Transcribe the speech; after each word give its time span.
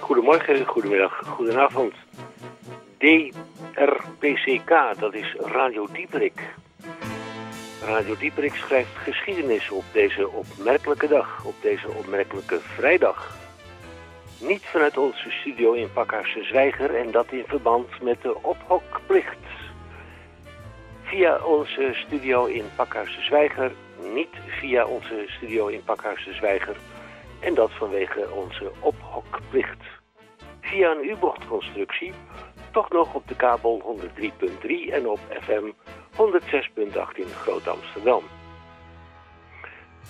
Goedemorgen, 0.00 0.66
goedemiddag, 0.66 1.22
goedenavond. 1.26 1.94
DRPCK, 4.18 5.00
dat 5.00 5.14
is 5.14 5.34
Radio 5.38 5.86
Dieperik. 5.92 6.54
Radio 7.84 8.16
Dieperik 8.16 8.54
schrijft 8.54 8.96
geschiedenis 8.96 9.70
op 9.70 9.84
deze 9.92 10.28
opmerkelijke 10.28 11.08
dag, 11.08 11.44
op 11.44 11.54
deze 11.60 11.88
opmerkelijke 11.88 12.60
vrijdag. 12.60 13.36
Niet 14.40 14.62
vanuit 14.62 14.96
onze 14.96 15.30
studio 15.30 15.72
in 15.72 15.92
Pakhuizen 15.92 16.46
Zwijger 16.46 16.94
en 16.94 17.10
dat 17.10 17.26
in 17.32 17.44
verband 17.46 18.02
met 18.02 18.22
de 18.22 18.42
ophokplicht. 18.42 19.44
Via 21.02 21.44
onze 21.44 21.90
studio 21.92 22.44
in 22.44 22.64
Pakhuizen 22.76 23.24
Zwijger, 23.24 23.72
niet 24.14 24.34
via 24.60 24.86
onze 24.86 25.24
studio 25.26 25.66
in 25.66 25.82
Pakhuizen 25.84 26.34
Zwijger 26.34 26.76
en 27.40 27.54
dat 27.54 27.70
vanwege 27.72 28.30
onze 28.30 28.72
ophokplicht. 28.80 29.82
Via 30.60 30.90
een 30.90 31.08
U-bochtconstructie 31.08 32.12
toch 32.76 32.90
nog 32.90 33.14
op 33.14 33.28
de 33.28 33.36
kabel 33.36 33.98
103.3 34.18 34.92
en 34.92 35.08
op 35.08 35.18
FM 35.40 35.72
106.8 36.12 37.14
in 37.14 37.28
Groot 37.28 37.68
Amsterdam. 37.68 38.22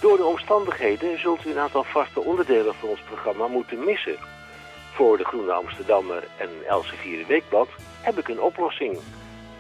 Door 0.00 0.16
de 0.16 0.24
omstandigheden 0.24 1.20
zult 1.20 1.44
u 1.44 1.50
een 1.50 1.58
aantal 1.58 1.82
vaste 1.82 2.20
onderdelen 2.20 2.74
van 2.74 2.88
ons 2.88 3.00
programma 3.00 3.46
moeten 3.46 3.84
missen. 3.84 4.16
Voor 4.94 5.16
de 5.16 5.24
Groene 5.24 5.52
Amsterdammer 5.52 6.24
en 6.38 6.48
Elsevier 6.68 7.26
Weekblad 7.26 7.68
heb 8.02 8.18
ik 8.18 8.28
een 8.28 8.40
oplossing. 8.40 8.98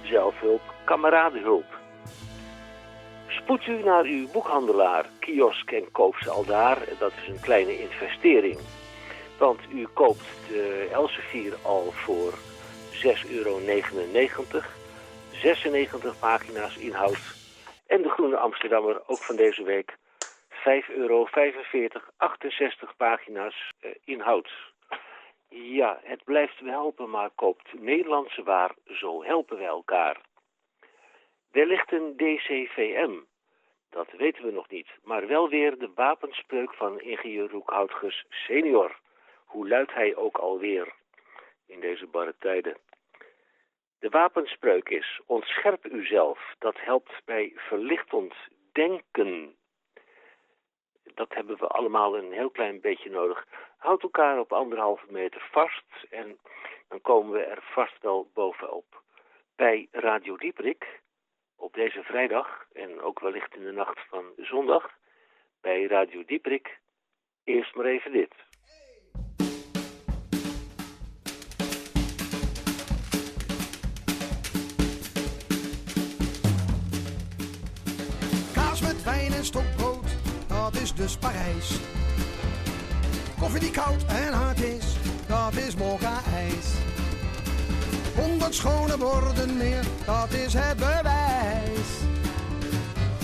Zelfhulp, 0.02 0.62
kameradenhulp. 0.84 1.78
Spoed 3.28 3.66
u 3.66 3.82
naar 3.82 4.04
uw 4.04 4.28
boekhandelaar, 4.32 5.06
kiosk 5.18 5.70
en 5.70 5.90
koop 5.92 6.16
ze 6.16 6.30
al 6.30 6.44
daar. 6.44 6.78
Dat 6.98 7.12
is 7.22 7.28
een 7.28 7.40
kleine 7.40 7.78
investering. 7.80 8.58
Want 9.38 9.60
u 9.72 9.86
koopt 9.92 10.26
de 10.48 10.88
Elsevier 10.92 11.54
al 11.62 11.90
voor 11.92 12.32
6,99 13.02 13.30
euro. 13.30 13.60
96 15.32 16.18
pagina's 16.18 16.76
inhoud. 16.76 17.18
En 17.86 18.02
de 18.02 18.08
Groene 18.08 18.36
Amsterdammer 18.36 19.02
ook 19.06 19.18
van 19.18 19.36
deze 19.36 19.62
week 19.62 19.96
5,45 20.48 20.94
euro, 20.96 21.28
68 22.16 22.96
pagina's 22.96 23.72
uh, 23.80 23.90
inhoud. 24.04 24.50
Ja, 25.48 26.00
het 26.02 26.24
blijft 26.24 26.60
wel 26.60 26.72
helpen, 26.72 27.10
maar 27.10 27.30
koopt 27.34 27.80
Nederlandse 27.80 28.42
waar, 28.42 28.74
zo 28.84 29.24
helpen 29.24 29.58
we 29.58 29.64
elkaar. 29.64 30.20
ligt 31.66 31.92
een 31.92 32.16
DCVM. 32.16 33.12
Dat 33.90 34.10
weten 34.16 34.44
we 34.44 34.50
nog 34.52 34.68
niet, 34.68 34.88
maar 35.04 35.26
wel 35.26 35.48
weer 35.48 35.78
de 35.78 35.90
wapenspreuk 35.94 36.74
van 36.74 37.00
ingenieur 37.00 37.50
Roekhoutges 37.50 38.24
senior. 38.28 38.98
Hoe 39.44 39.68
luidt 39.68 39.94
hij 39.94 40.16
ook 40.16 40.36
alweer 40.36 40.92
in 41.66 41.80
deze 41.80 42.06
barre 42.06 42.34
tijden? 42.38 42.76
De 44.06 44.12
wapenspreuk 44.12 44.88
is, 44.88 45.20
ontscherp 45.26 45.86
uzelf, 45.86 46.54
dat 46.58 46.80
helpt 46.80 47.12
bij 47.24 47.52
verlichtend 47.54 48.34
denken. 48.72 49.56
Dat 51.14 51.34
hebben 51.34 51.58
we 51.58 51.66
allemaal 51.66 52.16
een 52.16 52.32
heel 52.32 52.50
klein 52.50 52.80
beetje 52.80 53.10
nodig. 53.10 53.46
Houd 53.76 54.02
elkaar 54.02 54.38
op 54.38 54.52
anderhalve 54.52 55.06
meter 55.08 55.48
vast 55.50 56.06
en 56.10 56.38
dan 56.88 57.00
komen 57.00 57.32
we 57.32 57.44
er 57.44 57.62
vast 57.62 58.02
wel 58.02 58.30
bovenop. 58.34 59.02
Bij 59.56 59.88
Radio 59.90 60.36
Dieprik, 60.36 61.00
op 61.56 61.74
deze 61.74 62.02
vrijdag 62.02 62.66
en 62.72 63.00
ook 63.00 63.20
wellicht 63.20 63.54
in 63.54 63.64
de 63.64 63.72
nacht 63.72 64.00
van 64.08 64.24
zondag, 64.36 64.90
bij 65.60 65.84
Radio 65.84 66.24
Dieprik, 66.24 66.78
eerst 67.44 67.74
maar 67.74 67.86
even 67.86 68.12
dit. 68.12 68.34
Stokbrood, 79.44 80.06
dat 80.46 80.76
is 80.82 80.94
dus 80.94 81.16
Parijs. 81.16 81.70
Koffie 83.38 83.60
die 83.60 83.70
koud 83.70 84.04
en 84.06 84.32
hard 84.32 84.60
is, 84.60 84.84
dat 85.26 85.54
is 85.54 85.74
mokka-ijs. 85.74 86.66
Honderd 88.14 88.54
schone 88.54 88.96
borden 88.96 89.56
meer, 89.56 89.84
dat 90.06 90.32
is 90.32 90.52
het 90.52 90.76
bewijs. 90.76 91.88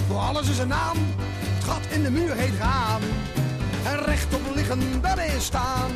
Voor 0.09 0.19
alles 0.19 0.49
is 0.49 0.59
een 0.59 0.69
naam, 0.69 0.97
het 1.19 1.65
gat 1.65 1.87
in 1.91 2.03
de 2.03 2.11
muur 2.11 2.35
heet 2.35 2.59
raam. 2.59 3.03
En 3.85 4.05
rechtop 4.05 4.41
liggen, 4.55 5.01
dat 5.01 5.19
is 5.19 5.45
staan. 5.45 5.91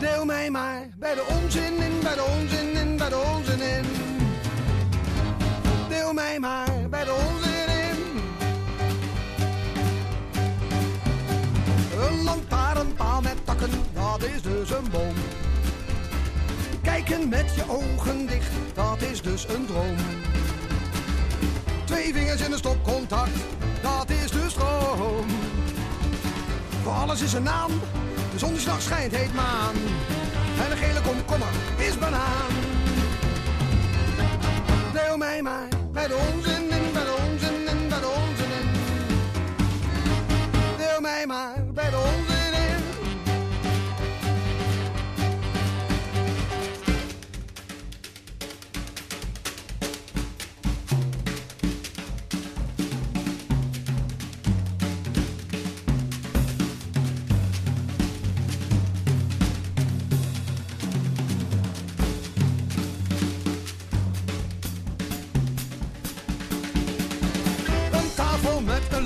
Deel 0.00 0.24
mij 0.24 0.50
maar 0.50 0.88
bij 0.96 1.14
de 1.14 1.26
onzin 1.42 1.76
in, 1.76 2.00
bij 2.02 2.14
de 2.14 2.24
onzin 2.40 2.74
in, 2.74 2.96
bij 2.96 3.08
de 3.08 3.32
onzin 3.34 3.60
in. 3.60 3.84
Deel 5.88 6.12
mij 6.12 6.38
maar 6.38 6.88
bij 6.90 7.04
de 7.04 7.12
onzin 7.12 7.55
lantaarnpaal 12.86 13.20
met 13.20 13.36
takken, 13.44 13.70
dat 13.92 14.22
is 14.22 14.42
dus 14.42 14.70
een 14.70 14.90
boom. 14.90 15.14
Kijken 16.82 17.28
met 17.28 17.54
je 17.54 17.62
ogen 17.68 18.26
dicht, 18.26 18.50
dat 18.74 19.02
is 19.02 19.22
dus 19.22 19.48
een 19.48 19.66
droom. 19.66 19.96
Twee 21.84 22.12
vingers 22.12 22.40
in 22.40 22.52
een 22.52 22.58
stopcontact, 22.58 23.36
dat 23.82 24.10
is 24.10 24.30
dus 24.30 24.50
stroom. 24.50 25.26
Voor 26.82 26.92
alles 26.92 27.20
is 27.20 27.32
een 27.32 27.42
naam, 27.42 27.70
de 28.32 28.38
zon 28.38 28.56
schijnt 28.78 29.16
heet 29.16 29.34
maan. 29.34 29.74
En 30.64 30.70
een 30.70 30.76
gele 30.76 31.00
komkommer 31.00 31.48
is 31.76 31.98
banaan. 31.98 32.52
Deel 34.92 35.16
mij 35.16 35.42
maar 35.42 35.68
bij 35.92 36.06
de 36.06 36.30
onzin 36.32 36.62
in, 36.62 36.92
de 36.92 37.15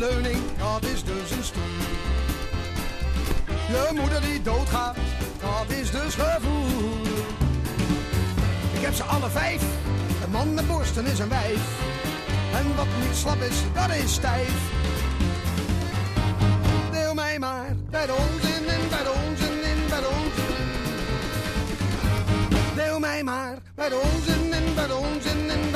leuning, 0.01 0.39
dat 0.59 0.91
is 0.91 1.05
dus 1.05 1.31
een 1.31 1.45
stoel. 1.45 1.63
Je 3.69 3.91
moeder 3.95 4.21
die 4.21 4.43
doodgaat, 4.43 4.97
dat 5.41 5.77
is 5.77 5.91
dus 5.91 6.15
gevoel. 6.15 7.03
Ik 8.73 8.81
heb 8.81 8.95
ze 8.95 9.03
alle 9.03 9.29
vijf, 9.29 9.63
een 10.25 10.31
man 10.31 10.55
met 10.55 10.67
borsten 10.67 11.07
is 11.07 11.19
een 11.19 11.29
wijf. 11.29 11.61
En 12.55 12.77
wat 12.77 12.87
niet 13.01 13.17
slap 13.17 13.41
is, 13.41 13.57
dat 13.75 13.95
is 14.05 14.13
stijf. 14.13 14.55
Deel 16.91 17.15
mij 17.15 17.39
maar 17.39 17.77
bij 17.91 18.07
de 18.07 18.13
onzin 18.13 18.65
in, 18.75 18.89
bij 18.89 19.03
de 19.03 19.13
onzin 19.27 19.63
in, 19.71 19.89
bij 19.89 20.01
de 20.01 20.09
onzin 20.09 20.57
in. 20.63 20.71
Deel 22.75 22.99
mij 22.99 23.23
maar 23.23 23.59
bij 23.75 23.89
de 23.89 24.01
onzin 24.13 24.53
in, 24.53 24.75
bij 24.75 24.87
de 24.87 24.97
onzin 24.97 25.51
in, 25.51 25.70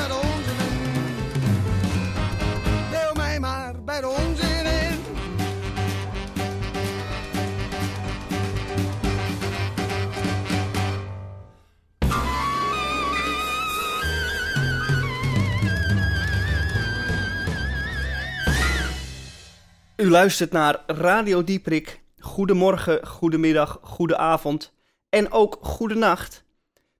U 20.05 20.09
luistert 20.09 20.51
naar 20.51 20.83
Radio 20.87 21.43
Dieprik. 21.43 22.01
Goedemorgen, 22.19 23.07
goedemiddag, 23.07 23.79
goedenavond 23.81 24.73
en 25.09 25.31
ook 25.31 25.57
goedenacht. 25.61 26.43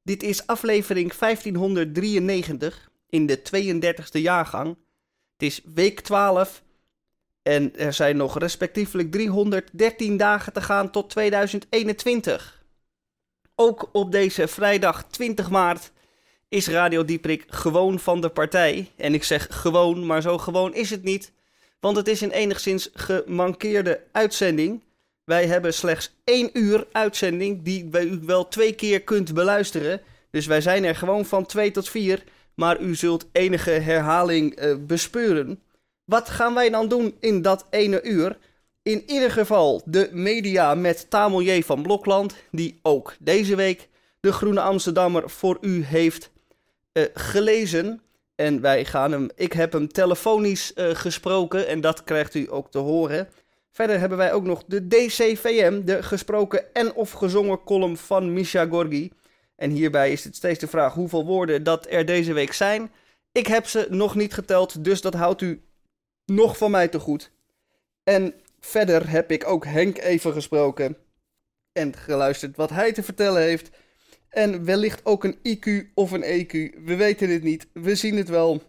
Dit 0.04 0.24
is 0.24 0.48
aflevering 0.48 1.14
1593 1.14 2.92
in 3.10 3.26
de 3.26 3.38
32e 3.38 4.22
jaargang. 4.22 4.68
Het 5.32 5.42
is 5.42 5.62
week 5.74 6.00
12 6.00 6.64
en 7.42 7.76
er 7.76 7.94
zijn 7.94 8.18
nog 8.18 8.38
respectievelijk 8.38 9.12
313 9.12 10.18
dagen 10.18 10.54
te 10.54 10.62
gaan 10.62 10.92
tot 10.92 11.10
2021. 11.10 12.64
Ook 13.56 13.90
op 13.92 14.12
deze 14.12 14.48
vrijdag 14.48 15.04
20 15.04 15.50
maart 15.50 15.92
is 16.50 16.68
Radio 16.68 17.06
Dieprik 17.06 17.46
gewoon 17.48 18.00
van 18.00 18.22
de 18.22 18.30
partij. 18.30 18.92
En 18.96 19.14
ik 19.14 19.24
zeg 19.24 19.48
gewoon, 19.50 20.06
maar 20.06 20.22
zo 20.22 20.38
gewoon 20.38 20.74
is 20.74 20.90
het 20.90 21.04
niet. 21.04 21.34
Want 21.80 21.98
het 21.98 22.08
is 22.08 22.22
een 22.22 22.32
enigszins 22.32 22.90
gemankeerde 22.94 24.02
uitzending. 24.12 24.82
Wij 25.24 25.48
hebben 25.48 25.74
slechts 25.74 26.16
één 26.24 26.50
uur 26.54 26.88
uitzending 26.92 27.64
die 27.64 27.90
u 27.92 28.20
wel 28.26 28.48
twee 28.48 28.74
keer 28.74 29.02
kunt 29.02 29.34
beluisteren. 29.34 30.02
Dus 30.32 30.46
wij 30.46 30.62
zijn 30.62 30.84
er 30.84 30.96
gewoon 30.96 31.26
van 31.26 31.46
2 31.46 31.72
tot 31.72 31.90
4. 31.90 32.24
Maar 32.56 32.80
u 32.80 32.96
zult 32.96 33.26
enige 33.32 33.70
herhaling 33.70 34.62
uh, 34.62 34.76
bespeuren. 34.80 35.60
Wat 36.06 36.30
gaan 36.30 36.54
wij 36.54 36.70
dan 36.70 36.88
doen 36.88 37.16
in 37.20 37.42
dat 37.42 37.66
ene 37.70 38.04
uur? 38.04 38.38
In 38.84 39.04
ieder 39.08 39.32
geval 39.32 39.82
de 39.86 40.10
media 40.12 40.76
met 40.76 41.10
Tamelier 41.10 41.64
van 41.64 41.82
Blokland, 41.82 42.36
die 42.52 42.80
ook 42.82 43.16
deze 43.20 43.56
week 43.56 43.88
de 44.20 44.32
Groene 44.32 44.62
Amsterdammer 44.62 45.30
voor 45.30 45.58
u 45.62 45.84
heeft 45.84 46.32
uh, 46.94 47.04
gelezen. 47.14 48.02
En 48.36 48.62
wij 48.62 48.86
gaan 48.86 49.12
hem, 49.12 49.30
ik 49.36 49.54
heb 49.54 49.72
hem 49.72 49.88
telefonisch 49.88 50.72
uh, 50.76 50.90
gesproken 50.90 51.68
en 51.68 51.82
dat 51.82 52.04
krijgt 52.04 52.34
u 52.34 52.48
ook 52.52 52.72
te 52.72 52.78
horen. 52.78 53.30
Verder 53.72 54.00
hebben 54.00 54.18
wij 54.18 54.34
ook 54.34 54.44
nog 54.44 54.64
de 54.68 54.88
DCVM, 54.88 55.84
de 55.84 56.04
gesproken 56.04 56.74
en 56.74 56.94
of 56.94 57.12
gezongen 57.12 57.64
column 57.64 57.98
van 57.98 58.34
Misha 58.34 58.66
Gorgi. 58.66 59.12
En 59.56 59.72
hierbij 59.72 60.12
is 60.12 60.24
het 60.24 60.36
steeds 60.36 60.60
de 60.60 60.68
vraag 60.68 60.94
hoeveel 60.94 61.26
woorden 61.26 61.64
dat 61.64 61.88
er 61.90 62.06
deze 62.06 62.34
week 62.34 62.54
zijn. 62.54 62.92
Ik 63.32 63.48
heb 63.48 63.66
ze 63.66 63.88
nog 63.90 64.16
niet 64.16 64.34
geteld, 64.34 64.84
dus 64.84 65.02
dat 65.02 65.14
houdt 65.14 65.42
u 65.42 65.62
nog 66.26 66.58
van 66.58 66.72
mij 66.72 66.88
te 66.88 67.00
goed. 67.00 67.32
En 68.04 68.34
verder 68.60 69.10
heb 69.10 69.32
ik 69.32 69.48
ook 69.48 69.66
Henk 69.66 69.98
even 69.98 70.34
gesproken 70.34 70.98
en 71.72 71.96
geluisterd 71.96 72.56
wat 72.56 72.70
hij 72.70 72.94
te 72.94 73.04
vertellen 73.04 73.42
heeft. 73.42 73.70
En 74.36 74.66
wellicht 74.66 75.06
ook 75.06 75.24
een 75.24 75.38
IQ 75.44 75.86
of 75.94 76.12
een 76.12 76.24
EQ. 76.24 76.52
We 76.86 76.96
weten 76.96 77.30
het 77.30 77.44
niet. 77.44 77.68
We 77.74 77.96
zien 77.96 78.18
het 78.18 78.30
wel. 78.30 78.62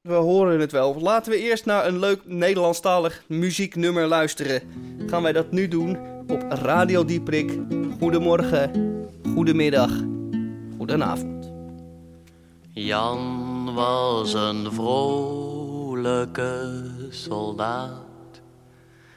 We 0.00 0.12
horen 0.12 0.60
het 0.60 0.72
wel. 0.72 1.00
Laten 1.00 1.32
we 1.32 1.38
eerst 1.38 1.64
naar 1.64 1.86
een 1.86 1.98
leuk 1.98 2.20
Nederlandstalig 2.24 3.24
muzieknummer 3.28 4.06
luisteren. 4.06 4.62
Gaan 5.06 5.22
wij 5.22 5.32
dat 5.32 5.50
nu 5.50 5.68
doen 5.68 5.98
op 6.28 6.42
Radio 6.48 7.04
Dieprik. 7.04 7.58
Goedemorgen, 7.98 8.70
goedemiddag, 9.34 9.90
goedenavond. 10.76 11.52
Jan 12.70 13.74
was 13.74 14.34
een 14.34 14.72
vrolijke 14.72 16.10
soldaat. 17.10 18.40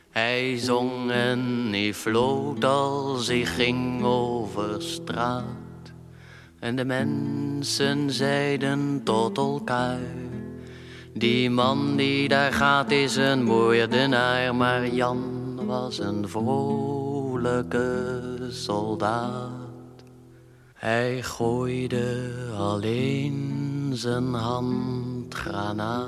Hij 0.09 0.57
zong 0.57 1.11
en 1.11 1.67
hij 1.71 1.93
floot 1.93 2.63
als 2.63 3.27
hij 3.27 3.45
ging 3.45 4.03
over 4.03 4.81
straat. 4.81 5.64
En 6.65 6.75
de 6.75 6.85
mensen 6.85 8.11
zeiden 8.11 9.01
tot 9.03 9.37
elkaar 9.37 9.99
die 11.13 11.49
man 11.49 11.95
die 11.95 12.27
daar 12.27 12.53
gaat 12.53 12.91
is 12.91 13.15
een 13.15 13.43
moordenaar, 13.43 14.55
maar 14.55 14.87
Jan 14.87 15.23
was 15.65 15.99
een 15.99 16.29
vrolijke 16.29 18.17
soldaat. 18.49 19.51
Hij 20.73 21.23
gooide 21.23 22.31
alleen 22.57 23.91
zijn 23.93 24.33
handgranaat 24.33 26.07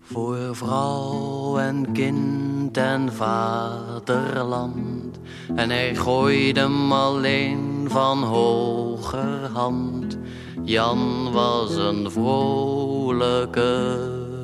voor 0.00 0.56
vrouw 0.56 1.58
en 1.58 1.92
kind 1.92 2.76
en 2.76 3.12
vaderland. 3.12 5.18
En 5.54 5.70
hij 5.70 5.94
gooide 5.94 6.60
hem 6.60 6.92
alleen 6.92 7.73
van 7.94 8.22
hogerhand 8.22 10.18
Jan 10.62 11.32
was 11.32 11.76
een 11.76 12.10
vrolijke 12.10 13.98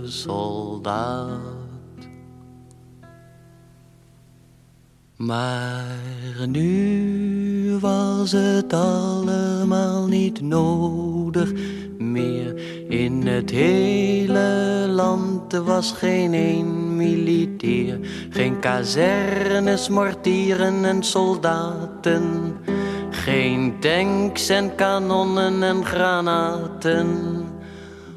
soldaat. 0.04 1.38
Maar 5.16 5.96
nu 6.48 7.76
was 7.80 8.32
het 8.32 8.72
allemaal 8.72 10.06
niet 10.06 10.40
nodig 10.40 11.52
meer. 11.98 12.60
In 12.88 13.26
het 13.26 13.50
hele 13.50 14.86
land 14.88 15.52
was 15.52 15.92
geen 15.92 16.32
een 16.32 16.96
militair. 16.96 17.98
Geen 18.30 18.58
kazernes, 18.58 19.88
mortieren 19.88 20.84
en 20.84 21.02
soldaten 21.02 22.54
geen 23.20 23.76
tanks 23.80 24.48
en 24.48 24.74
kanonnen 24.74 25.62
en 25.62 25.84
granaten. 25.84 27.08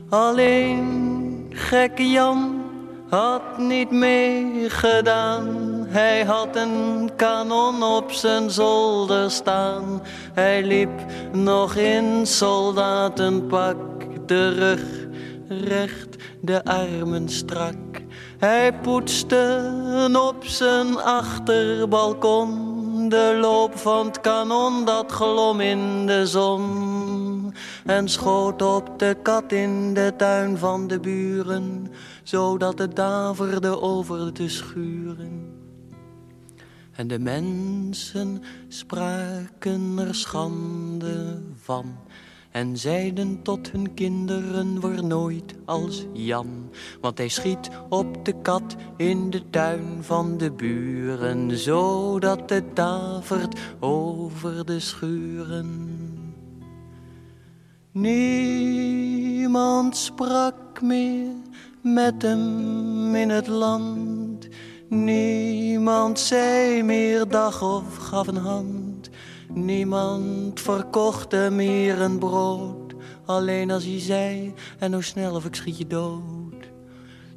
Alleen 0.09 1.45
gekke 1.49 2.09
Jan 2.09 2.61
had 3.09 3.57
niet 3.57 3.91
meegedaan. 3.91 5.47
Hij 5.87 6.23
had 6.23 6.55
een 6.55 7.09
kanon 7.15 7.83
op 7.83 8.11
zijn 8.11 8.49
zolder 8.49 9.31
staan. 9.31 10.01
Hij 10.33 10.63
liep 10.63 11.05
nog 11.31 11.75
in 11.75 12.27
soldatenpak, 12.27 13.77
de 14.25 14.49
rug 14.49 15.07
recht, 15.47 16.15
de 16.41 16.63
armen 16.63 17.29
strak. 17.29 17.75
Hij 18.37 18.73
poetste 18.73 19.71
op 20.13 20.45
zijn 20.45 21.01
achterbalkon 21.01 22.72
de 23.09 23.37
loop 23.41 23.77
van 23.77 24.05
het 24.05 24.21
kanon 24.21 24.85
dat 24.85 25.11
glom 25.11 25.59
in 25.59 26.05
de 26.05 26.27
zon. 26.27 27.53
En 27.85 28.09
schoot 28.09 28.61
op 28.61 28.99
de 28.99 29.17
kat 29.21 29.51
in 29.51 29.93
de 29.93 30.13
tuin 30.17 30.57
van 30.57 30.87
de 30.87 30.99
buren, 30.99 31.87
zodat 32.23 32.79
het 32.79 32.95
daverde 32.95 33.81
over 33.81 34.33
de 34.33 34.49
schuren. 34.49 35.53
En 36.91 37.07
de 37.07 37.19
mensen 37.19 38.43
spraken 38.67 39.97
er 39.97 40.15
schande 40.15 41.41
van 41.61 41.95
en 42.53 42.77
zeiden 42.77 43.41
tot 43.41 43.71
hun 43.71 43.93
kinderen, 43.93 44.79
word 44.79 45.01
nooit 45.01 45.53
als 45.65 46.05
Jan. 46.11 46.69
Want 47.01 47.17
hij 47.17 47.27
schiet 47.27 47.69
op 47.89 48.25
de 48.25 48.33
kat 48.41 48.75
in 48.97 49.29
de 49.29 49.49
tuin 49.49 49.97
van 50.01 50.37
de 50.37 50.51
buren, 50.51 51.57
zodat 51.57 52.49
het 52.49 52.75
davert 52.75 53.59
over 53.79 54.65
de 54.65 54.79
schuren. 54.79 55.89
Niemand 57.91 59.37
sprak 59.97 60.81
meer 60.81 61.31
met 61.81 62.21
hem 62.21 63.15
in 63.15 63.29
het 63.29 63.47
land. 63.47 64.47
Niemand 64.89 66.19
zei 66.19 66.83
meer 66.83 67.27
dag 67.27 67.61
of 67.61 67.95
gaf 67.95 68.27
een 68.27 68.35
hand. 68.37 68.92
Niemand 69.53 70.61
verkocht 70.61 71.31
hem 71.31 71.55
meer 71.55 72.01
een 72.01 72.19
brood, 72.19 72.93
alleen 73.25 73.71
als 73.71 73.83
hij 73.83 73.99
zei, 73.99 74.53
en 74.79 74.93
hoe 74.93 75.03
snel 75.03 75.35
of 75.35 75.45
ik 75.45 75.55
schiet 75.55 75.77
je 75.77 75.87
dood. 75.87 76.71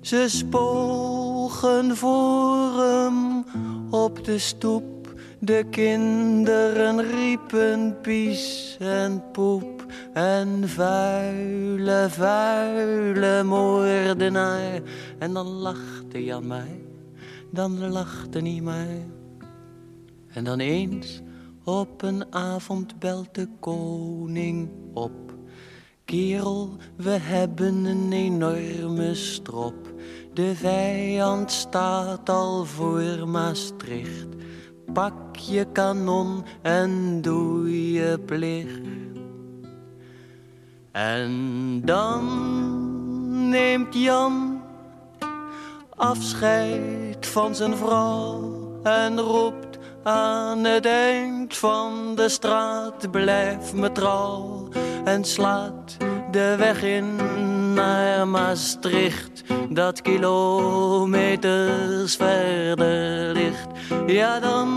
Ze 0.01 0.25
spogen 0.29 1.97
voor 1.97 2.83
hem 2.83 3.45
op 3.91 4.25
de 4.25 4.39
stoep, 4.39 5.15
de 5.39 5.65
kinderen 5.71 7.03
riepen 7.11 7.97
pies 8.03 8.77
en 8.81 9.23
poep. 9.33 9.77
En 10.13 10.69
vuile, 10.69 12.07
vuile 12.09 13.43
moordenaar. 13.43 14.81
En 15.19 15.33
dan 15.33 15.47
lachte 15.47 16.25
Jan 16.25 16.47
mij, 16.47 16.81
dan 17.51 17.89
lachte 17.91 18.39
hij 18.39 18.61
mij. 18.61 19.07
En 20.29 20.45
dan 20.45 20.59
eens 20.59 21.21
op 21.67 22.03
een 22.03 22.25
avond 22.35 22.99
belt 22.99 23.35
de 23.35 23.49
koning 23.61 24.71
op. 24.95 25.35
Kerel, 26.05 26.77
we 26.97 27.11
hebben 27.11 27.85
een 27.85 28.13
enorme 28.13 29.15
strop. 29.15 29.95
De 30.33 30.55
vijand 30.55 31.53
staat 31.53 32.29
al 32.29 32.65
voor 32.65 33.29
Maastricht. 33.29 34.27
Pak 34.93 35.37
je 35.37 35.67
kanon 35.73 36.45
en 36.63 37.23
doe 37.23 37.93
je 37.93 38.19
plicht. 38.27 38.81
En 40.93 41.81
dan 41.85 42.25
neemt 43.49 43.95
Jan 43.95 44.63
afscheid 45.97 47.27
van 47.27 47.55
zijn 47.55 47.77
vrouw 47.77 48.81
en 48.83 49.21
roept 49.21 49.66
aan 50.07 50.65
het 50.65 50.87
eind 50.87 51.57
van 51.57 52.15
de 52.15 52.29
straat 52.29 53.11
blijf 53.11 53.75
me 53.75 53.93
trouw 53.93 54.69
en 55.05 55.25
slaat 55.25 55.97
de 56.31 56.55
weg 56.59 56.83
in 56.83 57.17
naar 57.75 58.29
Maastricht, 58.29 59.43
dat 59.69 60.03
kilometers 60.03 61.37
verder 62.17 63.33
ligt. 63.33 63.67
Ja, 64.07 64.41
dan 64.41 64.69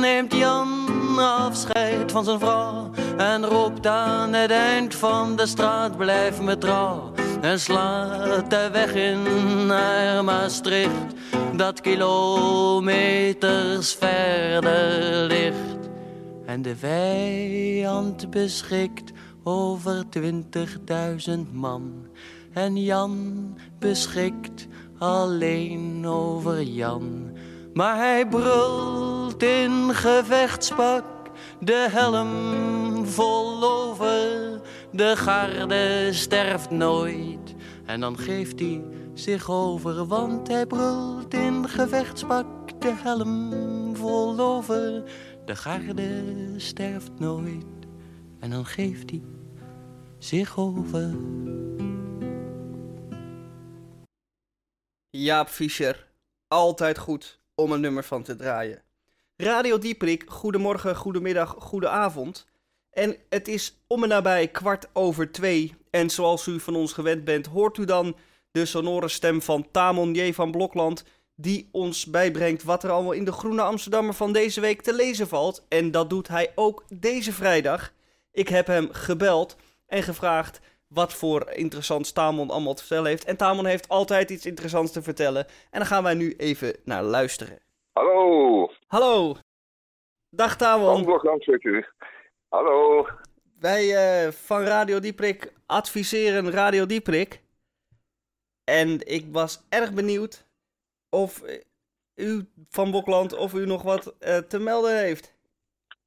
neemt 0.00 0.34
Jan 0.34 1.18
afscheid 1.18 2.12
van 2.12 2.24
zijn 2.24 2.38
vrouw 2.38 2.90
en 3.16 3.46
roept 3.46 3.86
aan 3.86 4.32
het 4.32 4.50
eind 4.50 4.94
van 4.94 5.36
de 5.36 5.46
straat: 5.46 5.96
blijf 5.96 6.40
me 6.40 6.58
trouw. 6.58 7.12
En 7.42 7.60
slaat 7.60 8.50
de 8.50 8.68
weg 8.72 8.94
in 8.94 9.22
naar 9.66 10.24
Maastricht, 10.24 11.14
dat 11.56 11.80
kilometers 11.80 13.94
verder 13.94 15.26
ligt. 15.26 15.88
En 16.46 16.62
de 16.62 16.76
vijand 16.76 18.30
beschikt 18.30 19.12
over 19.42 20.08
twintigduizend 20.08 21.52
man. 21.52 21.92
En 22.52 22.82
Jan 22.82 23.46
beschikt 23.78 24.66
alleen 24.98 26.06
over 26.06 26.62
Jan. 26.62 27.30
Maar 27.74 27.96
hij 27.96 28.26
brult 28.26 29.42
in 29.42 29.94
gevechtspak, 29.94 31.04
de 31.60 31.88
helm 31.90 33.06
vol 33.06 33.64
over. 33.64 34.11
De 34.92 35.16
garde 35.16 36.08
sterft 36.12 36.70
nooit. 36.70 37.54
En 37.86 38.00
dan 38.00 38.18
geeft 38.18 38.60
hij 38.60 38.84
zich 39.14 39.50
over, 39.50 40.06
want 40.06 40.48
hij 40.48 40.66
brult 40.66 41.34
in 41.34 41.68
gevechtspak, 41.68 42.80
de 42.80 42.92
helm 42.94 43.96
vol 43.96 44.38
over. 44.40 45.02
De 45.44 45.56
garde 45.56 46.22
sterft 46.56 47.18
nooit. 47.18 47.64
En 48.40 48.50
dan 48.50 48.66
geeft 48.66 49.10
hij 49.10 49.22
zich 50.18 50.58
over. 50.58 51.14
Jaap 55.10 55.48
Fischer, 55.48 56.08
altijd 56.48 56.98
goed 56.98 57.40
om 57.54 57.72
een 57.72 57.80
nummer 57.80 58.04
van 58.04 58.22
te 58.22 58.36
draaien. 58.36 58.82
Radio 59.36 59.78
Dieprik, 59.78 60.24
goedemorgen, 60.26 60.96
goedemiddag, 60.96 61.54
goedenavond. 61.58 62.46
En 62.92 63.16
het 63.28 63.48
is 63.48 63.82
om 63.86 64.02
en 64.02 64.08
nabij 64.08 64.48
kwart 64.48 64.88
over 64.92 65.32
twee. 65.32 65.74
En 65.90 66.10
zoals 66.10 66.46
u 66.46 66.60
van 66.60 66.76
ons 66.76 66.92
gewend 66.92 67.24
bent, 67.24 67.46
hoort 67.46 67.78
u 67.78 67.84
dan 67.84 68.16
de 68.50 68.64
sonore 68.64 69.08
stem 69.08 69.42
van 69.42 69.70
Tamon 69.70 70.14
J. 70.14 70.32
van 70.32 70.50
Blokland... 70.50 71.04
die 71.36 71.68
ons 71.72 72.06
bijbrengt 72.06 72.62
wat 72.62 72.84
er 72.84 72.90
allemaal 72.90 73.12
in 73.12 73.24
de 73.24 73.32
Groene 73.32 73.62
Amsterdammer 73.62 74.14
van 74.14 74.32
deze 74.32 74.60
week 74.60 74.82
te 74.82 74.94
lezen 74.94 75.28
valt. 75.28 75.66
En 75.68 75.90
dat 75.90 76.10
doet 76.10 76.28
hij 76.28 76.52
ook 76.54 76.84
deze 76.88 77.32
vrijdag. 77.32 77.92
Ik 78.32 78.48
heb 78.48 78.66
hem 78.66 78.88
gebeld 78.92 79.56
en 79.86 80.02
gevraagd 80.02 80.60
wat 80.88 81.14
voor 81.14 81.50
interessant 81.50 82.14
Tamon 82.14 82.50
allemaal 82.50 82.74
te 82.74 82.82
vertellen 82.82 83.10
heeft. 83.10 83.24
En 83.24 83.36
Tamon 83.36 83.66
heeft 83.66 83.88
altijd 83.88 84.30
iets 84.30 84.46
interessants 84.46 84.92
te 84.92 85.02
vertellen. 85.02 85.46
En 85.46 85.78
daar 85.78 85.86
gaan 85.86 86.02
wij 86.02 86.14
nu 86.14 86.34
even 86.36 86.76
naar 86.84 87.02
luisteren. 87.02 87.58
Hallo, 87.92 88.70
Hallo. 88.86 89.36
Dag 90.30 90.56
Tamon. 90.56 90.94
Amblokland 90.94 91.44
zit 91.44 91.64
u. 91.64 91.84
Hallo. 92.52 93.06
Wij 93.60 93.84
eh, 93.96 94.30
van 94.30 94.60
Radio 94.60 95.00
Dieprik 95.00 95.52
adviseren 95.66 96.50
Radio 96.50 96.86
Dieprik. 96.86 97.40
En 98.64 98.88
ik 99.06 99.24
was 99.32 99.66
erg 99.70 99.92
benieuwd 99.92 100.46
of 101.10 101.42
eh, 101.42 101.60
u 102.14 102.44
van 102.70 102.90
Bokland 102.90 103.36
of 103.36 103.54
u 103.54 103.66
nog 103.66 103.82
wat 103.82 104.16
eh, 104.18 104.36
te 104.36 104.58
melden 104.58 104.98
heeft. 104.98 105.34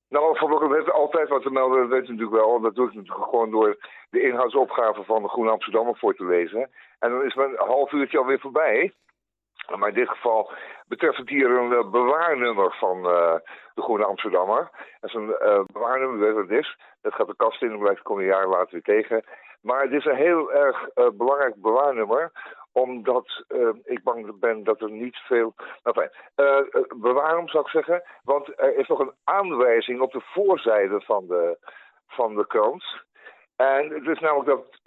Nou, 0.10 0.38
Van 0.38 0.48
Blokken 0.48 0.74
heeft 0.74 0.92
altijd 0.92 1.30
wat 1.30 1.42
te 1.42 1.52
melden, 1.52 1.80
dat 1.80 1.90
weet 1.90 2.08
u 2.08 2.12
natuurlijk 2.12 2.44
wel. 2.44 2.62
Dat 2.62 2.76
doe 2.76 2.88
ik 2.88 2.94
natuurlijk 2.94 3.24
gewoon 3.24 3.52
door 3.52 3.78
de 4.10 4.22
inhoudsopgave 4.22 5.04
van 5.04 5.22
de 5.22 5.30
Groene 5.30 5.52
Amsterdammer 5.52 5.98
voor 5.98 6.16
te 6.16 6.26
lezen. 6.26 6.70
En 7.00 7.10
dan 7.10 7.26
is 7.26 7.36
mijn 7.36 7.56
half 7.56 7.92
uurtje 7.92 8.18
alweer 8.18 8.40
voorbij. 8.40 8.94
Maar 9.76 9.90
in 9.90 9.96
dit 9.96 10.10
geval 10.10 10.52
betreft 10.88 11.18
het 11.18 11.30
hier 11.30 11.50
een 11.50 11.74
eh, 11.74 11.90
bewaarnummer 11.90 12.76
van 12.80 12.98
eh, 12.98 13.36
de 13.74 13.82
Groene 13.82 14.06
Amsterdammer. 14.06 14.70
Is 15.02 15.14
een 15.14 15.36
eh, 15.36 15.64
bewaarnummer, 15.74 16.20
weet 16.20 16.34
wat 16.34 16.50
het 16.50 16.60
is. 16.60 16.78
Dat 17.02 17.14
gaat 17.14 17.28
de 17.28 17.36
kast 17.36 17.62
in 17.62 17.72
en 17.72 17.80
blijft 17.80 18.02
kom 18.02 18.20
je 18.20 18.26
jaren 18.26 18.50
later 18.50 18.72
weer 18.72 18.82
tegen. 18.82 19.24
Maar 19.62 19.82
het 19.82 19.92
is 19.92 20.06
een 20.06 20.16
heel 20.16 20.54
erg 20.54 20.88
belangrijk 20.94 21.56
bewaarnummer 21.56 22.32
omdat 22.72 23.44
ik 23.84 24.04
bang 24.04 24.40
ben 24.40 24.64
dat 24.64 24.82
er 24.82 24.92
niet 24.92 25.18
veel. 25.18 25.54
Nou, 25.84 25.96
fijn. 25.96 26.10
Bewaarom 27.02 27.48
zou 27.48 27.64
ik 27.64 27.70
zeggen. 27.70 28.04
Want 28.24 28.60
er 28.60 28.78
is 28.78 28.88
nog 28.88 29.00
een 29.00 29.14
aanwijzing 29.24 30.02
op 30.02 30.12
de 30.12 30.22
voorzijde 30.22 31.02
van 31.02 31.28
de, 31.28 31.58
van 32.08 32.36
de 32.36 32.48
krant. 32.48 32.84
En 33.56 33.90
het 33.90 34.08
is 34.08 34.20
namelijk 34.20 34.50
dat 34.50 34.80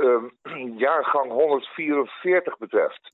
jaargang 0.86 1.30
144 1.30 2.58
betreft. 2.58 3.12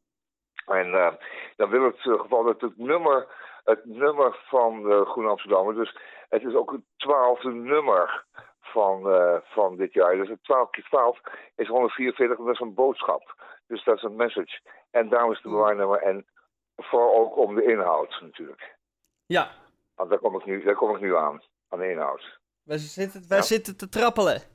En 0.67 0.95
eh, 0.95 1.13
dan 1.57 1.71
wil 1.71 1.85
het 1.85 1.97
eh, 1.97 2.21
geval 2.21 2.45
dat 2.45 2.61
het 2.61 2.77
nummer, 2.79 3.27
het 3.65 3.85
nummer 3.85 4.37
van 4.49 4.83
de 4.83 5.05
Groene 5.05 5.29
Amsterdammer, 5.31 5.75
dus 5.75 5.97
het 6.29 6.43
is 6.45 6.55
ook 6.55 6.71
het 6.73 6.81
twaalfde 6.97 7.51
nummer 7.51 8.25
van, 8.61 9.03
van 9.45 9.77
dit 9.77 9.93
jaar. 9.93 10.17
Dus 10.17 10.29
het 10.29 10.43
12 10.45 10.71
keer 10.71 10.85
12 10.85 11.19
is 11.57 11.69
144, 11.69 12.37
dat 12.39 12.49
is 12.55 12.61
een 12.61 12.75
boodschap. 12.75 13.35
Dus 13.67 13.85
dat 13.85 13.97
is 13.97 14.03
een 14.03 14.17
message. 14.17 14.61
En 14.91 15.09
daarom 15.09 15.31
is 15.33 15.41
het 15.43 15.53
bewaarnummer 15.53 16.03
en 16.03 16.27
vooral 16.77 17.15
ook 17.15 17.37
om 17.37 17.55
de 17.55 17.65
inhoud 17.65 18.19
natuurlijk. 18.21 18.77
Ja, 19.27 19.51
Want 19.95 20.11
daar 20.11 20.19
kom 20.19 20.37
ik 20.37 20.45
nu, 20.45 20.63
daar 20.65 20.75
kom 20.75 20.95
ik 20.95 21.01
nu 21.01 21.17
aan, 21.17 21.43
aan 21.69 21.79
de 21.79 21.91
inhoud. 21.91 22.39
wij 22.63 22.79
zitten, 22.79 23.25
wij 23.29 23.39
Ja. 23.39 23.45
zitten 23.45 23.77
te 23.77 23.89
trappelen. 23.89 24.43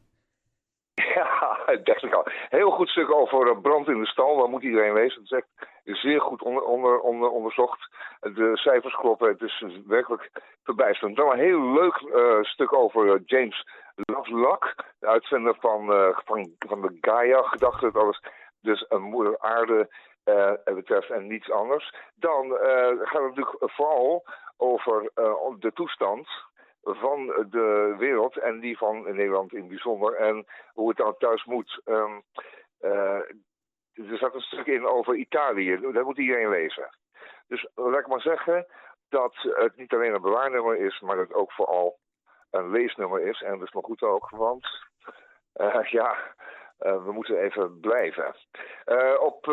Ja, 1.15 1.28
Heel 2.49 2.71
goed 2.71 2.89
stuk 2.89 3.11
over 3.11 3.49
eh, 3.49 3.61
brand 3.61 3.87
in 3.87 3.99
de 3.99 4.07
stal. 4.07 4.35
Waar 4.35 4.49
moet 4.49 4.63
iedereen 4.63 4.93
wezen? 4.93 5.21
Het 5.23 5.45
is 5.83 6.01
zeer 6.01 6.21
goed 6.21 6.41
onder, 6.41 6.63
onder, 6.63 6.99
onder, 6.99 7.29
onderzocht. 7.29 7.89
De 8.19 8.51
cijfers 8.53 8.95
kloppen. 8.95 9.29
Het 9.29 9.41
is 9.41 9.65
werkelijk 9.87 10.31
verbijsterend. 10.63 11.17
Dan 11.17 11.31
een 11.31 11.39
heel 11.39 11.73
leuk 11.73 11.95
eh, 11.95 12.43
stuk 12.43 12.73
over 12.73 13.13
eh, 13.13 13.21
James 13.25 13.67
Lovelock. 13.95 14.75
De 14.99 15.07
uitvinder 15.07 15.55
van, 15.59 15.85
van, 16.25 16.81
de 16.81 16.97
Gaia-gedachte. 17.01 17.91
Dat 17.91 18.03
alles 18.03 18.21
dus 18.61 18.85
een 18.89 19.01
moeder 19.01 19.39
aarde 19.39 19.89
betreft 20.63 21.09
en 21.09 21.27
niets 21.27 21.51
anders. 21.51 21.93
Dan 22.15 22.57
gaat 23.01 23.21
het 23.21 23.35
natuurlijk 23.35 23.57
vooral 23.59 24.23
over 24.57 25.11
de 25.59 25.71
toestand 25.73 26.27
van 26.83 27.25
de 27.49 27.95
wereld 27.97 28.37
en 28.37 28.59
die 28.59 28.77
van 28.77 29.03
Nederland 29.03 29.53
in 29.53 29.67
bijzonder 29.67 30.15
en 30.15 30.45
hoe 30.73 30.89
het 30.89 30.97
dan 30.97 31.15
thuis 31.17 31.45
moet. 31.45 31.81
Ehm, 31.85 32.19
eh, 32.79 33.21
er 33.93 34.17
zat 34.17 34.33
een 34.33 34.41
stuk 34.41 34.65
in 34.65 34.85
over 34.85 35.15
Italië, 35.15 35.79
dat 35.91 36.05
moet 36.05 36.17
iedereen 36.17 36.49
lezen. 36.49 36.89
Dus 37.47 37.67
laat 37.75 37.99
ik 37.99 38.07
maar 38.07 38.21
zeggen 38.21 38.65
dat 39.09 39.33
het 39.35 39.75
niet 39.75 39.93
alleen 39.93 40.13
een 40.13 40.21
bewaarnummer 40.21 40.77
is, 40.77 40.99
maar 40.99 41.15
dat 41.15 41.27
het 41.27 41.37
ook 41.37 41.51
vooral 41.51 41.97
een 42.51 42.71
leesnummer 42.71 43.21
is. 43.21 43.41
En 43.41 43.51
dat 43.51 43.67
is 43.67 43.73
maar 43.73 43.83
goed 43.83 44.01
ook, 44.01 44.29
want 44.29 44.67
eh, 45.53 45.83
ja, 45.99 46.17
eh, 46.77 47.03
we 47.03 47.11
moeten 47.11 47.39
even 47.39 47.79
blijven. 47.79 48.35
Op 49.19 49.47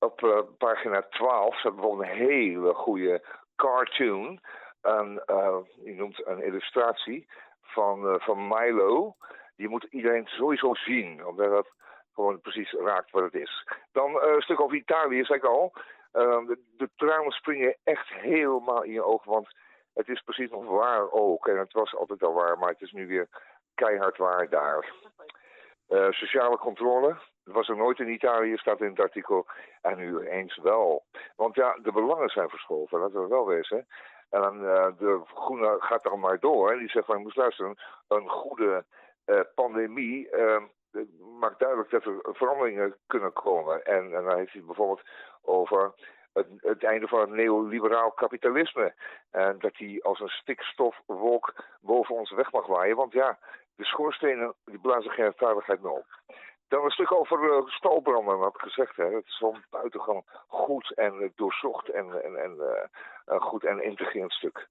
op 0.00 0.48
pagina 0.58 1.02
12 1.02 1.58
staat 1.58 1.74
bijvoorbeeld 1.74 2.08
een 2.08 2.16
hele 2.16 2.74
goede 2.74 3.22
cartoon. 3.56 4.40
Een, 4.82 5.22
eh, 5.26 5.56
je 5.84 5.94
noemt 5.94 6.26
een 6.26 6.42
illustratie 6.42 7.26
van, 7.70 8.08
eh, 8.08 8.20
van 8.20 8.48
Milo. 8.48 9.16
Die 9.56 9.68
moet 9.68 9.86
iedereen 9.90 10.26
sowieso 10.26 10.74
zien, 10.74 11.26
omdat 11.26 11.50
dat 11.50 11.68
gewoon 12.14 12.40
precies 12.40 12.72
raakt 12.72 13.10
wat 13.10 13.22
het 13.22 13.34
is. 13.34 13.68
Dan 13.92 14.20
eh, 14.20 14.34
een 14.34 14.42
stuk 14.42 14.60
over 14.60 14.76
Italië, 14.76 15.24
zei 15.24 15.38
ik 15.38 15.44
al. 15.44 15.72
Eh, 16.12 16.46
de, 16.46 16.88
de 16.96 17.24
springen 17.28 17.76
echt 17.84 18.08
helemaal 18.08 18.82
in 18.82 18.92
je 18.92 19.04
ogen, 19.04 19.30
want 19.30 19.48
het 19.94 20.08
is 20.08 20.20
precies 20.20 20.50
nog 20.50 20.64
waar 20.64 21.10
ook. 21.10 21.46
En 21.46 21.58
het 21.58 21.72
was 21.72 21.94
altijd 21.94 22.22
al 22.22 22.32
waar, 22.32 22.58
maar 22.58 22.68
het 22.68 22.80
is 22.80 22.92
nu 22.92 23.06
weer 23.06 23.28
keihard 23.74 24.16
waar 24.16 24.48
daar. 24.48 24.92
Sociale 26.10 26.58
controle, 26.58 27.16
dat 27.44 27.54
was 27.54 27.68
er 27.68 27.76
nooit 27.76 27.98
in 27.98 28.08
Italië, 28.08 28.56
staat 28.56 28.80
in 28.80 28.90
het 28.90 29.00
artikel. 29.00 29.46
En 29.82 29.96
nu 29.96 30.18
eens 30.18 30.56
wel. 30.56 31.04
Want 31.36 31.54
ja, 31.54 31.78
de 31.82 31.92
belangen 31.92 32.28
zijn 32.28 32.48
verschoven, 32.48 33.00
laten 33.00 33.22
we 33.22 33.28
wel 33.28 33.46
wezen. 33.46 33.86
En 34.30 34.40
dan, 34.40 34.66
eh, 34.66 34.86
de 34.98 35.20
Groene 35.34 35.76
gaat 35.78 36.04
er 36.04 36.18
maar 36.18 36.38
door. 36.38 36.72
En 36.72 36.78
die 36.78 36.88
zegt 36.88 37.06
van, 37.06 37.16
je 37.16 37.22
moet 37.22 37.36
luisteren, 37.36 37.78
een 38.08 38.28
goede 38.28 38.84
eh, 39.24 39.40
pandemie 39.54 40.30
eh, 40.30 40.62
maakt 41.40 41.58
duidelijk 41.58 41.90
dat 41.90 42.04
er 42.04 42.20
veranderingen 42.22 42.96
kunnen 43.06 43.32
komen. 43.32 43.84
En, 43.84 44.14
en 44.14 44.24
dan 44.24 44.36
heeft 44.36 44.52
hij 44.52 44.62
bijvoorbeeld 44.62 45.02
over 45.42 45.94
het, 46.32 46.46
het 46.56 46.84
einde 46.84 47.08
van 47.08 47.20
het 47.20 47.30
neoliberaal 47.30 48.10
kapitalisme. 48.10 48.94
En 49.30 49.58
dat 49.58 49.74
die 49.74 50.04
als 50.04 50.20
een 50.20 50.28
stikstofwolk 50.28 51.54
boven 51.80 52.14
ons 52.14 52.30
weg 52.30 52.52
mag 52.52 52.66
waaien. 52.66 52.96
Want 52.96 53.12
ja, 53.12 53.38
de 53.76 53.84
schoorstenen 53.84 54.54
die 54.64 54.80
blazen 54.80 55.10
geen 55.10 55.32
veiligheid 55.36 55.82
meer 55.82 55.92
op. 55.92 56.06
Dan 56.70 56.84
een 56.84 56.90
stuk 56.90 57.12
over 57.12 57.38
uh, 57.42 57.66
stalbranden, 57.66 58.38
wat 58.38 58.54
ik 58.54 58.60
gezegd 58.60 58.96
heb. 58.96 59.12
Het 59.12 59.26
is 59.26 59.38
van 59.38 59.64
buitengewoon 59.70 60.24
goed 60.48 60.94
en 60.94 61.14
uh, 61.22 61.28
doorzocht 61.34 61.88
en, 61.88 62.24
en, 62.24 62.36
en 62.36 62.54
uh, 63.28 63.40
goed 63.40 63.64
en 63.64 63.82
integrerend 63.82 64.32
stuk. 64.32 64.68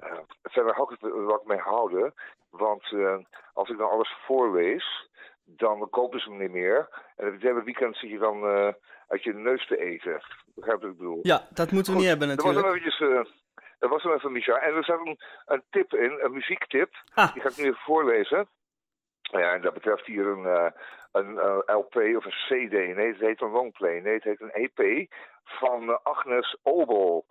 Uh, 0.00 0.18
verder 0.42 0.74
had 0.74 0.90
ik 0.90 1.00
het 1.00 1.12
wat 1.12 1.44
mee 1.44 1.58
houden, 1.58 2.14
want 2.50 2.94
als 3.52 3.68
ik 3.68 3.78
dan 3.78 3.90
alles 3.90 4.16
voorlees, 4.26 5.08
dan 5.56 5.88
kopen 5.90 6.20
ze 6.20 6.28
hem 6.28 6.38
niet 6.38 6.50
meer. 6.50 6.88
En 7.16 7.32
het 7.32 7.42
hele 7.42 7.62
weekend 7.62 7.96
zit 7.96 8.10
je 8.10 8.18
dan 8.18 8.44
eh, 8.44 8.72
uit 9.08 9.22
je 9.22 9.34
neus 9.34 9.66
te 9.66 9.78
eten. 9.78 10.22
Begrijp 10.54 10.80
wat 10.80 10.90
ik 10.90 10.96
bedoel? 10.96 11.18
Ja, 11.22 11.46
dat 11.50 11.70
moeten 11.70 11.92
we 11.92 11.98
niet 11.98 12.08
hebben 12.08 12.28
Dat 12.28 12.42
was 12.42 12.54
natuurlijk. 12.54 12.84
eventjes... 12.84 13.08
eh, 13.08 13.32
dat 13.78 13.90
was 13.90 14.02
hem 14.02 14.12
even, 14.12 14.32
Micha. 14.32 14.58
En 14.58 14.74
er 14.74 14.84
zat 14.84 15.06
een, 15.06 15.18
een 15.46 15.62
tip 15.70 15.94
in, 15.94 16.18
een 16.20 16.32
muziektip. 16.32 16.90
Ah. 17.14 17.32
Die 17.32 17.42
ga 17.42 17.48
ik 17.48 17.56
nu 17.56 17.64
even 17.64 17.80
voorlezen. 17.84 18.48
Ja, 19.22 19.52
en 19.52 19.62
dat 19.62 19.74
betreft 19.74 20.06
hier 20.06 20.26
een, 20.26 20.46
eh, 20.46 20.70
een 21.12 21.38
eh, 21.38 21.58
LP 21.66 21.94
of 21.94 22.24
een 22.24 22.40
CD. 22.48 22.72
Nee, 22.72 23.06
het 23.06 23.18
heet 23.18 23.40
een 23.40 23.50
longplay. 23.50 23.98
Nee, 23.98 24.14
het 24.14 24.24
heet 24.24 24.40
een 24.40 24.50
EP 24.52 25.06
van 25.44 25.90
eh, 25.90 25.98
Agnes 26.02 26.56
Obel. 26.62 27.26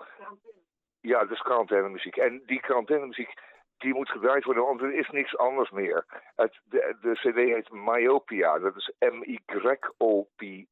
Ja, 1.01 1.19
dat 1.19 1.31
is 1.31 1.41
quarantainemuziek. 1.41 2.17
En 2.17 2.43
die 2.45 2.59
quarantainemuziek, 2.59 3.33
die 3.77 3.93
moet 3.93 4.09
gedraaid 4.09 4.43
worden, 4.43 4.63
want 4.63 4.81
er 4.81 4.93
is 4.93 5.09
niks 5.09 5.37
anders 5.37 5.69
meer. 5.69 6.05
Het, 6.35 6.59
de, 6.63 6.97
de 7.01 7.13
CD 7.13 7.35
heet 7.35 7.71
Myopia. 7.71 8.59
Dat 8.59 8.75
is 8.75 8.91
M-Y-O-P-A. 8.99 10.65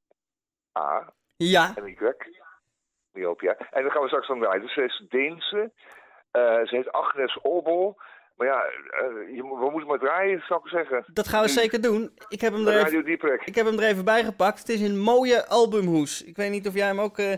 Ja, 1.38 1.74
MY. 1.82 1.98
Myopia. 3.12 3.58
En 3.58 3.82
dan 3.82 3.92
gaan 3.92 4.02
we 4.02 4.08
straks 4.08 4.28
van 4.28 4.40
draaien. 4.40 4.62
Dus 4.62 4.74
ze 4.74 4.84
is 4.84 5.06
Deense. 5.10 5.72
Eh, 6.32 6.66
ze 6.66 6.76
heet 6.76 6.92
Agnes 6.92 7.40
Obel. 7.42 7.98
Maar 8.38 8.48
ja, 8.48 8.64
eh, 8.64 9.08
we 9.42 9.68
moeten 9.72 9.88
maar 9.88 10.00
draaien, 10.00 10.44
zou 10.48 10.60
ik 10.64 10.70
zeggen. 10.70 11.06
dat 11.14 11.28
gaan 11.28 11.42
we 11.42 11.48
Nu. 11.48 11.54
zeker 11.54 11.82
doen. 11.82 12.12
Ik 12.28 12.42
heb 12.42 12.54
hem 12.54 12.68
er 12.68 12.86
even, 12.86 13.08
ik 13.46 13.56
heb 13.56 13.66
hem 13.66 13.80
er 13.80 13.88
even 13.88 14.06
bij 14.06 14.24
gepakt. 14.24 14.60
Het 14.60 14.70
is 14.70 14.82
een 14.82 15.00
mooie 15.00 15.48
albumhoes. 15.48 16.24
Ik 16.24 16.36
weet 16.36 16.52
niet 16.52 16.68
of 16.68 16.74
jij 16.74 16.88
hem 16.88 17.00
ook 17.00 17.18
eh, 17.18 17.34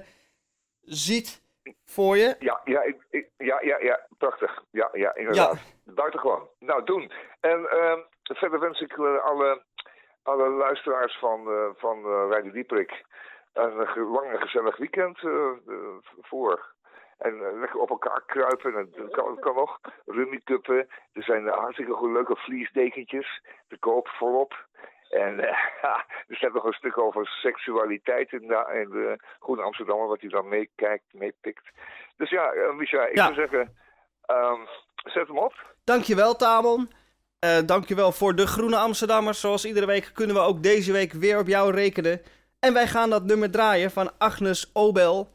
ziet 0.81 1.41
voor 1.85 2.17
je. 2.17 2.35
Ja, 2.39 2.61
ja, 2.63 2.81
ik, 2.81 2.97
ik- 3.09 3.29
ja, 3.37 3.61
ja, 3.61 3.77
ja, 3.79 3.99
prachtig. 4.17 4.63
Ja, 4.71 4.89
ja, 4.93 5.15
inderdaad. 5.15 5.59
Buitengewoon. 5.85 6.47
Nou, 6.59 6.83
doen. 6.83 7.11
En 7.39 7.69
ehm, 7.69 7.99
verder 8.23 8.59
wens 8.59 8.79
ik 8.81 8.91
eh, 8.97 9.23
alle, 9.25 9.63
alle 10.23 10.49
luisteraars 10.49 11.17
van, 11.19 11.47
van 11.77 12.03
Radio 12.31 12.51
Dieperik 12.51 13.03
een 13.53 14.07
lang 14.09 14.31
en 14.31 14.41
gezellig 14.41 14.77
weekend 14.77 15.19
voor. 16.21 16.73
En 17.19 17.33
eh, 17.33 17.59
lekker 17.59 17.79
op 17.79 17.89
elkaar 17.89 18.23
kruipen, 18.25 18.75
en 18.75 18.89
dat 18.97 19.11
kan, 19.11 19.25
dat 19.35 19.39
kan 19.39 19.55
nog. 19.55 19.79
Rummikuppen, 20.05 20.87
er 21.13 21.23
zijn 21.23 21.47
hartstikke 21.47 21.93
goed 21.93 22.11
leuke 22.11 22.35
vliesdekentjes, 22.35 23.41
te 23.67 23.77
koop 23.79 24.07
volop. 24.07 24.67
En 25.09 25.39
eh, 25.39 25.57
er 26.27 26.35
staat 26.35 26.53
nog 26.53 26.63
een 26.63 26.73
stuk 26.73 26.97
over 26.97 27.27
seksualiteit 27.27 28.31
in 28.31 28.47
de, 28.47 28.79
in 28.83 28.89
de 28.89 29.19
Groene 29.39 29.61
Amsterdammer, 29.61 30.07
wat 30.07 30.21
hij 30.21 30.29
dan 30.29 30.47
meekijkt, 30.47 31.03
meepikt. 31.11 31.63
Dus 32.17 32.29
ja, 32.29 32.53
uh, 32.53 32.73
Micha, 32.73 33.05
ik 33.05 33.15
Ja. 33.15 33.23
zou 33.23 33.35
zeggen, 33.35 33.77
ehm, 34.25 34.59
zet 34.95 35.27
hem 35.27 35.37
op. 35.37 35.53
Dankjewel, 35.83 36.35
Tamon. 36.35 36.89
Eh 37.39 37.57
dankjewel 37.65 38.11
voor 38.11 38.35
de 38.35 38.47
Groene 38.47 38.77
Amsterdammers. 38.77 39.39
Zoals 39.39 39.65
iedere 39.65 39.85
week 39.85 40.11
kunnen 40.13 40.35
we 40.35 40.41
ook 40.41 40.63
deze 40.63 40.91
week 40.91 41.11
weer 41.13 41.39
op 41.39 41.47
jou 41.47 41.71
rekenen. 41.73 42.21
En 42.59 42.73
wij 42.73 42.87
gaan 42.87 43.09
dat 43.09 43.23
nummer 43.23 43.51
draaien 43.51 43.91
van 43.91 44.11
Agnes 44.17 44.69
Obel 44.73 45.29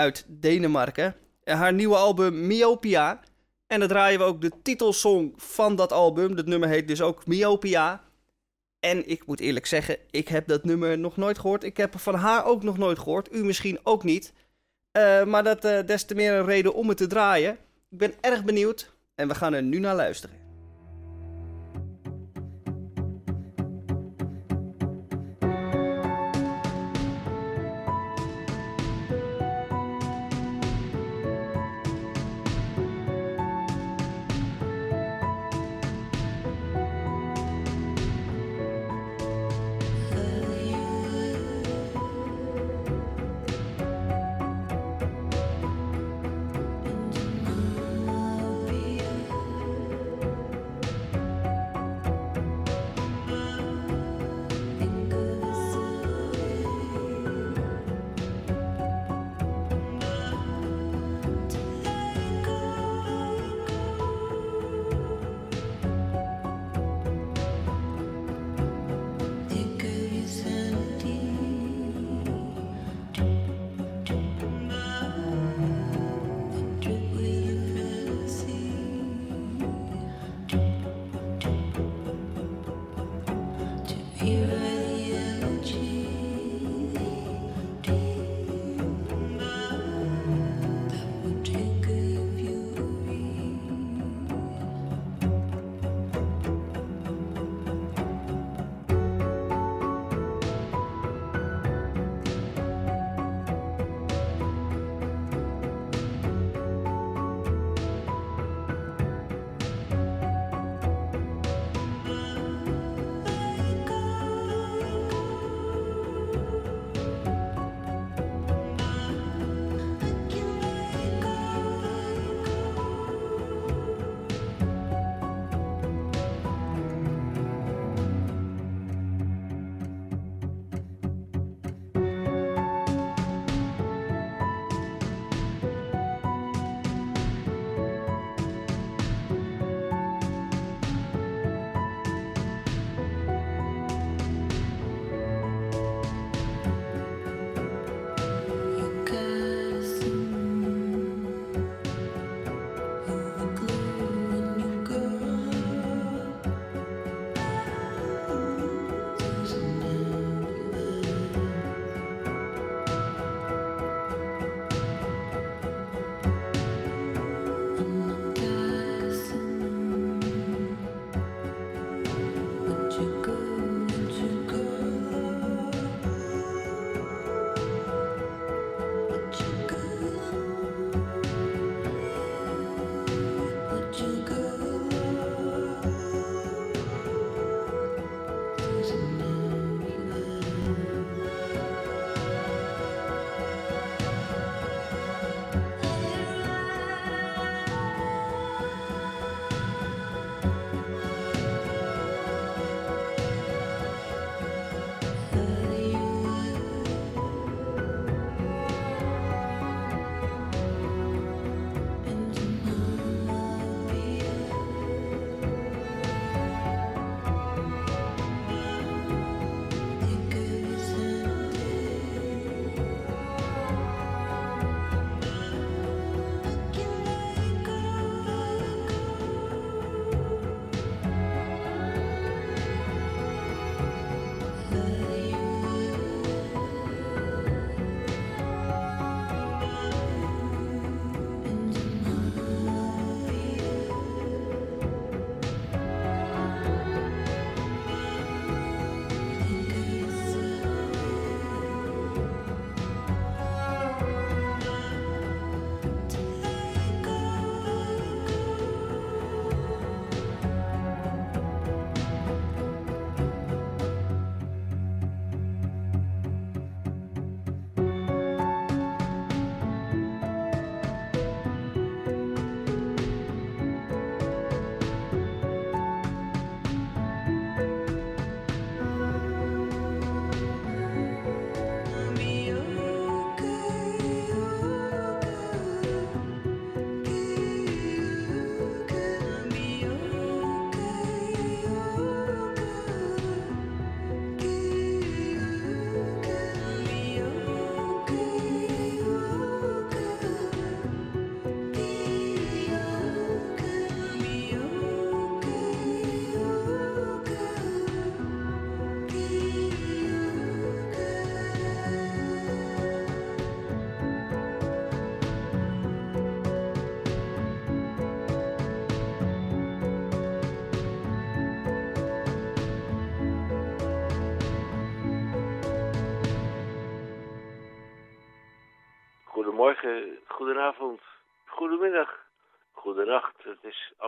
uit 0.00 0.24
Denemarken. 0.28 1.14
En 1.44 1.56
haar 1.56 1.72
nieuwe 1.72 1.96
album 1.96 2.46
Myopia. 2.46 3.20
En 3.66 3.78
dan 3.78 3.88
draaien 3.88 4.18
we 4.18 4.24
ook 4.24 4.40
de 4.40 4.52
titelsong 4.62 5.32
van 5.36 5.76
dat 5.76 5.92
album. 5.92 6.36
Dat 6.36 6.46
nummer 6.46 6.68
heet 6.68 6.88
dus 6.88 7.02
ook 7.02 7.26
Myopia. 7.26 8.02
En 8.80 9.08
ik 9.08 9.26
moet 9.26 9.40
eerlijk 9.40 9.66
zeggen, 9.66 9.96
ik 10.10 10.28
heb 10.28 10.46
dat 10.48 10.64
nummer 10.64 10.98
nog 10.98 11.16
nooit 11.16 11.38
gehoord. 11.38 11.64
Ik 11.64 11.76
heb 11.76 11.98
van 11.98 12.14
haar 12.14 12.44
ook 12.44 12.62
nog 12.62 12.78
nooit 12.78 12.98
gehoord. 12.98 13.34
U 13.34 13.44
misschien 13.44 13.78
ook 13.82 14.04
niet. 14.04 14.32
Eh, 14.92 15.24
maar 15.24 15.44
dat 15.44 15.64
eh, 15.64 15.86
des 15.86 16.04
te 16.04 16.14
meer 16.14 16.32
een 16.32 16.44
reden 16.44 16.74
om 16.74 16.88
het 16.88 16.96
te 16.96 17.06
draaien. 17.06 17.52
Ik 17.90 17.98
ben 17.98 18.12
erg 18.20 18.44
benieuwd. 18.44 18.92
En 19.14 19.28
we 19.28 19.34
gaan 19.34 19.52
er 19.52 19.62
nu 19.62 19.78
naar 19.78 19.94
luisteren. 19.94 20.49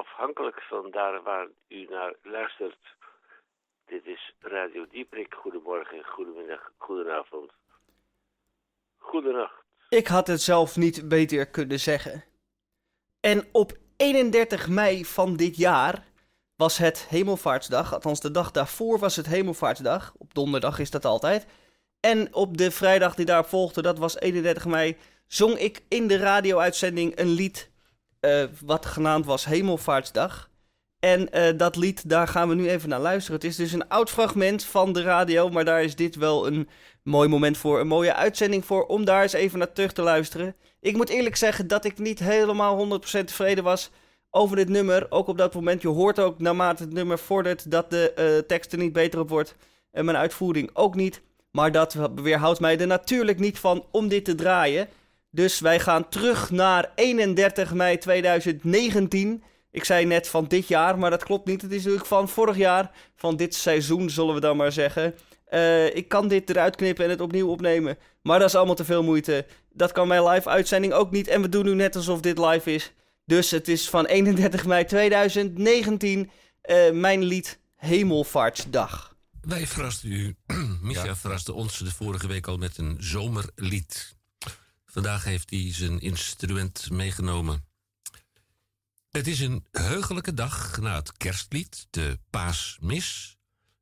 Afhankelijk 0.03 0.63
van 0.63 0.91
daar 0.91 1.23
waar 1.23 1.49
u 1.69 1.87
naar 1.91 2.15
luistert. 2.23 2.79
Dit 3.87 4.07
is 4.07 4.35
Radio 4.41 4.87
Dieprik. 4.91 5.35
Goedemorgen, 5.35 6.05
goedemiddag, 6.05 6.73
goedenavond, 6.77 7.51
goedenacht. 8.99 9.65
Ik 9.89 10.07
had 10.07 10.27
het 10.27 10.41
zelf 10.41 10.77
niet 10.77 11.09
beter 11.09 11.47
kunnen 11.47 11.81
zeggen. 11.81 12.25
En 13.21 13.49
op 13.53 13.73
31 13.97 14.69
mei 14.69 15.05
van 15.05 15.37
dit 15.37 15.57
jaar 15.57 16.05
was 16.57 16.79
het 16.79 17.07
Hemelvaartsdag. 17.09 17.93
Althans, 17.93 18.21
de 18.21 18.31
dag 18.31 18.51
daarvoor 18.51 18.99
was 18.99 19.17
het 19.17 19.27
Hemelvaartsdag. 19.27 20.13
Op 20.19 20.35
donderdag 20.35 20.79
is 20.79 20.91
dat 20.91 21.05
altijd. 21.05 21.47
En 22.01 22.35
op 22.35 22.57
de 22.57 22.71
vrijdag 22.71 23.15
die 23.15 23.27
daarop 23.27 23.47
volgde, 23.47 23.83
dat 23.83 23.99
was 23.99 24.19
31 24.21 24.65
mei, 24.67 24.97
zong 25.27 25.59
ik 25.59 25.83
in 25.89 26.07
de 26.07 26.17
radio-uitzending 26.17 27.19
een 27.19 27.29
lied 27.29 27.72
uh, 28.27 28.45
wat 28.65 28.87
genaamd 28.87 29.27
was 29.27 29.45
Hemelvaartsdag. 29.45 30.51
En 30.99 31.29
uh, 31.33 31.59
dat 31.59 31.77
lied, 31.77 32.09
daar 32.09 32.29
gaan 32.29 32.49
we 32.49 32.55
nu 32.55 32.69
even 32.69 32.89
naar 32.89 33.01
luisteren. 33.01 33.41
Het 33.41 33.51
is 33.51 33.57
dus 33.57 33.73
een 33.73 33.89
oud 33.89 34.11
fragment 34.11 34.65
van 34.65 34.93
de 34.93 35.03
radio, 35.03 35.49
maar 35.49 35.65
daar 35.65 35.83
is 35.83 35.97
dit 35.97 36.15
wel 36.15 36.47
een 36.47 36.69
mooi 37.03 37.29
moment 37.29 37.57
voor. 37.57 37.81
Een 37.81 37.87
mooie 37.87 38.15
uitzending 38.15 38.65
voor 38.65 38.87
om 38.87 39.05
daar 39.05 39.23
eens 39.23 39.33
even 39.33 39.59
naar 39.59 39.73
terug 39.73 39.93
te 39.93 40.03
luisteren. 40.03 40.55
Ik 40.81 40.97
moet 40.97 41.09
eerlijk 41.09 41.37
zeggen 41.37 41.67
dat 41.67 41.85
ik 41.85 41.99
niet 41.99 42.19
helemaal 42.19 43.01
100% 43.01 43.25
tevreden 43.25 43.65
was 43.65 43.91
over 44.31 44.57
dit 44.57 44.69
nummer. 44.69 45.07
Ook 45.11 45.29
op 45.29 45.39
dat 45.39 45.55
moment, 45.55 45.83
je 45.83 45.89
hoort 45.89 46.19
ook 46.19 46.39
naarmate 46.39 46.83
het 46.83 46.93
nummer 46.93 47.19
vordert 47.19 47.71
dat 47.71 47.91
de 47.91 48.13
uh, 48.19 48.47
tekst 48.47 48.73
er 48.73 48.79
niet 48.79 48.93
beter 48.93 49.21
op 49.21 49.29
wordt. 49.29 49.55
En 49.91 50.05
mijn 50.05 50.17
uitvoering 50.17 50.71
ook 50.73 50.95
niet. 50.95 51.23
Maar 51.51 51.73
dat 51.73 51.97
weerhoudt 52.15 52.61
mij 52.61 52.79
er 52.79 52.87
natuurlijk 52.87 53.39
niet 53.39 53.59
van 53.59 53.85
om 53.91 54.09
dit 54.09 54.25
te 54.25 54.35
draaien. 54.35 54.89
Dus 55.35 55.61
wij 55.61 55.81
gaan 55.81 56.09
terug 56.09 56.51
naar 56.51 56.93
31 56.95 57.75
mei 57.75 57.99
2019. 57.99 59.43
Ik 59.71 59.85
zei 59.85 60.07
net 60.07 60.29
van 60.29 60.45
dit 60.49 60.69
jaar, 60.69 60.99
maar 60.99 61.11
dat 61.11 61.25
klopt 61.25 61.47
niet. 61.47 61.63
Het 61.63 61.71
is 61.71 61.77
natuurlijk 61.77 62.07
van 62.07 62.29
vorig 62.29 62.57
jaar, 62.57 62.91
van 63.17 63.37
dit 63.37 63.55
seizoen 63.55 64.11
zullen 64.11 64.35
we 64.35 64.41
dan 64.41 64.57
maar 64.57 64.73
zeggen. 64.73 65.15
Uh, 65.51 65.97
ik 65.97 66.09
kan 66.09 66.29
dit 66.29 66.51
eruit 66.51 66.77
knippen 66.77 67.05
en 67.05 67.11
het 67.11 67.21
opnieuw 67.21 67.49
opnemen. 67.49 67.99
Maar 68.23 68.39
dat 68.39 68.49
is 68.49 68.55
allemaal 68.55 68.75
te 68.75 68.85
veel 68.85 69.03
moeite. 69.03 69.47
Dat 69.73 69.93
kan 69.93 70.09
mijn 70.09 70.25
live 70.25 70.49
uitzending 70.49 70.93
ook 70.93 71.11
niet. 71.11 71.29
En 71.29 71.43
we 71.43 71.49
doen 71.49 71.65
nu 71.65 71.75
net 71.75 71.97
alsof 71.97 72.21
dit 72.21 72.39
live 72.39 72.73
is. 72.73 72.93
Dus 73.25 73.51
het 73.51 73.69
is 73.69 73.89
van 73.89 74.07
31 74.07 74.67
mei 74.67 74.85
2019 74.85 76.31
uh, 76.71 76.91
mijn 76.91 77.23
lied 77.23 77.59
Hemelvaartsdag. 77.77 79.17
Wij 79.41 79.67
verrasten 79.67 80.13
u, 80.13 80.37
Micha 80.83 81.05
ja. 81.05 81.17
verraste 81.17 81.53
ons 81.53 81.79
de 81.79 81.91
vorige 81.91 82.27
week 82.27 82.47
al 82.47 82.57
met 82.57 82.79
een 82.79 82.97
zomerlied. 82.99 84.17
Vandaag 84.93 85.25
heeft 85.25 85.51
hij 85.51 85.73
zijn 85.73 86.01
instrument 86.01 86.91
meegenomen. 86.91 87.65
Het 89.11 89.27
is 89.27 89.41
een 89.41 89.67
heugelijke 89.71 90.35
dag 90.35 90.81
na 90.81 90.97
het 90.97 91.13
kerstlied, 91.13 91.87
de 91.91 92.19
paasmis 92.31 93.37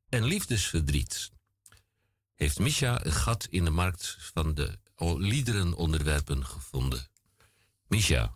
en 0.09 0.23
liefdesverdriet. 0.23 1.31
Heeft 2.35 2.59
Misha 2.59 3.05
een 3.05 3.11
gat 3.11 3.47
in 3.49 3.63
de 3.63 3.69
markt 3.69 4.17
van 4.19 4.53
de 4.53 4.79
liederenonderwerpen 5.17 6.45
gevonden. 6.45 7.07
Misha. 7.87 8.35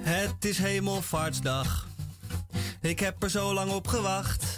Het 0.00 0.44
is 0.44 0.58
hemelvaartsdag. 0.58 1.88
Ik 2.80 2.98
heb 2.98 3.22
er 3.22 3.30
zo 3.30 3.54
lang 3.54 3.70
op 3.70 3.86
gewacht. 3.86 4.55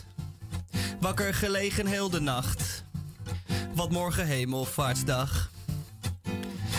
Wakker 1.00 1.34
gelegen 1.34 1.86
heel 1.86 2.10
de 2.10 2.20
nacht. 2.20 2.84
Wat 3.74 3.90
morgen 3.90 4.26
hemelvaartsdag. 4.26 5.50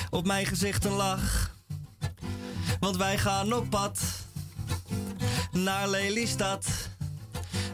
Op 0.10 0.25
mijn 0.25 0.45
gezicht 0.45 0.86
een 0.86 0.91
lach. 0.91 1.51
Want 2.79 2.97
wij 2.97 3.17
gaan 3.17 3.53
op 3.53 3.69
pad. 3.69 4.01
Naar 5.51 5.89
Lelystad. 5.89 6.67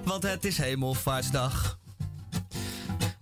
Want 0.03 0.23
het 0.23 0.45
is 0.45 0.57
hemelvaartsdag. 0.57 1.77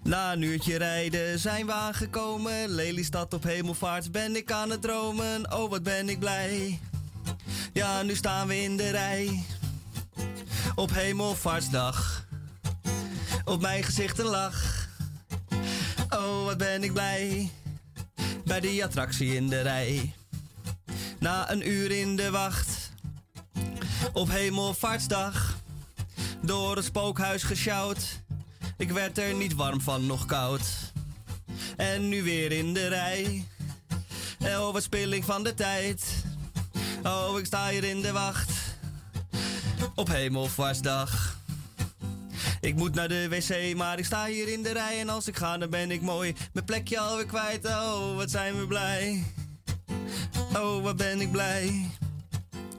Na 0.03 0.33
een 0.33 0.41
uurtje 0.41 0.77
rijden 0.77 1.39
zijn 1.39 1.65
we 1.65 1.71
aangekomen. 1.71 2.69
Lelystad 2.69 3.33
op 3.33 3.43
hemelvaart 3.43 4.11
ben 4.11 4.35
ik 4.35 4.51
aan 4.51 4.69
het 4.69 4.81
dromen. 4.81 5.53
Oh, 5.53 5.69
wat 5.69 5.83
ben 5.83 6.09
ik 6.09 6.19
blij. 6.19 6.79
Ja, 7.73 8.01
nu 8.01 8.15
staan 8.15 8.47
we 8.47 8.61
in 8.61 8.77
de 8.77 8.89
rij. 8.89 9.43
Op 10.75 10.93
hemelvaartsdag. 10.93 12.22
Op 13.45 13.61
mijn 13.61 13.83
gezicht 13.83 14.19
een 14.19 14.25
lach. 14.25 14.87
Oh, 16.09 16.45
wat 16.45 16.57
ben 16.57 16.83
ik 16.83 16.93
blij. 16.93 17.51
Bij 18.45 18.59
die 18.59 18.83
attractie 18.83 19.35
in 19.35 19.49
de 19.49 19.61
rij. 19.61 20.13
Na 21.19 21.51
een 21.51 21.69
uur 21.69 21.91
in 21.91 22.15
de 22.15 22.29
wacht. 22.29 22.91
Op 24.13 24.29
hemelvaartsdag. 24.29 25.57
Door 26.41 26.75
het 26.75 26.85
spookhuis 26.85 27.43
gesjouwd. 27.43 28.21
Ik 28.77 28.91
werd 28.91 29.17
er 29.17 29.33
niet 29.33 29.53
warm 29.53 29.81
van, 29.81 30.05
nog 30.05 30.25
koud. 30.25 30.67
En 31.77 32.09
nu 32.09 32.23
weer 32.23 32.51
in 32.51 32.73
de 32.73 32.87
rij. 32.87 33.47
Oh, 34.39 34.73
wat 34.73 34.87
van 35.21 35.43
de 35.43 35.53
tijd. 35.53 36.23
Oh, 37.03 37.39
ik 37.39 37.45
sta 37.45 37.69
hier 37.69 37.83
in 37.83 38.01
de 38.01 38.11
wacht. 38.11 38.51
Op 39.95 40.07
hemelvaartsdag. 40.07 41.41
Ik 42.63 42.75
moet 42.75 42.95
naar 42.95 43.07
de 43.07 43.29
wc, 43.29 43.75
maar 43.75 43.99
ik 43.99 44.05
sta 44.05 44.25
hier 44.25 44.47
in 44.47 44.63
de 44.63 44.71
rij. 44.71 44.99
En 44.99 45.09
als 45.09 45.27
ik 45.27 45.37
ga, 45.37 45.57
dan 45.57 45.69
ben 45.69 45.91
ik 45.91 46.01
mooi. 46.01 46.35
Mijn 46.53 46.65
plekje 46.65 46.99
alweer 46.99 47.25
kwijt. 47.25 47.65
Oh, 47.65 48.15
wat 48.15 48.31
zijn 48.31 48.59
we 48.59 48.67
blij. 48.67 49.23
Oh, 50.55 50.83
wat 50.83 50.95
ben 50.95 51.21
ik 51.21 51.31
blij. 51.31 51.89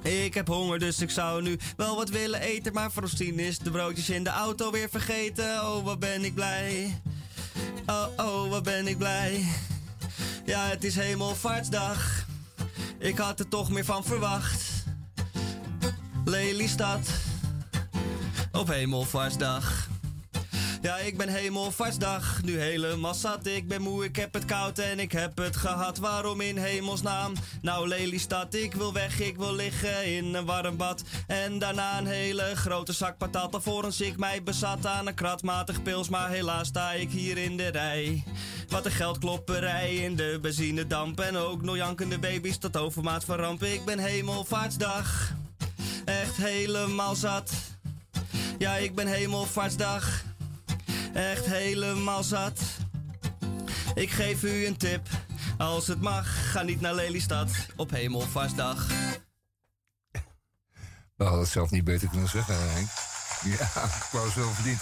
Ik 0.03 0.35
heb 0.35 0.47
honger, 0.47 0.79
dus 0.79 1.01
ik 1.01 1.11
zou 1.11 1.43
nu 1.43 1.59
wel 1.77 1.97
wat 1.97 2.09
willen 2.09 2.41
eten. 2.41 2.73
Maar 2.73 2.93
voor 2.93 3.11
tien 3.11 3.39
is 3.39 3.59
de 3.59 3.71
broodjes 3.71 4.11
in 4.11 4.25
de 4.25 4.31
auto 4.31 4.71
weer 4.71 4.89
vergeten. 4.89 5.45
Oh, 5.45 5.85
wat 5.85 5.99
ben 5.99 6.25
ik 6.25 6.35
blij. 6.35 7.01
Oh, 7.87 8.07
oh, 8.17 8.51
wat 8.51 8.63
ben 8.63 8.87
ik 8.87 8.99
blij. 8.99 9.45
Ja, 10.45 10.67
het 10.67 10.85
is 10.85 10.97
hemelvaartsdag. 10.97 12.27
Ik 12.99 13.19
had 13.19 13.39
er 13.39 13.49
toch 13.49 13.71
meer 13.71 13.85
van 13.85 14.05
verwacht. 14.05 14.63
Lelystad. 16.25 17.24
Op 18.55 18.69
hemelvaartsdag. 18.69 19.89
Ja, 20.83 20.97
ik 20.97 21.17
ben 21.17 21.29
hemelvaartsdag, 21.29 22.43
nu 22.43 22.59
helemaal 22.59 23.15
zat. 23.15 23.47
Ik 23.47 23.69
ben 23.69 23.83
moe, 23.83 24.05
ik 24.05 24.17
heb 24.17 24.35
het 24.35 24.45
koud 24.45 24.79
en 24.79 24.99
ik 24.99 25.13
heb 25.13 25.37
het 25.37 25.57
gehad. 25.57 25.99
Waarom 25.99 26.41
in 26.41 26.57
hemelsnaam? 26.57 27.33
Nou, 27.63 27.89
Lelystad, 27.89 28.55
ik 28.55 28.75
wil 28.75 28.93
weg, 28.93 29.21
ik 29.21 29.37
wil 29.37 29.55
liggen 29.55 30.17
in 30.17 30.35
een 30.35 30.45
warm 30.45 30.77
bad. 30.77 31.03
En 31.27 31.59
daarna 31.59 31.99
een 31.99 32.07
hele 32.07 32.53
grote 32.55 32.93
zak 32.93 33.19
patat. 33.19 33.55
Alvorens 33.55 34.01
ik 34.01 34.17
mij 34.17 34.43
bezat 34.43 34.87
aan 34.87 35.07
een 35.07 35.15
kratmatig 35.15 35.83
pils. 35.83 36.09
Maar 36.09 36.31
helaas 36.31 36.69
sta 36.69 36.93
ik 36.93 37.11
hier 37.11 37.39
in 37.39 37.57
de 37.57 37.69
rij. 37.69 38.25
Wat 38.69 38.85
een 38.85 38.93
geldklopperij 38.93 39.95
in 39.95 40.17
de 40.17 40.39
benzinedamp. 40.43 41.21
En 41.21 41.37
ook 41.37 41.63
nog 41.63 41.77
jankende 41.77 42.19
baby's 42.19 42.59
tot 42.59 42.77
overmaat 42.77 43.25
van 43.25 43.37
ramp. 43.37 43.63
Ik 43.63 43.85
ben 43.85 43.99
hemelvaartsdag, 43.99 45.33
echt 46.05 46.37
helemaal 46.37 47.15
zat. 47.15 47.51
Ja, 48.65 48.77
ik 48.77 48.95
ben 48.95 49.07
hemelvaartsdag 49.07 50.23
echt 51.13 51.47
helemaal 51.47 52.23
zat. 52.23 52.61
Ik 53.95 54.11
geef 54.11 54.43
u 54.43 54.67
een 54.67 54.77
tip, 54.77 55.09
als 55.59 55.87
het 55.87 56.01
mag, 56.01 56.51
ga 56.53 56.63
niet 56.63 56.81
naar 56.81 56.95
Lelystad 56.95 57.51
op 57.77 57.91
Hemelvaartsdag. 57.91 58.87
We 61.17 61.25
hadden 61.25 61.41
het 61.41 61.49
zelf 61.49 61.71
niet 61.71 61.85
beter 61.85 62.09
kunnen 62.09 62.29
zeggen, 62.29 62.55
Henk. 62.71 62.89
Ja, 63.59 63.65
ik 63.85 64.09
wou 64.13 64.27
het 64.27 64.35
wel 64.35 64.51
verdiend. 64.51 64.81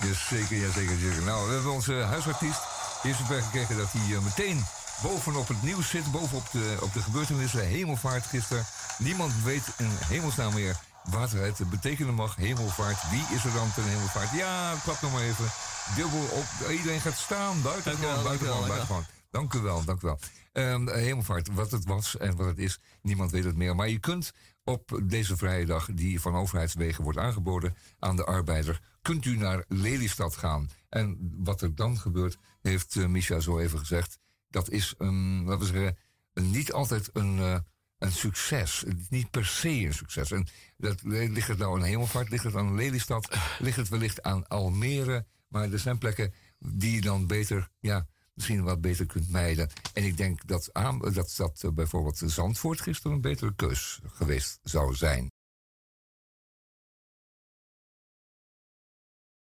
Dus 0.00 0.26
zeker, 0.28 0.56
ja 0.56 0.72
zeker, 0.72 0.98
zeker. 0.98 1.22
Nou, 1.22 1.46
we 1.46 1.54
hebben 1.54 1.72
onze 1.72 1.94
huisartiest 1.94 2.60
eerst 3.02 3.18
zover 3.18 3.42
gekregen 3.42 3.76
dat 3.76 3.92
hij 3.92 4.16
uh, 4.16 4.20
meteen 4.20 4.64
bovenop 5.02 5.48
het 5.48 5.62
nieuws 5.62 5.88
zit, 5.88 6.12
bovenop 6.12 6.50
de, 6.52 6.76
op 6.80 6.92
de 6.92 7.02
gebeurtenissen, 7.02 7.66
hemelvaart 7.66 8.26
gisteren. 8.26 8.66
Niemand 8.98 9.32
weet 9.42 9.64
in 9.76 9.90
hemelsnaam 10.06 10.54
meer 10.54 10.76
wat 11.10 11.30
het 11.30 11.70
betekenen 11.70 12.14
mag. 12.14 12.36
Hemelvaart. 12.36 13.10
Wie 13.10 13.36
is 13.36 13.44
er 13.44 13.52
dan 13.52 13.72
ten 13.72 13.84
hemelvaart? 13.84 14.30
Ja, 14.30 14.74
klap 14.82 15.00
nog 15.00 15.12
maar 15.12 15.22
even. 15.22 15.48
Dubbel 15.96 16.22
op. 16.22 16.70
Iedereen 16.70 17.00
gaat 17.00 17.18
staan. 17.18 17.62
Buiten 17.62 17.96
gewoon, 17.96 18.22
buiten 18.22 18.46
gewoon, 18.46 18.66
buiten 18.66 18.86
gewoon. 18.86 19.04
Dank 19.30 19.54
u 19.54 19.58
wel, 19.58 19.84
dank 19.84 20.02
u 20.02 20.06
wel. 20.06 20.18
Um, 20.52 20.88
hemelvaart, 20.88 21.48
wat 21.52 21.70
het 21.70 21.84
was 21.84 22.16
en 22.16 22.36
wat 22.36 22.46
het 22.46 22.58
is, 22.58 22.78
niemand 23.02 23.30
weet 23.30 23.44
het 23.44 23.56
meer. 23.56 23.76
Maar 23.76 23.88
je 23.88 23.98
kunt 23.98 24.32
op 24.64 25.00
deze 25.02 25.36
vrije 25.36 25.66
dag, 25.66 25.88
die 25.92 26.20
van 26.20 26.34
overheidswegen 26.34 27.04
wordt 27.04 27.18
aangeboden 27.18 27.76
aan 27.98 28.16
de 28.16 28.24
arbeider, 28.24 28.80
kunt 29.02 29.24
u 29.24 29.36
naar 29.36 29.64
Lelystad 29.68 30.36
gaan. 30.36 30.70
En 30.88 31.34
wat 31.36 31.60
er 31.60 31.74
dan 31.74 31.98
gebeurt, 31.98 32.38
heeft 32.62 32.94
uh, 32.94 33.06
Misha 33.06 33.40
zo 33.40 33.58
even 33.58 33.78
gezegd, 33.78 34.18
dat 34.48 34.70
is 34.70 34.94
een, 34.98 35.44
laten 35.44 35.58
we 35.58 35.66
zeggen, 35.66 35.96
niet 36.32 36.72
altijd 36.72 37.10
een, 37.12 37.38
uh, 37.38 37.58
een 38.00 38.12
succes. 38.12 38.84
Niet 39.10 39.30
per 39.30 39.46
se 39.46 39.68
een 39.68 39.94
succes. 39.94 40.30
En 40.30 40.46
dat, 40.76 41.02
ligt 41.02 41.48
het 41.48 41.58
nou 41.58 41.78
aan 41.78 41.84
Hemelvaart? 41.84 42.28
Ligt 42.28 42.44
het 42.44 42.54
aan 42.54 42.74
Lelystad? 42.74 43.36
Ligt 43.58 43.76
het 43.76 43.88
wellicht 43.88 44.22
aan 44.22 44.48
Almere? 44.48 45.26
Maar 45.48 45.72
er 45.72 45.78
zijn 45.78 45.98
plekken 45.98 46.34
die 46.58 46.94
je 46.94 47.00
dan 47.00 47.26
beter, 47.26 47.68
ja, 47.80 48.06
misschien 48.34 48.62
wat 48.62 48.80
beter 48.80 49.06
kunt 49.06 49.30
mijden. 49.30 49.70
En 49.94 50.04
ik 50.04 50.16
denk 50.16 50.46
dat, 50.46 50.68
aan, 50.72 50.98
dat, 50.98 51.34
dat 51.36 51.62
uh, 51.64 51.70
bijvoorbeeld 51.70 52.22
Zandvoort 52.26 52.80
gisteren 52.80 53.12
een 53.12 53.20
betere 53.20 53.54
keus 53.54 54.00
geweest 54.06 54.58
zou 54.62 54.94
zijn. 54.94 55.28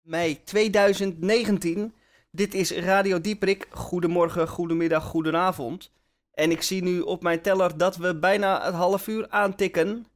Mei 0.00 0.42
2019. 0.44 1.94
Dit 2.30 2.54
is 2.54 2.70
Radio 2.70 3.20
Dieprik. 3.20 3.66
Goedemorgen, 3.70 4.48
goedemiddag, 4.48 5.04
goedenavond. 5.04 5.90
En 6.40 6.50
ik 6.50 6.62
zie 6.62 6.82
nu 6.82 7.00
op 7.00 7.22
mijn 7.22 7.40
teller 7.40 7.76
dat 7.76 7.96
we 7.96 8.16
bijna 8.16 8.64
het 8.64 8.74
half 8.74 9.06
uur 9.06 9.26
aantikken. 9.28 10.06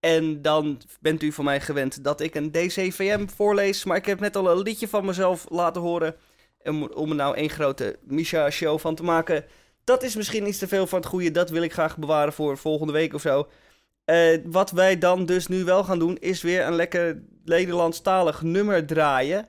En 0.00 0.42
dan 0.42 0.80
bent 1.00 1.22
u 1.22 1.32
van 1.32 1.44
mij 1.44 1.60
gewend 1.60 2.04
dat 2.04 2.20
ik 2.20 2.34
een 2.34 2.50
DCVM 2.50 3.26
voorlees. 3.26 3.84
Maar 3.84 3.96
ik 3.96 4.06
heb 4.06 4.20
net 4.20 4.36
al 4.36 4.50
een 4.50 4.62
liedje 4.62 4.88
van 4.88 5.04
mezelf 5.04 5.46
laten 5.48 5.82
horen. 5.82 6.16
En 6.62 6.94
om 6.94 7.10
er 7.10 7.16
nou 7.16 7.36
één 7.36 7.50
grote 7.50 7.98
Misha-show 8.02 8.78
van 8.78 8.94
te 8.94 9.02
maken. 9.02 9.44
Dat 9.84 10.02
is 10.02 10.16
misschien 10.16 10.46
iets 10.46 10.58
te 10.58 10.68
veel 10.68 10.86
van 10.86 10.98
het 10.98 11.08
goede. 11.08 11.30
Dat 11.30 11.50
wil 11.50 11.62
ik 11.62 11.72
graag 11.72 11.98
bewaren 11.98 12.32
voor 12.32 12.58
volgende 12.58 12.92
week 12.92 13.14
of 13.14 13.20
zo. 13.20 13.48
Uh, 14.06 14.38
wat 14.44 14.70
wij 14.70 14.98
dan 14.98 15.26
dus 15.26 15.46
nu 15.46 15.64
wel 15.64 15.84
gaan 15.84 15.98
doen, 15.98 16.16
is 16.18 16.42
weer 16.42 16.66
een 16.66 16.74
lekker 16.74 17.22
Nederlandstalig 17.44 18.42
nummer 18.42 18.86
draaien. 18.86 19.48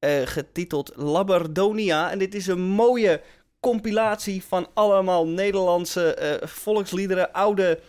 Uh, 0.00 0.10
getiteld 0.24 0.92
Labardonia. 0.96 2.10
En 2.10 2.18
dit 2.18 2.34
is 2.34 2.46
een 2.46 2.60
mooie 2.60 3.20
compilatie 3.64 4.44
van 4.44 4.68
allemaal 4.74 5.26
Nederlandse 5.26 6.38
uh, 6.42 6.48
volksliederen. 6.48 7.32
Oude 7.32 7.80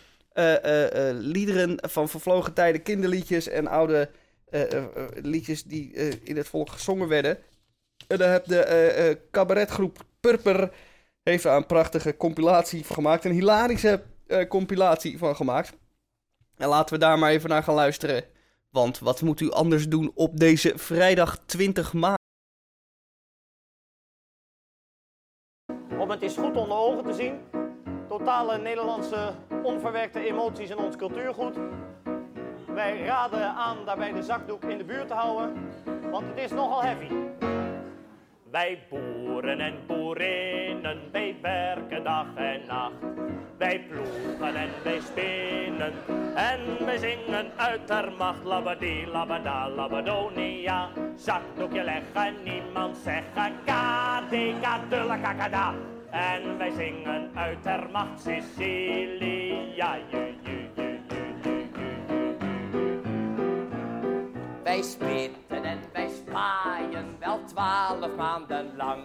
liederen 1.13 1.77
van 1.89 2.09
vervlogen 2.09 2.53
tijden, 2.53 2.81
kinderliedjes 2.81 3.47
en 3.47 3.67
oude 3.67 4.09
liedjes 5.21 5.63
die 5.63 5.91
in 6.23 6.37
het 6.37 6.47
volk 6.47 6.69
gezongen 6.69 7.07
werden. 7.07 7.37
En 8.07 8.17
daar 8.17 8.31
heb 8.31 8.45
de 8.45 9.19
cabaretgroep 9.31 10.05
Purper 10.19 10.71
heeft 11.23 11.43
een 11.43 11.65
prachtige 11.65 12.17
compilatie 12.17 12.85
van 12.85 12.95
gemaakt. 12.95 13.25
Een 13.25 13.31
hilarische 13.31 14.01
compilatie 14.47 15.17
van 15.17 15.35
gemaakt. 15.35 15.73
En 16.57 16.67
laten 16.67 16.93
we 16.95 17.01
daar 17.01 17.19
maar 17.19 17.31
even 17.31 17.49
naar 17.49 17.63
gaan 17.63 17.75
luisteren. 17.75 18.23
Want 18.69 18.99
wat 18.99 19.21
moet 19.21 19.41
u 19.41 19.51
anders 19.51 19.89
doen 19.89 20.11
op 20.15 20.39
deze 20.39 20.73
vrijdag 20.75 21.37
20 21.45 21.93
maart? 21.93 22.23
Om 26.05 26.11
het 26.11 26.21
is 26.21 26.37
goed 26.37 26.57
onder 26.57 26.77
ogen 26.77 27.03
te 27.03 27.13
zien. 27.13 27.39
Totale 28.07 28.57
Nederlandse 28.57 29.33
onverwerkte 29.63 30.19
emoties 30.19 30.69
in 30.69 30.77
ons 30.77 30.95
cultuurgoed. 30.95 31.55
Wij 32.67 33.03
raden 33.05 33.47
aan 33.47 33.77
daarbij 33.85 34.11
de 34.13 34.23
zakdoek 34.23 34.63
in 34.63 34.77
de 34.77 34.83
buurt 34.83 35.07
te 35.07 35.13
houden, 35.13 35.53
want 36.11 36.25
het 36.27 36.37
is 36.37 36.51
nogal 36.51 36.81
heavy. 36.81 37.07
Wij 38.55 38.79
boeren 38.89 39.59
en 39.59 39.73
boerinnen, 39.87 40.99
wij 41.11 41.35
werken 41.41 42.03
dag 42.03 42.25
en 42.35 42.61
nacht. 42.67 42.93
Wij 43.57 43.79
ploegen 43.79 44.55
en 44.55 44.69
wij 44.83 44.99
spinnen 44.99 45.93
en 46.35 46.85
wij 46.85 46.97
zingen 46.97 47.51
uit 47.55 47.87
der 47.87 48.11
macht. 48.17 48.43
Labadie, 48.43 49.07
labada, 49.07 49.69
labadonia. 49.69 50.89
Zakdoekje 51.15 51.83
leggen, 51.83 52.35
niemand 52.43 52.97
zeggen 52.97 53.53
kadeka, 53.65 54.79
dulle 54.89 55.19
kakada. 55.21 55.73
En 56.09 56.57
wij 56.57 56.71
zingen 56.71 57.31
uit 57.33 57.63
der 57.63 57.89
macht 57.91 58.21
Sicilia. 58.21 59.97
Ju, 60.11 60.33
ju, 60.41 60.69
wij 64.63 64.81
spitten 64.81 65.63
en 65.63 65.79
wij 65.93 66.07
spaaien 66.09 66.64
wel 66.64 66.64
twaalf 68.05 68.17
maanden 68.17 68.71
lang. 68.77 69.01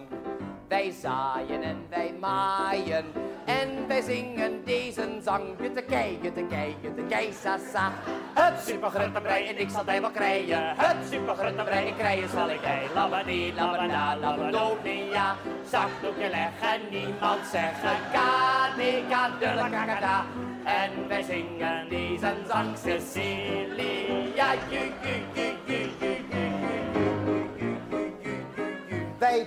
Wij 0.67 0.91
zaaien 0.91 1.63
en 1.63 1.85
wij 1.89 2.13
maaien 2.19 3.05
en 3.45 3.87
wij 3.87 4.01
zingen 4.01 4.63
deze 4.65 5.19
zang. 5.23 5.43
Jutte 5.59 5.81
kei, 5.81 6.19
jutte 6.21 6.45
kei, 6.49 6.75
jutte 6.81 7.03
kei, 7.09 7.33
sa 7.33 7.57
sa. 7.73 7.91
Het 8.33 8.61
supergruttenbrei 8.65 9.47
en 9.47 9.59
ik 9.59 9.69
zal 9.69 9.85
die 9.85 10.01
wel 10.01 10.11
krijgen. 10.11 10.75
Het 10.77 10.97
supergruttenbrei 11.09 11.87
en 11.87 11.95
krijgen 11.95 12.29
zal 12.29 12.49
ik 12.49 12.61
jij. 12.61 12.87
Labadie, 12.93 13.53
labada, 13.53 14.17
labadonia. 14.17 15.35
Zakdoekje 15.69 16.29
leggen, 16.29 16.81
niemand 16.89 17.45
zeggen. 17.51 17.97
Kadeka, 18.11 19.29
dulle 19.39 19.69
kakada. 19.69 20.25
En 20.63 21.07
wij 21.07 21.23
zingen 21.23 21.89
deze 21.89 22.33
zang 22.47 22.77
Cecilia. 22.77 24.53
Ju, 24.69 24.79
ju, 25.01 25.15
ju, 25.33 25.53
ju. 25.65 25.80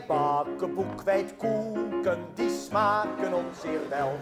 Bakken 0.06 0.74
boekwijdkoeken, 0.74 2.18
die 2.34 2.50
smaken 2.50 3.34
ons 3.34 3.60
zeer 3.60 3.88
wel. 3.88 4.18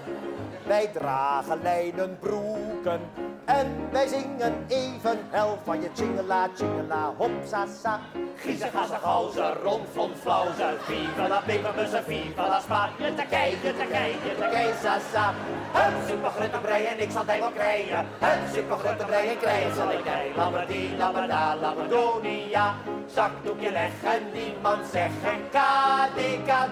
Wij 0.66 0.90
dragen 0.92 1.62
lijnen 1.62 2.18
broeken 2.20 3.00
en 3.44 3.66
wij 3.90 4.06
zingen 4.06 4.64
even 4.68 5.18
hel 5.30 5.58
van 5.64 5.80
je 5.80 5.88
chingela, 5.94 6.48
chingela, 6.54 7.12
hop, 7.16 7.30
sa. 7.44 8.00
Giezen, 8.36 8.70
gassen, 8.70 8.98
gauzen, 8.98 9.54
rond, 9.54 9.88
vlond, 9.92 10.16
flauzen. 10.18 10.80
Viva 10.80 11.28
la 11.28 11.40
peperbussen, 11.46 12.04
viva 12.04 12.48
la 12.48 12.60
spa. 12.60 12.90
Je 12.98 13.14
te 13.14 13.24
kei, 13.30 13.50
je 13.50 13.72
te 13.76 13.86
kei, 13.90 14.10
je 14.10 14.34
te 14.38 14.48
kei, 14.52 14.72
sa, 14.82 14.98
sa. 15.12 15.34
Het 15.72 16.08
supergruttenbrei 16.08 16.84
en 16.84 17.00
ik 17.00 17.10
zal 17.10 17.24
die 17.24 17.38
wel 17.38 17.50
krijgen. 17.50 18.06
Het 18.18 18.54
supergruttenbrei 18.54 19.28
en 19.28 19.38
krijgen 19.38 19.74
zal 19.74 19.90
ik 19.90 20.02
die. 20.04 20.36
Labadie, 20.36 20.96
labada, 20.96 21.56
labadonia. 21.56 22.74
Zakdoekje 23.06 23.70
leggen, 23.70 24.22
niemand 24.32 24.86
zeggen. 24.92 25.42
Kadeka, 25.52 25.71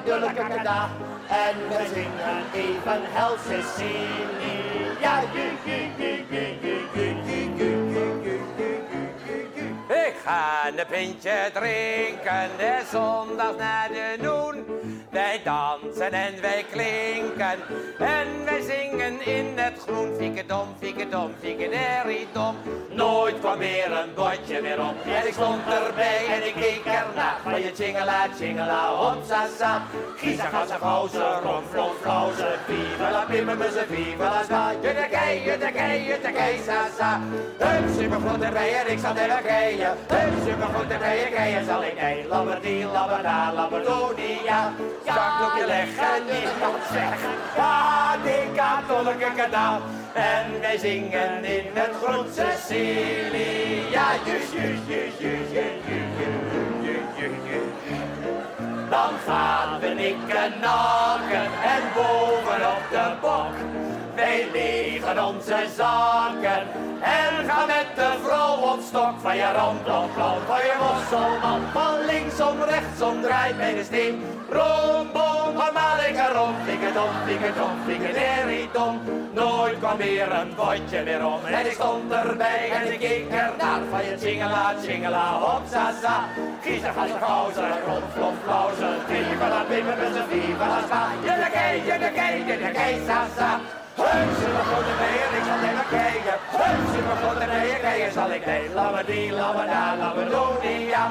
dulle 0.05 0.33
kakada. 0.35 0.89
En 1.29 1.57
we 1.69 1.87
zingen 1.95 2.45
even 2.53 3.03
hel 3.13 3.37
Cecilia. 3.47 5.15
Ju. 10.25 10.27
Ik 10.27 10.27
ga 10.27 10.69
een 10.69 10.87
pintje 10.87 11.51
drinken, 11.53 12.51
de 12.57 12.83
zondag 12.91 13.57
naar 13.57 13.89
de 13.89 14.23
noen. 14.23 14.65
Wij 15.11 15.41
dansen 15.45 16.13
en 16.13 16.41
wij 16.41 16.65
klinken 16.71 17.59
en 17.99 18.45
wij 18.45 18.61
zingen 18.61 19.27
in 19.27 19.53
het 19.57 19.81
groen. 19.87 20.15
Fieke 20.19 20.47
dom, 20.47 20.69
fieke 20.79 21.09
dom. 21.09 22.57
Nooit 22.91 23.39
kwam 23.39 23.59
weer 23.59 23.93
een 23.93 24.15
bordje 24.15 24.61
meer 24.63 24.81
op. 24.81 24.95
En 25.05 25.27
ik 25.27 25.33
stond 25.33 25.61
erbij 25.67 26.27
en 26.27 26.47
ik 26.47 26.55
keek 26.55 26.85
ernaar. 26.85 27.39
Van 27.43 27.61
je 27.61 27.73
chingela, 27.75 28.27
chingela, 28.39 28.95
hop, 28.95 29.23
sa. 29.59 29.83
Giesa, 30.17 30.45
gassa, 30.45 30.77
gauze, 30.77 31.41
rom, 31.43 31.65
flom, 31.71 31.93
flauze. 32.01 32.49
Viva 32.67 33.11
la 33.11 33.25
pimmermusse, 33.31 33.87
viva 33.89 34.25
la 34.25 34.43
spa. 34.43 34.73
Jutte 34.83 35.07
kei, 35.11 35.43
jutte 35.45 35.71
kei, 35.73 36.05
jutte 36.05 36.33
kei, 36.33 36.61
sa, 36.67 36.87
sa. 36.99 37.21
Hup, 37.59 37.89
supergrote 37.99 38.51
bijen, 38.53 38.91
ik 38.91 38.99
zal 38.99 39.17
er 39.17 39.43
rijden. 39.43 40.10
Heuse 40.11 40.51
en 40.51 40.99
bijen, 40.99 41.31
keien 41.33 41.65
zal 41.65 41.83
ik 41.85 42.01
nee. 42.01 42.27
laberdie, 42.29 42.85
labberda, 42.85 43.53
labberdonia. 43.53 44.73
Zak 45.07 45.47
op 45.47 45.59
je 45.59 45.67
leg 45.67 45.89
zeggen. 45.97 46.25
niemand 46.25 46.83
zegt. 46.93 47.23
Padika, 47.57 48.83
tolke, 48.89 49.31
kanaal 49.37 49.81
En 50.13 50.61
wij 50.61 50.79
zingen 50.79 51.45
in 51.45 51.65
het 51.75 51.91
groen 52.03 52.27
Cecilia. 52.33 54.07
Jus, 54.25 54.53
jus, 54.53 54.79
jus, 54.87 55.13
jus, 55.19 55.47
jus, 55.51 55.79
jus, 55.87 57.03
jus, 57.17 57.33
jus, 57.47 57.69
Dan 58.91 59.13
gaan 59.27 59.81
we 59.81 59.89
nikken 59.89 60.53
nakken 60.61 61.49
en 61.75 61.83
bovenop 61.95 62.83
de 62.91 63.13
bok. 63.21 63.90
Wij 64.21 64.47
legen 64.53 65.27
onze 65.27 65.57
zakken 65.77 66.63
en 67.01 67.33
gaan 67.49 67.67
met 67.67 67.87
de 67.95 68.11
vrouw 68.25 68.55
op 68.73 68.81
stok. 68.89 69.15
Van 69.21 69.37
je 69.37 69.53
rondloopklauw, 69.59 70.39
van 70.47 70.63
je 70.69 70.75
mosselman, 70.81 71.61
van 71.73 72.05
linksom, 72.07 72.63
rechtsom, 72.63 73.23
draait 73.23 73.57
bij 73.57 73.75
de 73.75 73.85
steen. 73.85 74.23
Romboom, 74.51 75.51
van 75.57 75.73
Malikarom, 75.73 76.55
dom, 76.95 77.13
dom, 77.57 77.81
dom. 78.73 79.01
Nooit 79.33 79.79
kwam 79.79 79.97
weer 79.97 80.33
een 80.33 80.55
potje 80.55 81.03
meer 81.05 81.27
om. 81.27 81.45
En 81.45 81.67
ik 81.67 81.73
stond 81.73 82.13
erbij 82.13 82.71
en 82.71 82.93
ik 82.93 82.99
keek 82.99 83.29
ernaar. 83.29 83.81
Van 83.91 84.05
je 84.05 84.17
chingela, 84.19 84.75
chingela, 84.85 85.33
hop, 85.33 85.63
sa, 85.71 85.93
sa. 86.03 86.29
Giezer, 86.63 86.93
gassen, 86.93 87.21
gauzen, 87.23 87.71
rond, 87.87 88.05
flom, 88.15 88.35
flauzen. 88.45 88.95
Viva 89.07 89.49
la 89.49 89.65
bimmer, 89.69 89.97
z'n 90.15 90.29
viva 90.31 90.67
la. 90.67 91.09
Je 91.23 91.35
de 91.45 91.51
kei, 91.53 91.83
de 91.99 92.11
kei, 92.15 92.45
je 92.47 92.59
de 92.65 92.71
kei, 92.71 93.01
sa, 93.07 93.27
sa. 93.37 93.61
Heus, 94.01 94.37
super 94.41 94.65
grote 94.69 94.95
bijen, 95.01 95.31
ik 95.39 95.45
zal 95.49 95.61
even 95.69 95.89
kijken. 95.97 96.37
Heus, 96.61 96.95
super 96.95 97.17
grote 97.23 97.47
bijen, 97.53 97.81
kijken 97.81 98.13
zal 98.13 98.31
ik 98.31 98.45
heen. 98.45 98.73
Labberdie, 98.75 99.33
labbada, 99.33 99.97
labberdonia. 99.97 101.05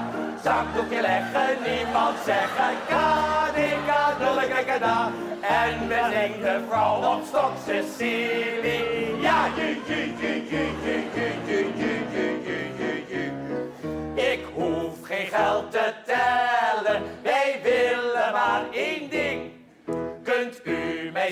Zakdoekje 0.44 1.02
leggen, 1.02 1.52
niemand 1.68 2.16
zeggen. 2.26 2.74
Kadika, 2.88 4.02
dulleke 4.20 4.64
kada. 4.66 5.12
En 5.42 5.88
we 5.88 6.02
zingt 6.14 6.42
de 6.42 6.60
vrouw 6.68 6.96
op 7.14 7.22
stok 7.28 7.52
Cecilia. 7.66 9.38
Ju, 9.58 9.70
ju, 9.88 10.02
ju, 10.22 10.32
ju, 10.52 10.64
ju, 10.84 10.96
ju, 11.16 11.30
ju, 11.46 11.60
ju, 11.80 11.96
ju, 12.14 12.32
ju, 12.46 12.60
ju, 12.78 13.06
ju. 13.10 13.24
Ik 14.16 14.42
hoef 14.56 14.98
geen 15.04 15.28
geld 15.28 15.72
te 15.72 15.94
tellen 16.06 17.02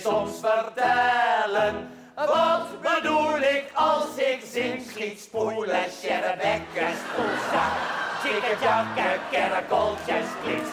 soms 0.01 0.39
vertellen. 0.39 1.89
Wat 2.15 2.81
bedoel 2.81 3.37
ik 3.37 3.65
als 3.73 4.15
ik 4.15 4.39
zing? 4.51 4.81
Schiet, 4.89 5.19
spoelen, 5.19 5.85
sjerrebekken, 5.99 6.91
spoelzak. 7.03 7.73
Tjikketjakken, 8.21 9.19
kerkeltjes, 9.31 10.27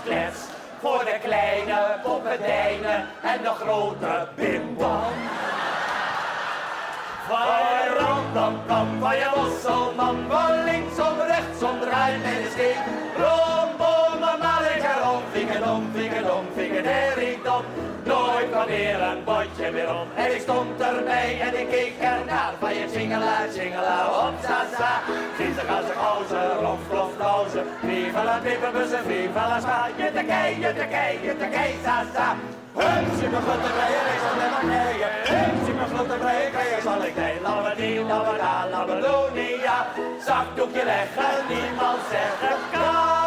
klits, 0.04 0.38
Voor 0.80 1.04
de 1.04 1.18
kleine 1.22 1.98
poppendijnen 2.02 3.06
en 3.22 3.42
de 3.42 3.52
grote 3.60 4.28
bimbam. 4.36 5.12
Je 7.28 7.96
randam, 7.98 8.66
kam, 8.66 8.98
van 9.00 9.16
je 9.16 9.30
bosselman, 9.34 10.16
van 10.28 10.64
linksom, 10.64 11.20
rechtsom, 11.20 11.80
draai 11.80 12.18
met 12.18 12.42
de 12.42 12.50
steek. 12.50 12.78
Rombomen, 13.16 14.38
maar 14.38 14.76
ik 14.76 14.82
erom, 14.82 15.22
fikkedom. 15.32 15.74
Nooit 17.34 17.42
kwam 17.42 17.83
weer 18.66 19.02
een 19.02 19.24
botje 19.24 19.70
weer 19.70 19.90
om. 20.00 20.08
En 20.14 20.34
ik 20.34 20.40
stond 20.40 20.80
erbij 20.80 21.40
en 21.40 21.60
ik 21.60 21.68
keek 21.68 21.94
ernaar. 22.00 22.52
Van 22.60 22.74
je 22.74 22.86
chingela, 22.94 23.36
chingela, 23.56 23.98
op 24.26 24.34
sa 24.46 24.58
sa. 24.76 24.92
Zie 25.36 25.52
ze 25.56 25.62
gaan 25.68 25.84
ze 25.88 25.94
gozer, 26.02 26.50
rof, 26.64 26.78
plof, 26.88 27.12
rozen. 27.24 27.64
Viva 27.86 28.24
la 28.24 28.38
pipperbussen, 28.44 29.02
viva 29.06 29.48
la 29.48 29.60
spa. 29.60 29.88
Jutte 29.96 30.24
kei, 30.30 30.50
jutte 30.60 30.86
kei, 30.94 31.12
jutte 31.26 31.48
kei, 31.56 31.70
sa 31.84 31.96
sa. 32.14 32.26
Hup, 32.80 33.06
super 33.20 33.42
grote 33.46 33.70
breien, 33.76 34.06
ik 34.14 34.20
zal 34.24 34.36
met 34.40 34.52
beneden. 34.60 35.10
Hup, 35.30 35.54
super 35.66 35.86
grote 35.92 36.16
breien, 36.22 36.52
ik 36.76 36.82
zal 36.82 37.04
ik 37.08 37.16
nee. 37.16 37.40
Labberdie, 37.42 38.00
labbada, 38.00 38.54
labberdonia. 38.70 39.76
Zakdoekje 40.26 40.84
leggen, 40.84 41.34
niemand 41.48 42.00
zeggen. 42.10 42.56
Kadika, 42.72 43.23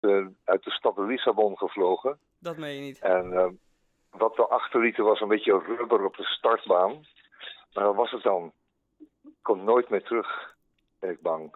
eh, 0.00 0.26
uit 0.44 0.64
de 0.64 0.70
stad 0.70 0.98
Lissabon 0.98 1.58
gevlogen. 1.58 2.18
Dat 2.38 2.56
meen 2.56 2.74
je 2.74 2.80
niet. 2.80 2.98
En 2.98 3.32
eh, 3.32 3.48
wat 4.10 4.36
we 4.36 4.46
achterlieten 4.46 5.04
was 5.04 5.20
een 5.20 5.28
beetje 5.28 5.58
rubber 5.58 6.04
op 6.04 6.16
de 6.16 6.24
startbaan. 6.24 7.06
Maar 7.72 7.84
wat 7.84 7.94
was 7.94 8.10
het 8.10 8.22
dan? 8.22 8.52
Komt 9.42 9.62
nooit 9.62 9.88
meer 9.88 10.02
terug, 10.02 10.56
ben 10.98 11.10
ik 11.10 11.20
bang. 11.20 11.54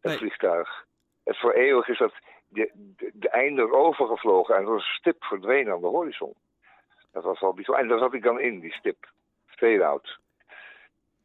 Het 0.00 0.10
Nee. 0.10 0.16
vliegtuig. 0.18 0.86
Het 1.24 1.38
voor 1.38 1.52
eeuwig 1.52 1.88
is 1.88 1.98
dat 1.98 2.12
de, 2.48 2.70
de, 2.74 3.10
de 3.14 3.28
einde 3.28 3.62
erover 3.62 4.06
gevlogen 4.06 4.54
en 4.54 4.60
er 4.60 4.70
was 4.72 4.88
een 4.88 4.94
stip 4.94 5.24
verdwenen 5.24 5.72
aan 5.72 5.80
de 5.80 5.86
horizon. 5.86 6.34
Dat 7.12 7.24
was 7.24 7.40
wel 7.40 7.52
bijzonder. 7.54 7.82
En 7.82 7.88
daar 7.88 7.98
zat 7.98 8.14
ik 8.14 8.22
dan 8.22 8.40
in, 8.40 8.60
die 8.60 8.72
stip. 8.72 9.10
Fade-out. 9.46 10.18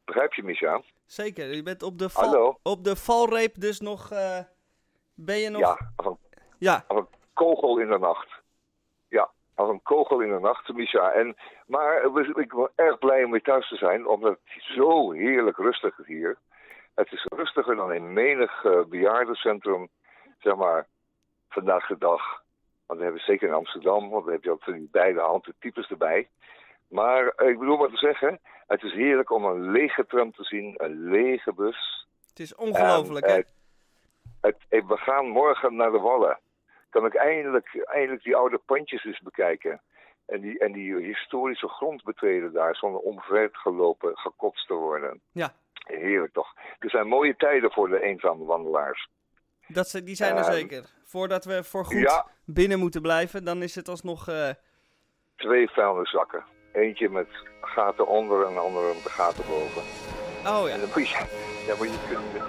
Begrijp 0.06 0.34
je, 0.34 0.44
Misha? 0.44 0.82
Zeker, 1.06 1.56
je 1.56 1.64
bent 1.64 1.84
op 1.84 1.98
de, 1.98 2.10
val, 2.10 2.24
Hallo? 2.24 2.60
op 2.64 2.84
de 2.84 2.96
valreep 2.96 3.56
dus 3.60 3.80
nog... 3.80 4.12
eh, 4.12 4.40
ben 5.14 5.38
je 5.38 5.50
nog... 5.50 5.62
Ja, 5.62 5.92
een, 5.96 6.18
Ja. 6.58 6.84
als 6.88 7.00
een 7.00 7.08
kogel 7.34 7.78
in 7.78 7.90
de 7.90 8.00
nacht. 8.00 8.30
Ja, 9.08 9.30
als 9.56 9.70
een 9.70 9.82
kogel 9.84 10.20
in 10.20 10.30
de 10.30 10.40
nacht, 10.40 10.74
Misha. 10.74 11.12
En, 11.12 11.36
maar 11.68 12.04
ik 12.04 12.14
ben 12.34 12.72
erg 12.76 13.00
blij 13.00 13.24
om 13.24 13.32
weer 13.32 13.42
thuis 13.42 13.68
te 13.68 13.76
zijn, 13.76 14.08
omdat 14.08 14.30
het 14.30 14.64
zo 14.64 15.12
heerlijk 15.12 15.58
rustig 15.58 16.00
is 16.00 16.08
hier. 16.08 16.38
Het 16.96 17.12
is 17.12 17.26
rustiger 17.30 17.76
dan 17.76 17.94
in 17.94 18.14
menig 18.14 18.66
eh, 18.66 18.84
bejaardencentrum, 18.84 19.88
zeg 20.40 20.56
maar, 20.56 20.88
vandaag 21.50 21.88
de 21.88 21.98
dag. 21.98 22.22
Want 22.86 23.00
we 23.00 23.06
hebben 23.06 23.24
zeker 23.24 23.48
in 23.48 23.54
Amsterdam, 23.54 24.10
want 24.10 24.24
dan 24.24 24.34
heb 24.34 24.44
je 24.44 24.52
ook 24.52 24.64
van 24.64 24.74
die 24.74 24.90
beide 24.92 25.20
handen 25.20 25.54
types 25.60 25.90
erbij. 25.90 26.28
Maar 26.88 27.28
eh, 27.28 27.48
ik 27.48 27.60
bedoel 27.60 27.78
maar 27.78 27.90
te 27.90 27.98
zeggen, 27.98 28.40
het 28.68 28.84
is 28.84 28.94
heerlijk 28.94 29.32
om 29.32 29.46
een 29.46 29.72
lege 29.72 30.06
tram 30.06 30.32
te 30.32 30.44
zien, 30.44 30.74
een 30.78 31.10
lege 31.10 31.54
bus. 31.54 32.08
Het 32.30 32.40
is 32.40 32.56
ongelooflijk, 32.56 33.26
hè? 33.26 33.42
het, 34.42 34.58
we 34.70 34.98
gaan 34.98 35.28
morgen 35.28 35.76
naar 35.76 35.92
de 35.92 36.00
Wallen. 36.00 36.40
Kan 36.98 37.06
ik 37.06 37.16
eindelijk, 37.16 37.86
eindelijk 37.86 38.24
die 38.24 38.36
oude 38.36 38.58
pandjes 38.58 39.06
eens 39.06 39.20
bekijken. 39.20 39.82
En 40.26 40.42
die, 40.42 40.60
en 40.60 40.72
die 40.72 40.96
historische 40.96 41.68
grond 41.68 42.04
betreden 42.04 42.54
daar, 42.54 42.76
zonder 42.76 43.02
omver 43.02 43.50
gelopen, 43.52 44.18
gekotst 44.18 44.68
te 44.68 44.74
worden. 44.74 45.22
Ja. 45.32 45.54
Heerlijk 45.86 46.34
toch. 46.34 46.54
Er 46.80 46.90
zijn 46.90 47.08
mooie 47.08 47.36
tijden 47.36 47.72
voor 47.72 47.90
de 47.90 48.02
eenzame 48.04 48.46
wandelaars. 48.46 49.10
Dat, 49.68 49.88
ze- 49.88 50.04
die 50.04 50.16
zijn 50.16 50.36
er 50.38 50.44
Ehm, 50.44 50.52
zeker. 50.52 50.86
Voordat 51.04 51.46
we 51.46 51.64
voor 51.64 51.86
goed 51.86 52.00
ja. 52.02 52.26
binnen 52.46 52.80
moeten 52.80 53.02
blijven, 53.02 53.44
dan 53.46 53.62
is 53.62 53.76
het 53.76 53.88
alsnog... 53.88 54.28
eh, 54.28 54.50
Twee 55.36 55.70
vuilniszakken. 55.70 56.44
Eentje 56.74 57.10
met 57.10 57.28
gaten 57.62 58.08
onder 58.08 58.46
en 58.46 58.54
de 58.54 58.60
andere 58.60 58.94
met 58.94 59.04
de 59.04 59.10
gaten 59.10 59.44
boven. 59.48 59.82
Oh 60.52 60.68
ja. 60.68 60.74
En 60.74 60.80
dan 60.80 60.90
moet 60.96 61.10
je, 61.10 61.16
ja, 61.68 61.76
moet 61.78 61.88
je 61.94 62.06
kunnen... 62.08 62.44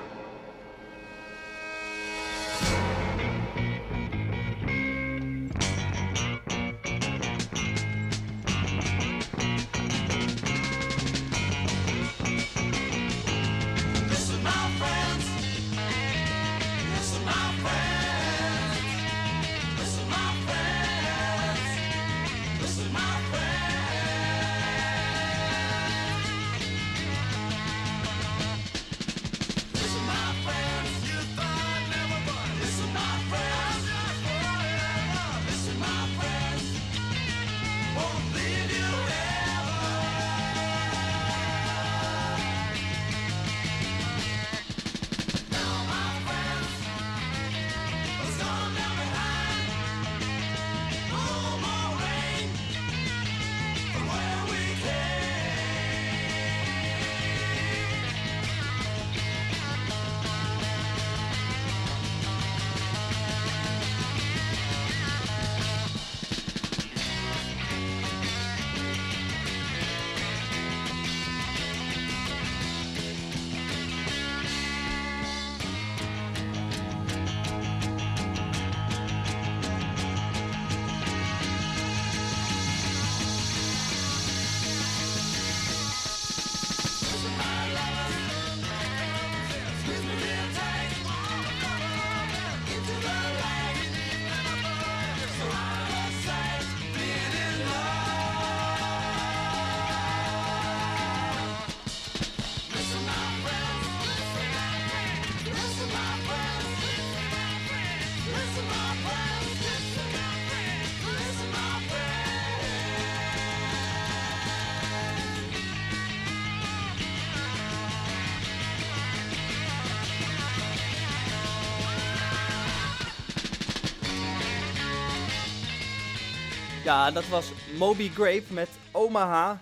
Ja, 126.89 127.11
dat 127.11 127.29
was 127.29 127.53
Moby 127.77 128.09
Grape 128.09 128.45
met 128.49 128.69
Omaha. 128.93 129.61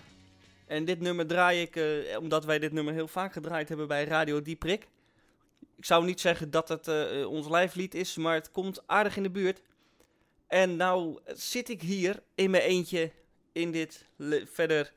En 0.67 0.85
dit 0.85 1.01
nummer 1.01 1.27
draai 1.27 1.61
ik, 1.61 1.77
eh, 1.77 2.19
omdat 2.19 2.45
wij 2.45 2.59
dit 2.59 2.73
nummer 2.73 2.95
heel 2.95 3.09
vaak 3.09 3.33
gedraaid 3.33 3.69
hebben 3.69 3.89
bij 3.89 4.05
Radio 4.05 4.43
Dieprik. 4.43 4.89
Ik 5.77 5.85
zou 5.85 6.05
niet 6.05 6.21
zeggen 6.21 6.51
dat 6.51 6.69
het 6.69 6.89
uh, 6.89 7.29
ons 7.29 7.49
lijflied 7.49 7.95
is, 7.95 8.17
maar 8.17 8.35
het 8.35 8.51
komt 8.51 8.83
aardig 8.87 9.17
in 9.17 9.23
de 9.23 9.31
buurt. 9.31 9.63
En 10.47 10.77
nou 10.77 11.19
zit 11.25 11.69
ik 11.69 11.83
hier 11.83 12.23
in 12.35 12.51
mijn 12.51 12.63
eentje 12.63 13.11
in 13.53 13.73
dit 13.73 14.05
verder 14.53 14.93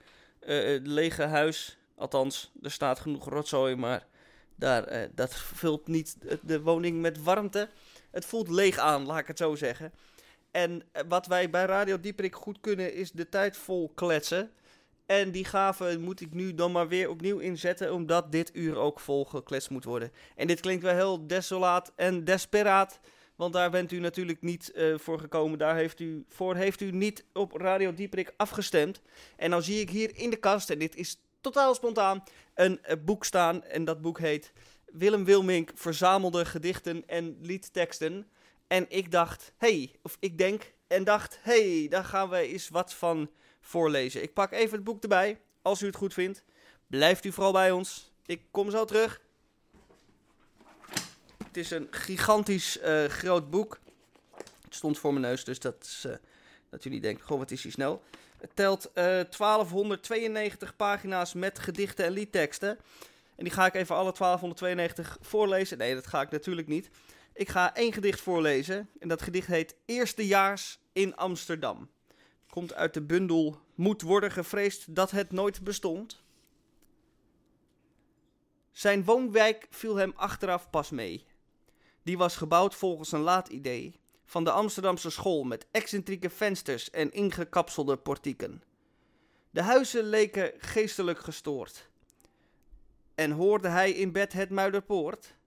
uh, 0.48 0.80
lege 0.84 1.24
huis. 1.24 1.78
Althans, 1.96 2.52
er 2.62 2.72
staat 2.72 3.00
genoeg 3.00 3.30
rotzooi, 3.30 3.76
maar 3.76 4.08
daar, 4.56 5.10
dat 5.16 5.36
vult 5.36 5.88
niet 5.88 6.18
de 6.42 6.62
woning 6.62 7.02
met 7.02 7.24
warmte. 7.24 7.70
Het 8.12 8.26
voelt 8.26 8.50
leeg 8.50 8.78
aan, 8.78 9.06
laat 9.06 9.20
ik 9.20 9.28
het 9.28 9.38
zo 9.38 9.56
zeggen. 9.56 9.94
En 10.52 10.84
wat 11.08 11.26
wij 11.26 11.50
bij 11.50 11.66
Radio 11.66 12.00
Dieperik 12.00 12.36
goed 12.36 12.60
kunnen, 12.60 12.94
is 12.94 13.12
de 13.12 13.30
tijd 13.30 13.58
vol 13.58 13.92
kletsen. 13.96 14.52
En 15.06 15.32
die 15.32 15.46
gave 15.46 15.98
moet 16.00 16.22
ik 16.22 16.34
nu 16.34 16.54
dan 16.54 16.72
maar 16.72 16.88
weer 16.88 17.10
opnieuw 17.10 17.38
inzetten, 17.38 17.94
omdat 17.94 18.32
dit 18.32 18.50
uur 18.54 18.78
ook 18.78 19.00
vol 19.00 19.26
gekletst 19.26 19.70
moet 19.70 19.84
worden. 19.84 20.12
En 20.36 20.48
dit 20.48 20.60
klinkt 20.60 20.84
wel 20.84 20.96
heel 20.96 21.28
desolaat 21.28 21.92
en 21.96 22.24
desperaat, 22.24 23.00
want 23.36 23.54
daar 23.54 23.72
bent 23.72 23.92
u 23.92 24.00
natuurlijk 24.00 24.42
niet 24.42 24.72
uh, 24.76 24.98
voor 24.98 25.20
gekomen. 25.20 25.58
Daar 25.58 25.76
heeft 25.76 26.00
u, 26.00 26.26
voor 26.28 26.56
heeft 26.56 26.82
u 26.82 26.92
niet 26.92 27.26
op 27.34 27.54
Radio 27.54 27.94
Dieprik 27.94 28.34
afgestemd. 28.38 29.02
En 29.36 29.50
dan 29.50 29.64
zie 29.64 29.80
ik 29.80 29.90
hier 29.90 30.18
in 30.18 30.30
de 30.30 30.38
kast, 30.38 30.70
en 30.70 30.80
dit 30.80 30.96
is 30.96 31.22
totaal 31.42 31.76
spontaan, 31.76 32.24
een 32.54 32.80
uh, 32.90 32.96
boek 33.06 33.26
staan. 33.26 33.64
En 33.64 33.86
dat 33.86 34.02
boek 34.02 34.20
heet 34.20 34.52
Willem 34.86 35.26
Wilmink 35.26 35.72
verzamelde 35.76 36.46
gedichten 36.46 37.04
en 37.08 37.38
liedteksten. 37.42 38.28
En 38.70 38.86
ik 38.90 39.12
dacht, 39.12 39.54
hey, 39.58 39.96
of 40.02 40.18
ik 40.20 40.38
denk 40.38 40.74
en 40.88 41.04
dacht, 41.04 41.40
hey, 41.42 41.88
daar 41.90 42.04
gaan 42.04 42.30
we 42.30 42.38
eens 42.38 42.70
wat 42.70 42.94
van 42.94 43.30
voorlezen. 43.62 44.24
Ik 44.24 44.34
pak 44.34 44.52
even 44.52 44.76
het 44.76 44.84
boek 44.84 45.02
erbij, 45.02 45.40
als 45.62 45.82
u 45.82 45.86
het 45.86 45.96
goed 45.96 46.14
vindt. 46.14 46.44
Blijft 46.88 47.26
u 47.26 47.32
vooral 47.32 47.52
bij 47.52 47.72
ons. 47.72 48.12
Ik 48.26 48.42
kom 48.52 48.70
zo 48.72 48.86
terug. 48.86 49.22
Het 51.46 51.58
is 51.58 51.72
een 51.72 51.88
gigantisch 51.92 52.78
uh, 52.82 53.06
groot 53.06 53.50
boek. 53.50 53.80
Het 54.64 54.76
stond 54.76 55.00
voor 55.00 55.14
mijn 55.14 55.26
neus, 55.26 55.44
dus 55.44 55.60
dat, 55.60 55.76
is, 55.82 56.04
uh, 56.08 56.14
dat 56.70 56.86
u 56.86 56.90
niet 56.90 57.02
denkt, 57.02 57.22
goh, 57.22 57.38
wat 57.38 57.52
is 57.52 57.64
hij 57.64 57.72
snel. 57.72 58.04
Het 58.38 58.52
telt 58.54 58.92
uh, 58.96 59.20
eh, 59.20 59.28
1292 59.38 60.76
pagina's 60.76 61.34
met 61.34 61.60
gedichten 61.60 62.06
en 62.06 62.12
liedteksten. 62.12 62.70
En 63.36 63.44
die 63.44 63.54
ga 63.54 63.66
ik 63.66 63.74
even 63.74 63.96
alle 63.96 64.14
1292 64.18 65.18
voorlezen. 65.22 65.78
Nee, 65.78 65.94
dat 65.94 66.08
ga 66.08 66.22
ik 66.22 66.32
natuurlijk 66.32 66.68
niet. 66.68 66.90
Ik 67.40 67.50
ga 67.50 67.76
één 67.76 67.94
gedicht 67.94 68.22
voorlezen. 68.22 68.90
En 69.00 69.08
dat 69.08 69.22
gedicht 69.22 69.48
heet 69.48 69.76
Eerstejaars 69.86 70.80
in 70.94 71.16
Amsterdam 71.16 71.90
komt 72.50 72.74
uit 72.74 72.94
de 72.94 73.02
bundel 73.02 73.60
Moet 73.76 74.02
worden 74.02 74.32
gevreesd 74.32 74.96
dat 74.96 75.12
het 75.12 75.32
nooit 75.32 75.64
bestond. 75.64 76.24
Zijn 78.72 79.04
woonwijk 79.04 79.68
viel 79.70 79.96
hem 79.96 80.14
achteraf 80.16 80.70
pas 80.70 80.90
mee. 80.90 81.26
Die 82.04 82.18
was 82.18 82.36
gebouwd 82.36 82.76
volgens 82.76 83.12
een 83.12 83.20
laat 83.20 83.48
idee 83.48 84.00
van 84.26 84.44
de 84.44 84.52
Amsterdamse 84.52 85.10
school 85.10 85.44
met 85.44 85.68
excentrieke 85.72 86.30
vensters 86.30 86.90
en 86.90 87.12
ingekapselde 87.12 87.98
portieken. 87.98 88.64
De 89.50 89.62
huizen 89.62 90.04
leken 90.04 90.52
geestelijk 90.58 91.20
gestoord. 91.20 91.90
En 93.16 93.32
hoorde 93.32 93.68
hij 93.68 93.92
in 93.92 94.12
bed 94.12 94.34
het 94.34 94.50
Muiderpoort, 94.50 95.38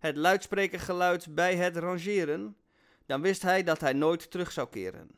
het 0.00 0.16
luidsprekergeluid 0.16 1.34
bij 1.34 1.56
het 1.56 1.76
rangeren, 1.76 2.56
dan 3.06 3.20
wist 3.20 3.42
hij 3.42 3.62
dat 3.62 3.80
hij 3.80 3.92
nooit 3.92 4.30
terug 4.30 4.52
zou 4.52 4.68
keren 4.68 5.10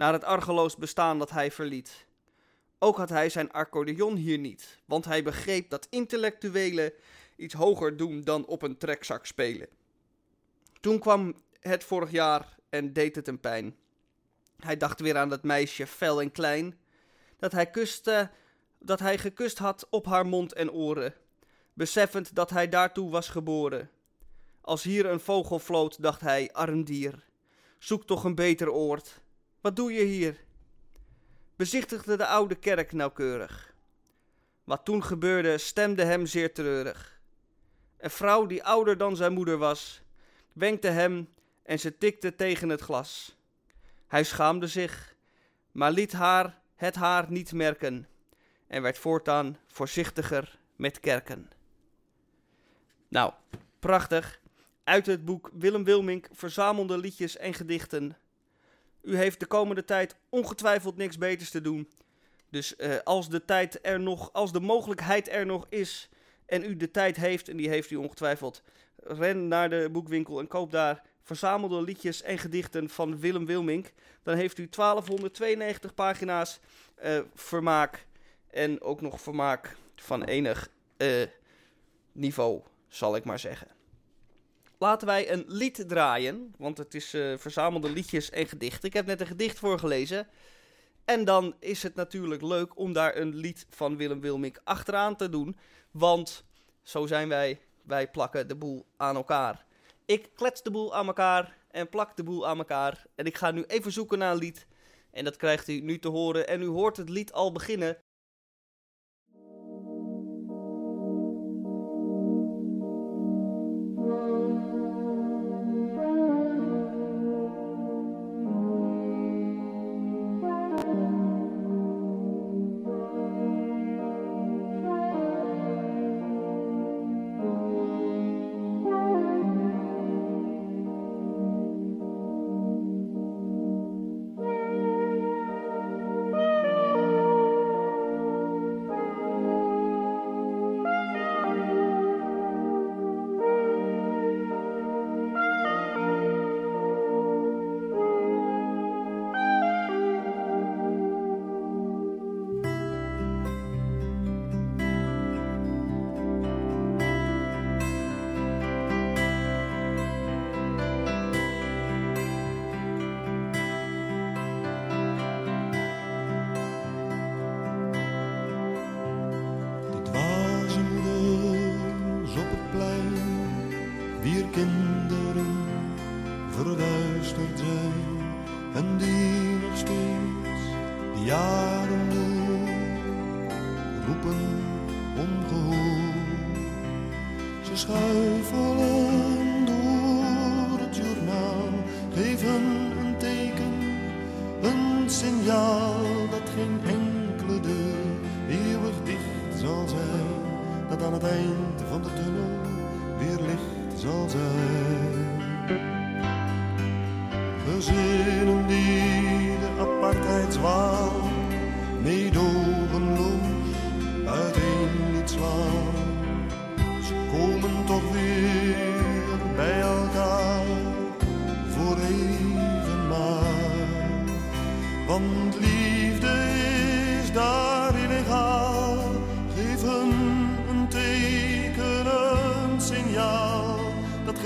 naar 0.00 0.12
het 0.12 0.24
argeloos 0.24 0.76
bestaan 0.76 1.18
dat 1.18 1.30
hij 1.30 1.50
verliet. 1.50 2.06
Ook 2.78 2.96
had 2.96 3.08
hij 3.08 3.28
zijn 3.28 3.52
accordeon 3.52 4.16
hier 4.16 4.38
niet, 4.38 4.78
want 4.84 5.04
hij 5.04 5.22
begreep 5.22 5.70
dat 5.70 5.86
intellectuelen 5.90 6.92
iets 7.36 7.54
hoger 7.54 7.96
doen 7.96 8.20
dan 8.20 8.46
op 8.46 8.62
een 8.62 8.78
trekzak 8.78 9.26
spelen. 9.26 9.68
Toen 10.80 10.98
kwam 10.98 11.34
het 11.60 11.84
vorig 11.84 12.10
jaar 12.10 12.56
en 12.68 12.92
deed 12.92 13.16
het 13.16 13.26
hem 13.26 13.40
pijn. 13.40 13.76
Hij 14.56 14.76
dacht 14.76 15.00
weer 15.00 15.16
aan 15.16 15.28
dat 15.28 15.42
meisje, 15.42 15.86
fel 15.86 16.20
en 16.20 16.32
klein, 16.32 16.78
dat 17.38 17.52
hij, 17.52 17.70
kuste, 17.70 18.30
dat 18.78 19.00
hij 19.00 19.18
gekust 19.18 19.58
had 19.58 19.86
op 19.90 20.06
haar 20.06 20.26
mond 20.26 20.52
en 20.52 20.72
oren, 20.72 21.14
beseffend 21.80 22.34
dat 22.34 22.50
hij 22.50 22.68
daartoe 22.68 23.10
was 23.10 23.28
geboren. 23.28 23.90
Als 24.60 24.82
hier 24.82 25.06
een 25.06 25.20
vogel 25.20 25.58
floot, 25.58 26.02
dacht 26.02 26.20
hij, 26.20 26.52
arm 26.52 26.84
dier, 26.84 27.24
zoek 27.78 28.06
toch 28.06 28.24
een 28.24 28.34
beter 28.34 28.70
oord. 28.70 29.20
Wat 29.60 29.76
doe 29.76 29.92
je 29.92 30.02
hier? 30.02 30.36
Bezichtigde 31.56 32.16
de 32.16 32.26
oude 32.26 32.54
kerk 32.54 32.92
nauwkeurig. 32.92 33.74
Wat 34.64 34.84
toen 34.84 35.04
gebeurde 35.04 35.58
stemde 35.58 36.04
hem 36.04 36.26
zeer 36.26 36.54
treurig. 36.54 37.20
Een 37.98 38.10
vrouw 38.10 38.46
die 38.46 38.64
ouder 38.64 38.96
dan 38.96 39.16
zijn 39.16 39.32
moeder 39.32 39.56
was, 39.56 40.02
wenkte 40.52 40.88
hem 40.88 41.28
en 41.62 41.78
ze 41.78 41.98
tikte 41.98 42.34
tegen 42.34 42.68
het 42.68 42.80
glas. 42.80 43.36
Hij 44.06 44.24
schaamde 44.24 44.66
zich, 44.66 45.14
maar 45.72 45.92
liet 45.92 46.12
haar 46.12 46.60
het 46.76 46.94
haar 46.94 47.26
niet 47.30 47.52
merken 47.52 48.08
en 48.66 48.82
werd 48.82 48.98
voortaan 48.98 49.58
voorzichtiger 49.66 50.58
met 50.76 51.00
kerken. 51.00 51.58
Nou, 53.10 53.32
prachtig. 53.78 54.40
Uit 54.84 55.06
het 55.06 55.24
boek 55.24 55.50
Willem 55.52 55.84
Wilmink 55.84 56.28
verzamelde 56.32 56.98
liedjes 56.98 57.36
en 57.36 57.54
gedichten 57.54 58.16
u 59.02 59.16
heeft 59.16 59.40
de 59.40 59.46
komende 59.46 59.84
tijd 59.84 60.16
ongetwijfeld 60.28 60.96
niks 60.96 61.18
beters 61.18 61.50
te 61.50 61.60
doen. 61.60 61.90
Dus 62.50 62.74
uh, 62.78 62.96
als 63.04 63.28
de 63.28 63.44
tijd 63.44 63.78
er 63.82 64.00
nog, 64.00 64.32
als 64.32 64.52
de 64.52 64.60
mogelijkheid 64.60 65.28
er 65.28 65.46
nog 65.46 65.66
is 65.68 66.08
en 66.46 66.64
u 66.64 66.76
de 66.76 66.90
tijd 66.90 67.16
heeft, 67.16 67.48
en 67.48 67.56
die 67.56 67.68
heeft 67.68 67.90
u 67.90 67.96
ongetwijfeld, 67.96 68.62
ren 68.96 69.48
naar 69.48 69.70
de 69.70 69.88
boekwinkel 69.92 70.38
en 70.38 70.48
koop 70.48 70.70
daar 70.70 71.02
verzamelde 71.22 71.82
liedjes 71.82 72.22
en 72.22 72.38
gedichten 72.38 72.88
van 72.88 73.20
Willem 73.20 73.46
Wilmink. 73.46 73.92
Dan 74.22 74.36
heeft 74.36 74.58
u 74.58 74.68
1292 74.70 75.94
pagina's 75.94 76.60
uh, 77.04 77.20
vermaak 77.34 78.06
en 78.50 78.80
ook 78.80 79.00
nog 79.00 79.20
vermaak 79.20 79.76
van 79.96 80.24
enig 80.24 80.68
uh, 80.96 81.22
niveau, 82.12 82.62
zal 82.90 83.16
ik 83.16 83.24
maar 83.24 83.38
zeggen 83.38 83.68
laten 84.80 85.06
wij 85.06 85.32
een 85.32 85.44
lied 85.46 85.84
draaien. 85.88 86.54
Want 86.58 86.78
het 86.78 86.94
is 86.94 87.14
uh, 87.14 87.38
verzamelde 87.38 87.90
liedjes 87.90 88.30
en 88.30 88.46
gedichten. 88.46 88.88
Ik 88.88 88.94
heb 88.94 89.06
net 89.06 89.20
een 89.20 89.26
gedicht 89.26 89.58
voorgelezen. 89.58 90.28
En 91.04 91.24
dan 91.24 91.54
is 91.58 91.82
het 91.82 91.94
natuurlijk 91.94 92.42
leuk 92.42 92.78
om 92.78 92.92
daar 92.92 93.16
een 93.16 93.34
lied 93.34 93.66
van 93.70 93.96
Willem 93.96 94.20
Wilmink 94.20 94.60
achteraan 94.64 95.16
te 95.16 95.28
doen. 95.28 95.56
Want 95.90 96.44
zo 96.82 97.06
zijn 97.06 97.28
wij. 97.28 97.60
Wij 97.82 98.10
plakken 98.10 98.48
de 98.48 98.56
boel 98.56 98.86
aan 98.96 99.16
elkaar. 99.16 99.64
Ik 100.06 100.30
klets 100.34 100.62
de 100.62 100.70
boel 100.70 100.94
aan 100.94 101.06
elkaar 101.06 101.56
en 101.70 101.88
plak 101.88 102.16
de 102.16 102.22
boel 102.22 102.46
aan 102.46 102.58
elkaar. 102.58 103.06
En 103.14 103.24
ik 103.24 103.36
ga 103.36 103.50
nu 103.50 103.64
even 103.66 103.92
zoeken 103.92 104.18
naar 104.18 104.32
een 104.32 104.38
lied. 104.38 104.66
En 105.10 105.24
dat 105.24 105.36
krijgt 105.36 105.68
u 105.68 105.80
nu 105.80 105.98
te 105.98 106.08
horen. 106.08 106.48
En 106.48 106.62
u 106.62 106.66
hoort 106.66 106.96
het 106.96 107.08
lied 107.08 107.32
al 107.32 107.52
beginnen. 107.52 107.96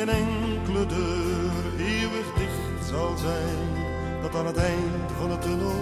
Geen 0.06 0.14
enkele 0.14 0.86
deur 0.86 1.86
eeuwig 1.86 2.32
dicht 2.36 2.88
zal 2.88 3.16
zijn. 3.16 3.68
Dat 4.22 4.34
aan 4.34 4.46
het 4.46 4.56
eind 4.56 5.12
van 5.18 5.30
de 5.30 5.38
tunnel 5.38 5.74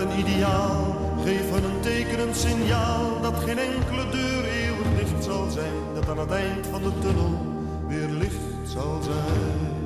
een 0.00 0.18
ideaal, 0.18 0.96
hun 1.24 1.64
een 1.64 1.80
teken, 1.80 2.28
een 2.28 2.34
signaal, 2.34 3.20
dat 3.22 3.34
geen 3.36 3.58
enkele 3.58 4.10
deur 4.10 4.44
eeuwig 4.44 4.86
dicht 4.98 5.24
zal 5.24 5.50
zijn, 5.50 5.72
dat 5.94 6.08
aan 6.08 6.18
het 6.18 6.30
eind 6.30 6.66
van 6.66 6.82
de 6.82 6.92
tunnel 6.98 7.46
weer 7.86 8.08
licht 8.08 8.48
zal 8.64 9.00
zijn. 9.02 9.76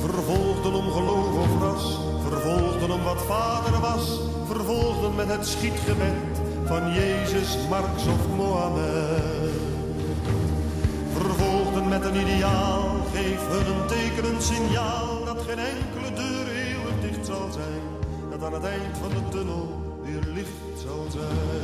Vervolgden 0.00 0.74
om 0.74 0.90
geloof 0.90 1.34
of 1.36 1.62
ras, 1.62 1.98
vervolgden 2.28 2.90
om 2.90 3.02
wat 3.02 3.22
vader 3.22 3.80
was, 3.80 4.20
vervolgden 4.46 5.14
met 5.14 5.28
het 5.28 5.46
schietgebed 5.46 6.40
van 6.64 6.92
Jezus, 6.92 7.58
Marx 7.68 8.06
of 8.06 8.36
Mohammed. 8.36 9.52
Vervolgden 11.12 11.88
met 11.88 12.04
een 12.04 12.16
ideaal, 12.16 12.84
geef 13.14 13.48
hun 13.48 13.74
een 13.74 13.86
teken, 13.86 14.34
een 14.34 14.42
signaal, 14.42 15.13
aan 18.44 18.52
het 18.52 18.64
eind 18.64 18.98
van 18.98 19.08
de 19.08 19.28
tunnel 19.30 19.82
weer 20.02 20.32
licht 20.34 20.80
zal 20.82 21.06
zijn. 21.10 21.63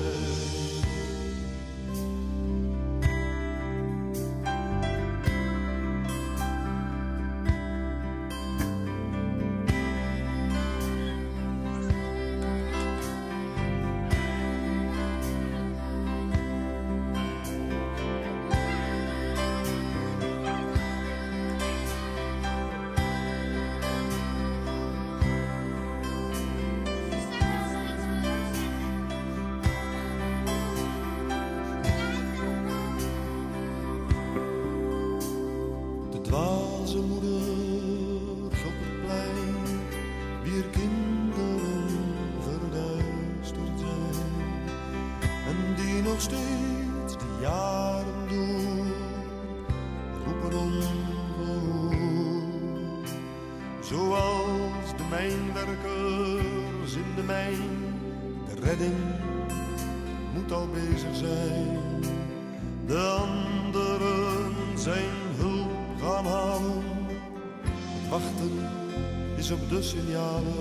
Op 69.52 69.68
de 69.68 69.82
signalen. 69.82 70.52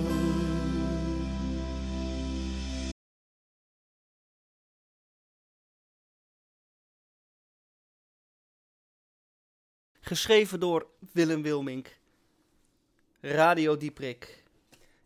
Geschreven 10.00 10.60
door 10.60 10.86
Willem 11.12 11.42
Wilmink. 11.42 11.98
Radio 13.20 13.76
Dieprik. 13.76 14.42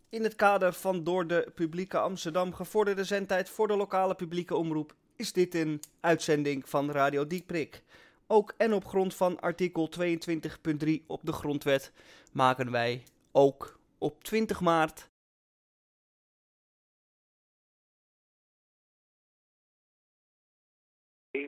In 0.09 0.23
het 0.23 0.35
kader 0.35 0.73
van 0.73 1.05
door 1.05 1.27
de 1.27 1.53
publieke 1.55 1.99
Amsterdam 1.99 2.53
gevorderde 2.53 3.05
zendtijd 3.05 3.49
voor 3.49 3.69
de 3.69 3.77
lokale 3.77 4.15
publieke 4.15 4.57
omroep 4.57 4.95
is 5.17 5.33
dit 5.33 5.55
een 5.55 5.83
uitzending 6.01 6.69
van 6.69 6.91
Radio 6.91 7.27
Dieprik. 7.27 7.83
Ook 8.27 8.55
en 8.57 8.73
op 8.73 8.85
grond 8.85 9.15
van 9.15 9.41
artikel 9.41 9.91
22.3 10.01 11.07
op 11.07 11.21
de 11.23 11.33
grondwet 11.33 11.93
maken 12.33 12.71
wij 12.71 13.03
ook 13.37 13.79
op 13.99 14.25
20 14.25 14.61
maart 14.61 15.13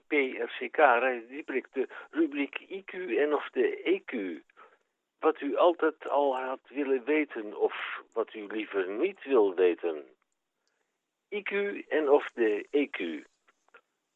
PRCK, 0.06 0.76
Radio 0.76 1.26
Dieprik, 1.26 1.72
de 1.72 1.88
rubriek 2.10 2.58
IQ 2.68 2.92
en 3.18 3.34
of 3.34 3.48
de 3.50 3.68
EQ. 3.82 4.42
Wat 5.18 5.40
u 5.40 5.56
altijd 5.56 6.08
al 6.08 6.36
had 6.36 6.60
willen 6.68 7.04
weten 7.04 7.58
of 7.58 8.02
wat 8.12 8.34
u 8.34 8.46
liever 8.46 8.90
niet 8.90 9.24
wil 9.24 9.54
weten. 9.54 10.04
IQ 11.28 11.50
en 11.88 12.10
of 12.10 12.30
de 12.30 12.66
EQ. 12.70 13.26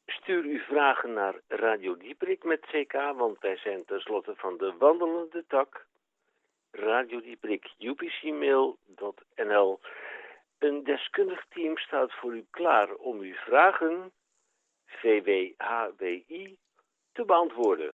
Stuur 0.07 0.45
uw 0.45 0.59
vragen 0.59 1.12
naar 1.12 1.41
Radio 1.49 1.97
Dieprik 1.97 2.45
met 2.45 2.61
CK, 2.61 2.93
want 2.93 3.39
wij 3.39 3.57
zijn 3.57 3.85
tenslotte 3.85 4.35
van 4.37 4.57
de 4.57 4.75
wandelende 4.79 5.45
tak. 5.47 5.87
Radio 6.71 7.21
Dieprik, 7.21 7.75
upcmail.nl. 7.79 9.81
Een 10.59 10.85
deskundig 10.85 11.47
team 11.49 11.77
staat 11.77 12.12
voor 12.12 12.37
u 12.37 12.47
klaar 12.51 12.95
om 12.95 13.21
uw 13.21 13.35
vragen, 13.35 14.12
VWHWI, 14.87 16.57
te 17.12 17.25
beantwoorden. 17.25 17.93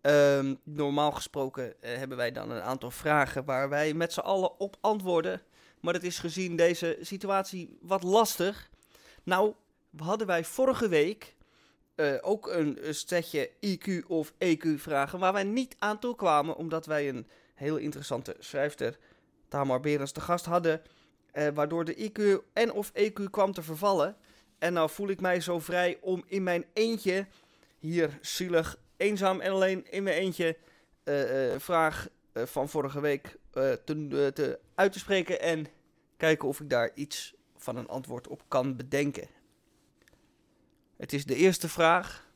Ehm, 0.00 0.54
normaal 0.64 1.12
gesproken 1.12 1.82
eh, 1.82 1.96
hebben 1.96 2.16
wij 2.16 2.32
dan 2.32 2.50
een 2.50 2.62
aantal 2.62 2.90
vragen 2.90 3.44
waar 3.44 3.68
wij 3.68 3.94
met 3.94 4.12
z'n 4.12 4.20
allen 4.20 4.58
op 4.58 4.76
antwoorden. 4.80 5.42
Maar 5.80 5.94
het 5.94 6.04
is 6.04 6.18
gezien 6.18 6.56
deze 6.56 6.98
situatie 7.00 7.78
wat 7.80 8.02
lastig. 8.02 8.70
Nou, 9.24 9.54
hadden 9.96 10.26
wij 10.26 10.44
vorige 10.44 10.88
week 10.88 11.34
eh, 12.00 12.14
ook 12.20 12.48
een, 12.48 12.78
setje 12.90 13.50
IQ 13.66 14.06
of 14.06 14.32
EQ-vragen 14.38 15.18
waar 15.18 15.32
wij 15.32 15.44
niet 15.44 15.76
aan 15.78 15.98
toe 15.98 16.16
kwamen, 16.16 16.56
omdat 16.56 16.86
wij 16.86 17.08
een 17.08 17.26
heel 17.54 17.76
interessante 17.76 18.36
schrijfster, 18.38 18.98
Tamar 19.48 19.80
Berens, 19.80 20.12
te 20.12 20.20
gast 20.20 20.44
hadden, 20.44 20.82
eh, 21.32 21.48
waardoor 21.54 21.84
de 21.84 21.94
IQ 22.10 22.42
en 22.52 22.72
of 22.72 22.90
EQ 22.94 23.30
kwam 23.30 23.52
te 23.52 23.62
vervallen. 23.62 24.16
En 24.58 24.72
nou 24.72 24.90
voel 24.90 25.08
ik 25.08 25.20
mij 25.20 25.40
zo 25.40 25.58
vrij 25.58 25.98
om 26.00 26.24
in 26.26 26.42
mijn 26.42 26.64
eentje, 26.72 27.26
hier 27.78 28.18
zielig, 28.20 28.78
eenzaam 28.96 29.40
en 29.40 29.52
alleen 29.52 29.90
in 29.90 30.02
mijn 30.02 30.16
eentje, 30.16 30.56
eh, 31.04 31.58
vraag 31.58 32.08
van 32.34 32.68
vorige 32.68 33.00
week 33.00 33.36
te, 33.50 34.58
uit 34.74 34.92
te 34.92 34.98
spreken 34.98 35.40
en 35.40 35.66
kijken 36.16 36.48
of 36.48 36.60
ik 36.60 36.70
daar 36.70 36.90
iets 36.94 37.34
van 37.56 37.76
een 37.76 37.88
antwoord 37.88 38.28
op 38.28 38.42
kan 38.48 38.76
bedenken. 38.76 39.39
Het 41.00 41.12
is 41.12 41.24
de 41.24 41.34
eerste 41.34 41.68
vraag 41.68 42.26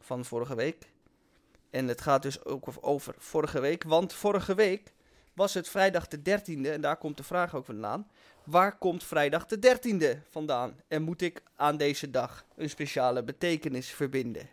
van 0.00 0.24
vorige 0.24 0.54
week. 0.54 0.92
En 1.70 1.88
het 1.88 2.00
gaat 2.00 2.22
dus 2.22 2.44
ook 2.44 2.68
over 2.80 3.14
vorige 3.18 3.60
week. 3.60 3.82
Want 3.82 4.12
vorige 4.12 4.54
week 4.54 4.92
was 5.32 5.54
het 5.54 5.68
vrijdag 5.68 6.08
de 6.08 6.18
13e. 6.18 6.70
En 6.70 6.80
daar 6.80 6.96
komt 6.96 7.16
de 7.16 7.22
vraag 7.22 7.54
ook 7.54 7.64
vandaan. 7.64 8.10
Waar 8.44 8.78
komt 8.78 9.04
vrijdag 9.04 9.46
de 9.46 9.58
13e 9.58 10.28
vandaan? 10.30 10.80
En 10.88 11.02
moet 11.02 11.22
ik 11.22 11.42
aan 11.56 11.76
deze 11.76 12.10
dag 12.10 12.44
een 12.56 12.70
speciale 12.70 13.22
betekenis 13.22 13.90
verbinden? 13.90 14.48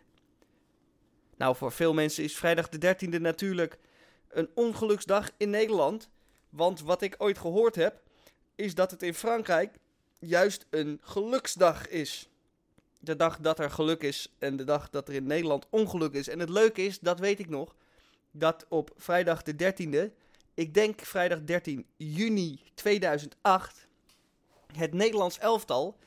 Nou, 1.36 1.56
voor 1.56 1.72
veel 1.72 1.94
mensen 1.94 2.24
is 2.24 2.36
vrijdag 2.36 2.68
de 2.68 2.96
13e 2.96 3.20
natuurlijk 3.20 3.78
een 4.28 4.48
ongeluksdag 4.54 5.30
in 5.36 5.50
Nederland. 5.50 6.08
Want 6.50 6.80
wat 6.80 7.02
ik 7.02 7.14
ooit 7.18 7.38
gehoord 7.38 7.74
heb, 7.74 8.02
is 8.54 8.74
dat 8.74 8.90
het 8.90 9.02
in 9.02 9.14
Frankrijk 9.14 9.78
juist 10.18 10.66
een 10.70 11.00
geluksdag 11.02 11.88
is. 11.88 12.31
De 13.04 13.16
dag 13.16 13.38
dat 13.38 13.58
er 13.58 13.70
geluk 13.70 14.02
is 14.02 14.34
en 14.38 14.56
de 14.56 14.64
dag 14.64 14.90
dat 14.90 15.08
er 15.08 15.14
in 15.14 15.26
Nederland 15.26 15.66
ongeluk 15.70 16.12
is. 16.12 16.28
En 16.28 16.38
het 16.38 16.48
leuke 16.48 16.84
is, 16.84 16.98
dat 16.98 17.18
weet 17.18 17.38
ik 17.38 17.48
nog, 17.48 17.74
dat 18.30 18.66
op 18.68 18.90
vrijdag 18.96 19.42
de 19.42 19.74
13e, 19.74 20.12
ik 20.54 20.74
denk 20.74 21.00
vrijdag 21.00 21.42
13 21.42 21.86
juni 21.96 22.60
2008, 22.74 23.86
het 24.76 24.94
Nederlands 24.94 25.38
elftal 25.38 25.98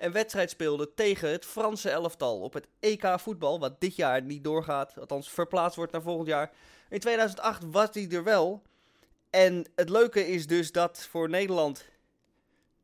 een 0.00 0.12
wedstrijd 0.12 0.50
speelde 0.50 0.94
tegen 0.94 1.30
het 1.30 1.44
Franse 1.44 1.90
elftal 1.90 2.40
op 2.40 2.52
het 2.52 2.66
EK 2.80 3.14
voetbal, 3.16 3.58
wat 3.58 3.80
dit 3.80 3.96
jaar 3.96 4.22
niet 4.22 4.44
doorgaat, 4.44 4.98
althans 4.98 5.30
verplaatst 5.30 5.76
wordt 5.76 5.92
naar 5.92 6.02
volgend 6.02 6.28
jaar. 6.28 6.52
In 6.88 7.00
2008 7.00 7.64
was 7.70 7.92
die 7.92 8.16
er 8.16 8.24
wel. 8.24 8.62
En 9.30 9.66
het 9.74 9.88
leuke 9.88 10.28
is 10.28 10.46
dus 10.46 10.72
dat 10.72 11.06
voor 11.10 11.28
Nederland 11.28 11.84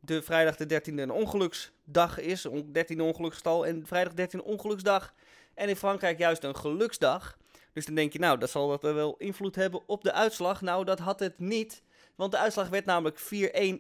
de 0.07 0.23
vrijdag 0.23 0.57
de 0.57 0.81
13e 0.81 0.95
een 0.95 1.11
ongeluksdag 1.11 2.19
is, 2.19 2.47
13e 2.49 2.97
ongeluksgetal 2.97 3.67
en 3.67 3.87
vrijdag 3.87 4.15
13 4.15 4.43
ongeluksdag. 4.43 5.15
En 5.55 5.69
in 5.69 5.77
Frankrijk 5.77 6.19
juist 6.19 6.45
een 6.45 6.57
geluksdag. 6.57 7.37
Dus 7.73 7.87
dan 7.87 7.95
denk 7.95 8.13
je, 8.13 8.19
nou, 8.19 8.39
dat 8.39 8.51
zal 8.51 8.69
dat 8.69 8.83
wel 8.83 9.17
invloed 9.17 9.55
hebben 9.55 9.89
op 9.89 10.03
de 10.03 10.13
uitslag. 10.13 10.61
Nou, 10.61 10.85
dat 10.85 10.99
had 10.99 11.21
het 11.21 11.39
niet, 11.39 11.83
want 12.15 12.33
de 12.33 12.39
uitslag 12.39 12.69
werd 12.69 12.85
namelijk 12.85 13.19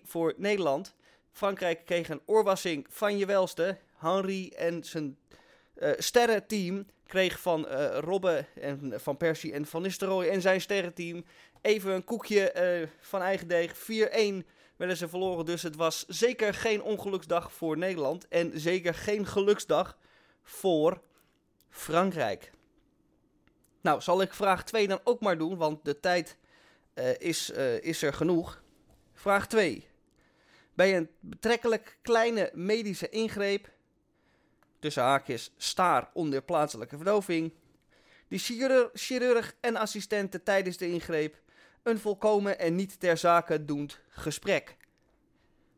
4-1 0.01 0.05
voor 0.05 0.35
Nederland. 0.37 0.95
Frankrijk 1.33 1.85
kreeg 1.85 2.09
een 2.09 2.23
oorwassing 2.27 2.87
van 2.91 3.19
je 3.19 3.27
welste. 3.27 3.79
Henry 3.97 4.53
en 4.57 4.85
zijn 4.85 5.19
uh, 5.79 5.91
sterrenteam 5.97 6.87
kreeg 7.07 7.41
van 7.41 7.67
uh, 7.69 7.99
Robben 7.99 8.47
en 8.55 8.93
van 8.97 9.17
Persie 9.17 9.53
en 9.53 9.67
van 9.67 9.83
Nistelrooy 9.83 10.29
en 10.29 10.41
zijn 10.41 10.61
sterrenteam 10.61 11.25
even 11.63 11.93
een 11.93 12.05
koekje 12.05 12.53
uh, 12.83 12.89
van 13.01 13.23
eigen 13.23 13.49
deeg. 13.49 13.75
4-1 14.43 14.47
werden 14.77 14.97
ze 14.97 15.09
verloren, 15.09 15.47
dus 15.47 15.63
het 15.63 15.77
was 15.77 16.07
zeker 16.07 16.55
geen 16.55 16.83
ongeluksdag 16.83 17.53
voor 17.53 17.79
Nederland 17.79 18.29
en 18.29 18.61
zeker 18.61 18.95
geen 18.95 19.27
geluksdag 19.27 19.99
voor 20.43 21.03
Frankrijk. 21.69 22.53
Nou, 23.81 24.01
zal 24.01 24.23
ik 24.23 24.35
vraag 24.35 24.65
2 24.65 24.89
dan 24.89 25.01
ook 25.05 25.21
maar 25.21 25.39
doen, 25.39 25.57
want 25.57 25.85
de 25.85 26.01
tijd 26.01 26.37
uh, 26.95 27.19
is, 27.19 27.51
uh, 27.51 27.83
is 27.83 28.03
er 28.03 28.13
genoeg. 28.13 28.63
Vraag 29.13 29.47
2. 29.47 29.89
Bij 30.75 30.97
een 30.97 31.11
betrekkelijk 31.21 31.99
kleine 32.03 32.51
medische 32.55 33.09
ingreep, 33.09 33.71
tussen 34.79 35.03
haakjes 35.03 35.53
staar 35.57 36.11
onder 36.13 36.43
plaatselijke 36.43 36.97
verdoving, 36.97 37.53
die 38.29 38.39
chirurg, 38.39 38.91
chirurg 38.93 39.55
en 39.61 39.77
assistenten 39.77 40.43
tijdens 40.43 40.77
de 40.77 40.89
ingreep 40.89 41.37
een 41.87 41.99
volkomen 41.99 42.59
en 42.59 42.75
niet 42.75 43.01
ter 43.01 43.17
zake 43.17 43.65
doend 43.65 44.01
gesprek. 44.09 44.77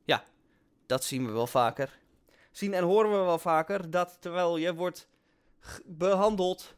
Ja, 0.04 0.24
dat 0.86 1.04
zien 1.04 1.26
we 1.26 1.32
wel 1.32 1.46
vaker. 1.46 1.98
Zien 2.50 2.74
en 2.74 2.84
horen 2.84 3.10
we 3.10 3.16
wel 3.16 3.38
vaker 3.38 3.90
dat 3.90 4.16
terwijl 4.20 4.56
je 4.56 4.74
wordt 4.74 5.08
behandeld 5.84 6.74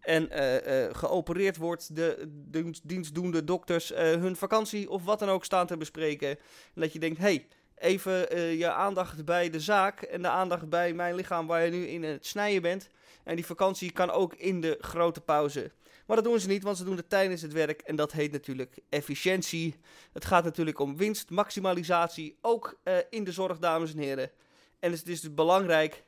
en 0.00 0.28
uh, 0.32 0.94
geopereerd 0.94 1.56
wordt, 1.56 1.96
de, 1.96 2.30
de 2.50 2.74
dienstdoende 2.82 3.44
dokters 3.44 3.92
uh, 3.92 3.98
hun 3.98 4.36
vakantie 4.36 4.90
of 4.90 5.04
wat 5.04 5.18
dan 5.18 5.28
ook 5.28 5.44
staan 5.44 5.66
te 5.66 5.76
bespreken. 5.76 6.28
En 6.74 6.80
dat 6.80 6.92
je 6.92 6.98
denkt, 6.98 7.18
hey, 7.18 7.46
even 7.74 8.38
je 8.56 8.72
aandacht 8.72 9.24
bij 9.24 9.50
de 9.50 9.60
zaak 9.60 10.02
en 10.02 10.22
de 10.22 10.28
aandacht 10.28 10.68
bij 10.68 10.92
mijn 10.92 11.14
lichaam 11.14 11.46
waar 11.46 11.64
je 11.64 11.70
nu 11.70 11.86
in 11.86 12.02
het 12.02 12.26
snijden 12.26 12.62
bent. 12.62 12.88
En 13.24 13.36
die 13.36 13.46
vakantie 13.46 13.92
kan 13.92 14.10
ook 14.10 14.34
in 14.34 14.60
de 14.60 14.78
grote 14.80 15.20
pauze. 15.20 15.72
Maar 16.06 16.16
dat 16.16 16.24
doen 16.24 16.40
ze 16.40 16.48
niet, 16.48 16.62
want 16.62 16.76
ze 16.76 16.84
doen 16.84 16.96
het 16.96 17.08
tijdens 17.08 17.42
het 17.42 17.52
werk 17.52 17.80
en 17.80 17.96
dat 17.96 18.12
heet 18.12 18.32
natuurlijk 18.32 18.78
efficiëntie. 18.88 19.74
Het 20.12 20.24
gaat 20.24 20.44
natuurlijk 20.44 20.78
om 20.78 20.96
winstmaximalisatie, 20.96 22.38
ook 22.40 22.80
in 23.10 23.24
de 23.24 23.32
zorg, 23.32 23.58
dames 23.58 23.92
en 23.92 23.98
heren. 23.98 24.30
En 24.78 24.90
het 24.90 25.08
is 25.08 25.20
dus 25.20 25.34
belangrijk 25.34 26.04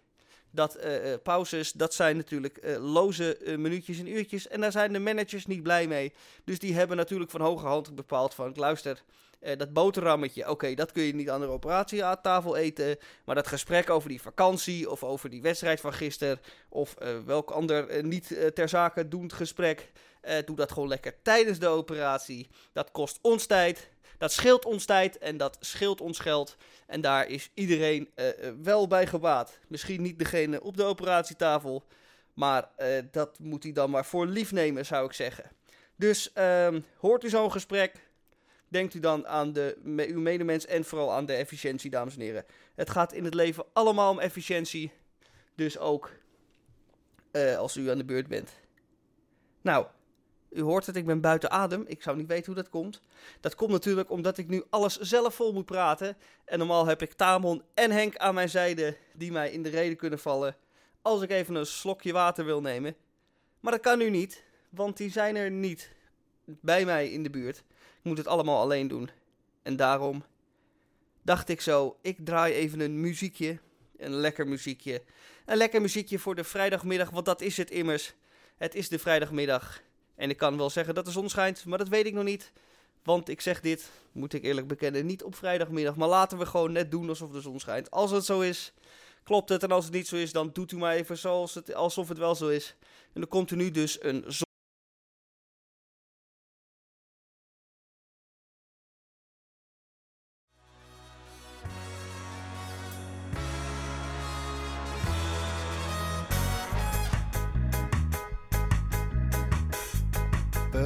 dat 0.50 0.84
uh, 0.84 1.14
pauzes, 1.22 1.72
dat 1.72 1.94
zijn 1.94 2.16
natuurlijk 2.16 2.58
uh, 2.64 2.92
loze 2.92 3.56
minuutjes 3.58 3.98
en 3.98 4.08
uurtjes. 4.08 4.48
En 4.48 4.60
daar 4.60 4.72
zijn 4.72 4.92
de 4.92 4.98
managers 4.98 5.46
niet 5.46 5.62
blij 5.62 5.86
mee. 5.86 6.12
Dus 6.44 6.58
die 6.58 6.74
hebben 6.74 6.96
natuurlijk 6.96 7.30
van 7.30 7.40
hoge 7.40 7.66
hand 7.66 7.94
bepaald 7.94 8.34
van, 8.34 8.52
luister, 8.54 9.02
dat 9.56 9.72
boterhammetje, 9.72 10.50
oké, 10.50 10.74
dat 10.74 10.92
kun 10.92 11.02
je 11.02 11.14
niet 11.14 11.30
aan 11.30 11.40
de 11.40 11.46
operatietafel 11.46 12.56
eten. 12.56 12.98
Maar 13.24 13.34
dat 13.34 13.46
gesprek 13.46 13.90
over 13.90 14.08
die 14.08 14.22
vakantie 14.22 14.90
of 14.90 15.04
over 15.04 15.30
die 15.30 15.42
wedstrijd 15.42 15.80
van 15.80 15.92
gisteren... 15.92 16.40
of 16.68 16.94
welk 17.24 17.50
ander 17.50 18.04
niet 18.04 18.54
ter 18.54 18.68
zake 18.68 19.08
doend 19.08 19.32
gesprek... 19.32 19.92
doe 20.44 20.56
dat 20.56 20.72
gewoon 20.72 20.88
lekker 20.88 21.22
tijdens 21.22 21.58
de 21.58 21.68
operatie. 21.68 22.48
Dat 22.72 22.90
kost 22.90 23.18
ons 23.22 23.46
tijd, 23.46 23.88
dat 24.18 24.32
scheelt 24.32 24.64
ons 24.64 24.84
tijd 24.84 25.18
en 25.18 25.36
dat 25.36 25.56
scheelt 25.60 26.00
ons 26.00 26.18
geld. 26.18 26.56
En 26.86 27.00
daar 27.00 27.28
is 27.28 27.50
iedereen 27.54 28.10
wel 28.62 28.86
bij 28.86 29.06
gebaat. 29.06 29.58
Misschien 29.68 30.02
niet 30.02 30.18
degene 30.18 30.62
op 30.62 30.76
de 30.76 30.84
operatietafel. 30.84 31.84
Maar 32.34 32.68
dat 33.10 33.38
moet 33.38 33.62
hij 33.62 33.72
dan 33.72 33.90
maar 33.90 34.04
voor 34.04 34.26
lief 34.26 34.52
nemen, 34.52 34.86
zou 34.86 35.06
ik 35.06 35.12
zeggen. 35.12 35.50
Dus 35.98 36.30
uh, 36.34 36.68
hoort 36.96 37.24
u 37.24 37.28
zo'n 37.28 37.52
gesprek. 37.52 38.05
Denkt 38.68 38.94
u 38.94 39.00
dan 39.00 39.26
aan 39.26 39.52
de, 39.52 39.78
uw 39.84 40.20
medemens 40.20 40.66
en 40.66 40.84
vooral 40.84 41.12
aan 41.12 41.26
de 41.26 41.32
efficiëntie, 41.32 41.90
dames 41.90 42.14
en 42.14 42.20
heren. 42.20 42.44
Het 42.74 42.90
gaat 42.90 43.12
in 43.12 43.24
het 43.24 43.34
leven 43.34 43.64
allemaal 43.72 44.10
om 44.10 44.18
efficiëntie. 44.18 44.92
Dus 45.54 45.78
ook 45.78 46.10
uh, 47.32 47.56
als 47.56 47.76
u 47.76 47.90
aan 47.90 47.98
de 47.98 48.04
beurt 48.04 48.28
bent. 48.28 48.50
Nou, 49.60 49.86
u 50.50 50.60
hoort 50.60 50.86
het, 50.86 50.96
ik 50.96 51.06
ben 51.06 51.20
buiten 51.20 51.50
adem. 51.50 51.84
Ik 51.86 52.02
zou 52.02 52.16
niet 52.16 52.26
weten 52.26 52.46
hoe 52.46 52.62
dat 52.62 52.68
komt. 52.68 53.00
Dat 53.40 53.54
komt 53.54 53.70
natuurlijk 53.70 54.10
omdat 54.10 54.38
ik 54.38 54.48
nu 54.48 54.62
alles 54.70 54.98
zelf 54.98 55.34
vol 55.34 55.52
moet 55.52 55.64
praten. 55.64 56.16
En 56.44 56.58
normaal 56.58 56.86
heb 56.86 57.02
ik 57.02 57.12
Tamon 57.12 57.62
en 57.74 57.90
Henk 57.90 58.16
aan 58.16 58.34
mijn 58.34 58.48
zijde 58.48 58.96
die 59.12 59.32
mij 59.32 59.50
in 59.50 59.62
de 59.62 59.68
reden 59.68 59.96
kunnen 59.96 60.18
vallen 60.18 60.56
als 61.02 61.22
ik 61.22 61.30
even 61.30 61.54
een 61.54 61.66
slokje 61.66 62.12
water 62.12 62.44
wil 62.44 62.60
nemen. 62.60 62.96
Maar 63.60 63.72
dat 63.72 63.80
kan 63.80 63.98
nu 63.98 64.10
niet, 64.10 64.44
want 64.68 64.96
die 64.96 65.10
zijn 65.10 65.36
er 65.36 65.50
niet 65.50 65.90
bij 66.44 66.84
mij 66.84 67.10
in 67.10 67.22
de 67.22 67.30
buurt. 67.30 67.64
Moet 68.06 68.18
het 68.18 68.26
allemaal 68.26 68.60
alleen 68.60 68.88
doen. 68.88 69.10
En 69.62 69.76
daarom 69.76 70.24
dacht 71.22 71.48
ik 71.48 71.60
zo, 71.60 71.96
ik 72.02 72.18
draai 72.24 72.54
even 72.54 72.80
een 72.80 73.00
muziekje. 73.00 73.58
Een 73.96 74.14
lekker 74.14 74.48
muziekje. 74.48 75.02
Een 75.46 75.56
lekker 75.56 75.80
muziekje 75.80 76.18
voor 76.18 76.34
de 76.34 76.44
vrijdagmiddag, 76.44 77.10
want 77.10 77.24
dat 77.24 77.40
is 77.40 77.56
het 77.56 77.70
immers. 77.70 78.14
Het 78.56 78.74
is 78.74 78.88
de 78.88 78.98
vrijdagmiddag. 78.98 79.82
En 80.14 80.30
ik 80.30 80.36
kan 80.36 80.56
wel 80.56 80.70
zeggen 80.70 80.94
dat 80.94 81.04
de 81.04 81.10
zon 81.10 81.28
schijnt, 81.28 81.64
maar 81.64 81.78
dat 81.78 81.88
weet 81.88 82.06
ik 82.06 82.12
nog 82.12 82.24
niet. 82.24 82.52
Want 83.02 83.28
ik 83.28 83.40
zeg 83.40 83.60
dit, 83.60 83.90
moet 84.12 84.32
ik 84.32 84.44
eerlijk 84.44 84.66
bekennen, 84.66 85.06
niet 85.06 85.22
op 85.22 85.34
vrijdagmiddag. 85.34 85.96
Maar 85.96 86.08
laten 86.08 86.38
we 86.38 86.46
gewoon 86.46 86.72
net 86.72 86.90
doen 86.90 87.08
alsof 87.08 87.30
de 87.30 87.40
zon 87.40 87.60
schijnt. 87.60 87.90
Als 87.90 88.10
het 88.10 88.24
zo 88.24 88.40
is, 88.40 88.72
klopt 89.22 89.48
het. 89.48 89.62
En 89.62 89.70
als 89.70 89.84
het 89.84 89.94
niet 89.94 90.08
zo 90.08 90.16
is, 90.16 90.32
dan 90.32 90.50
doet 90.52 90.72
u 90.72 90.76
maar 90.76 90.94
even 90.94 91.18
zoals 91.18 91.54
het, 91.54 91.74
alsof 91.74 92.08
het 92.08 92.18
wel 92.18 92.34
zo 92.34 92.48
is. 92.48 92.76
En 93.12 93.20
dan 93.20 93.28
komt 93.28 93.50
er 93.50 93.56
nu 93.56 93.70
dus 93.70 94.02
een 94.02 94.24
zon. 94.26 94.45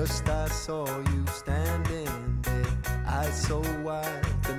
Just 0.00 0.30
I 0.30 0.48
saw 0.48 0.86
you 0.86 1.26
standing 1.26 2.38
there, 2.40 3.04
eyes 3.06 3.42
so 3.46 3.60
wide, 3.84 4.24
the 4.44 4.56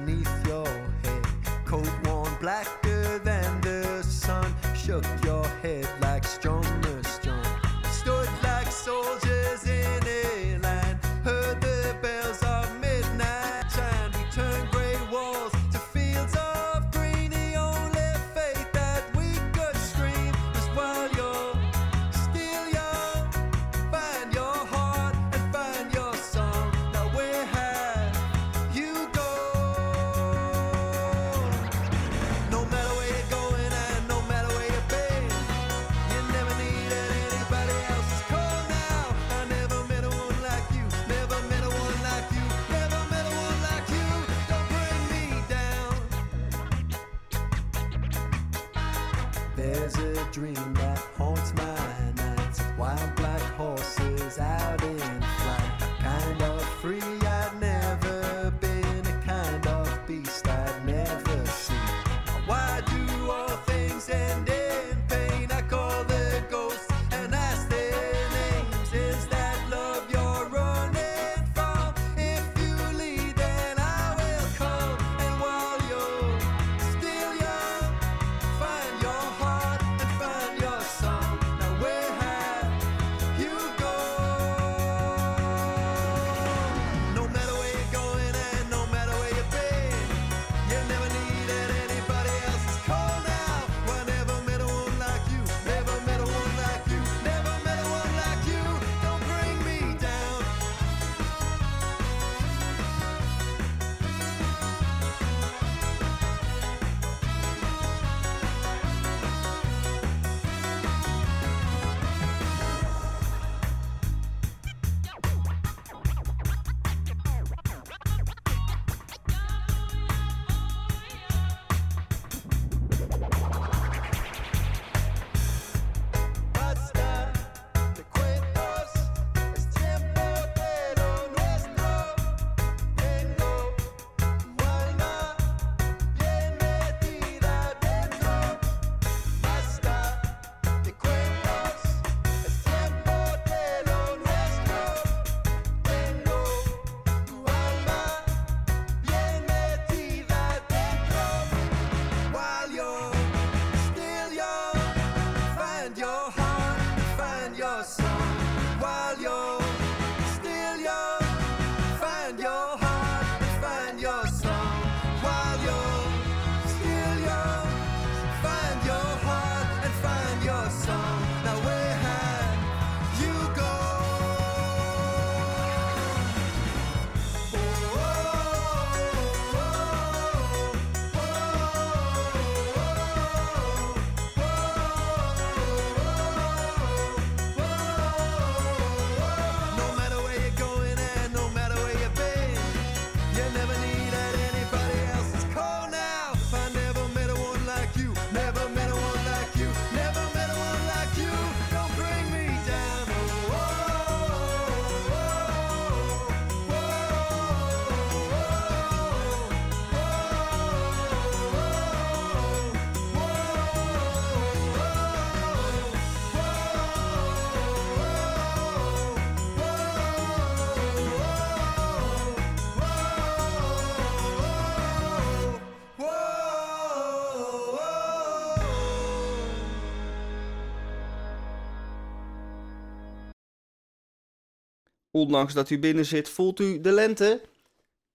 Ondanks 235.21 235.53
dat 235.53 235.69
u 235.69 235.79
binnen 235.79 236.05
zit, 236.05 236.29
voelt 236.29 236.59
u 236.59 236.81
de 236.81 236.91
lente? 236.91 237.41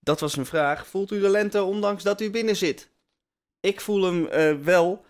Dat 0.00 0.20
was 0.20 0.36
een 0.36 0.46
vraag. 0.46 0.86
Voelt 0.86 1.10
u 1.10 1.20
de 1.20 1.28
lente 1.28 1.62
ondanks 1.62 2.02
dat 2.02 2.20
u 2.20 2.30
binnen 2.30 2.56
zit? 2.56 2.88
Ik 3.60 3.80
voel 3.80 4.02
hem 4.02 4.26
eh, 4.26 4.54
wel. 4.54 5.04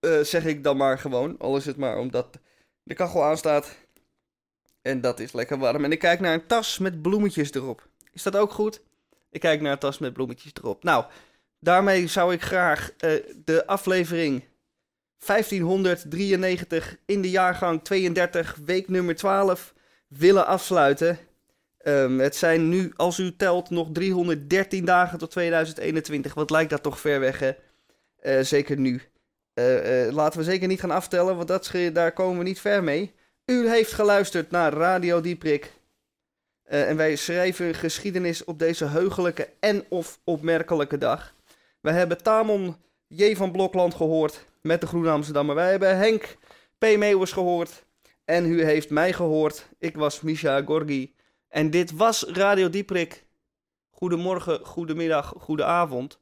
Eh, 0.00 0.20
zeg 0.20 0.44
ik 0.44 0.64
dan 0.64 0.76
maar 0.76 0.98
gewoon. 0.98 1.38
Al 1.38 1.56
is 1.56 1.66
het 1.66 1.76
maar 1.76 1.98
omdat 1.98 2.38
de 2.82 2.94
kachel 2.94 3.24
aanstaat. 3.24 3.76
En 4.82 5.00
dat 5.00 5.20
is 5.20 5.32
lekker 5.32 5.58
warm. 5.58 5.84
En 5.84 5.92
ik 5.92 5.98
kijk 5.98 6.20
naar 6.20 6.34
een 6.34 6.46
tas 6.46 6.78
met 6.78 7.02
bloemetjes 7.02 7.52
erop. 7.52 7.88
Is 8.12 8.22
dat 8.22 8.36
ook 8.36 8.52
goed? 8.52 8.82
Ik 9.30 9.40
kijk 9.40 9.60
naar 9.60 9.72
een 9.72 9.78
tas 9.78 9.98
met 9.98 10.12
bloemetjes 10.12 10.52
erop. 10.54 10.82
Nou, 10.82 11.04
daarmee 11.58 12.06
zou 12.06 12.32
ik 12.32 12.42
graag 12.42 12.92
eh, 12.98 13.10
de 13.44 13.66
aflevering 13.66 14.44
1593 15.26 16.96
in 17.06 17.22
de 17.22 17.30
jaargang 17.30 17.84
32, 17.84 18.58
week 18.64 18.88
nummer 18.88 19.16
12, 19.16 19.74
willen 20.16 20.46
afsluiten. 20.46 21.18
Ehm, 21.78 22.18
het 22.18 22.36
zijn 22.36 22.68
nu, 22.68 22.92
als 22.96 23.18
u 23.18 23.36
telt, 23.36 23.70
nog 23.70 23.88
313 23.92 24.84
dagen 24.84 25.18
tot 25.18 25.30
2021. 25.30 26.34
Wat 26.34 26.50
lijkt 26.50 26.70
dat 26.70 26.82
toch 26.82 27.00
ver 27.00 27.20
weg, 27.20 27.38
hè? 27.38 27.52
Eh, 28.20 28.40
zeker 28.40 28.78
nu. 28.78 29.02
Eh, 29.54 30.06
eh, 30.06 30.12
laten 30.12 30.38
we 30.38 30.44
zeker 30.44 30.68
niet 30.68 30.80
gaan 30.80 30.90
aftellen, 30.90 31.36
want 31.36 31.48
dat, 31.48 31.72
daar 31.92 32.12
komen 32.12 32.38
we 32.38 32.44
niet 32.44 32.60
ver 32.60 32.84
mee. 32.84 33.12
U 33.46 33.68
heeft 33.68 33.92
geluisterd 33.92 34.50
naar 34.50 34.72
Radio 34.72 35.20
Dieprik. 35.20 35.72
En 36.64 36.96
wij 36.96 37.16
schrijven 37.16 37.74
geschiedenis 37.74 38.44
op 38.44 38.58
deze 38.58 38.84
heugelijke 38.84 39.48
en 39.60 39.84
of 39.88 40.18
opmerkelijke 40.24 40.98
dag. 40.98 41.34
We 41.80 41.90
hebben 41.90 42.22
Tamon 42.22 42.76
J. 43.06 43.34
van 43.34 43.52
Blokland 43.52 43.94
gehoord 43.94 44.44
met 44.60 44.80
de 44.80 44.86
Groene 44.86 45.10
Amsterdammer. 45.10 45.54
Wij 45.54 45.70
hebben 45.70 45.96
Henk 45.96 46.36
P. 46.78 46.96
Meeuwers 46.96 47.32
gehoord. 47.32 47.84
En 48.32 48.46
u 48.46 48.64
heeft 48.64 48.90
mij 48.90 49.12
gehoord. 49.12 49.68
Ik 49.78 49.96
was 49.96 50.20
Misha 50.20 50.62
Gorgi. 50.62 51.14
En 51.48 51.70
dit 51.70 51.92
was 51.96 52.22
Radio 52.22 52.70
Dieprik. 52.70 53.26
Goedemorgen, 53.90 54.66
goedemiddag, 54.66 55.34
goedenavond. 55.38 56.20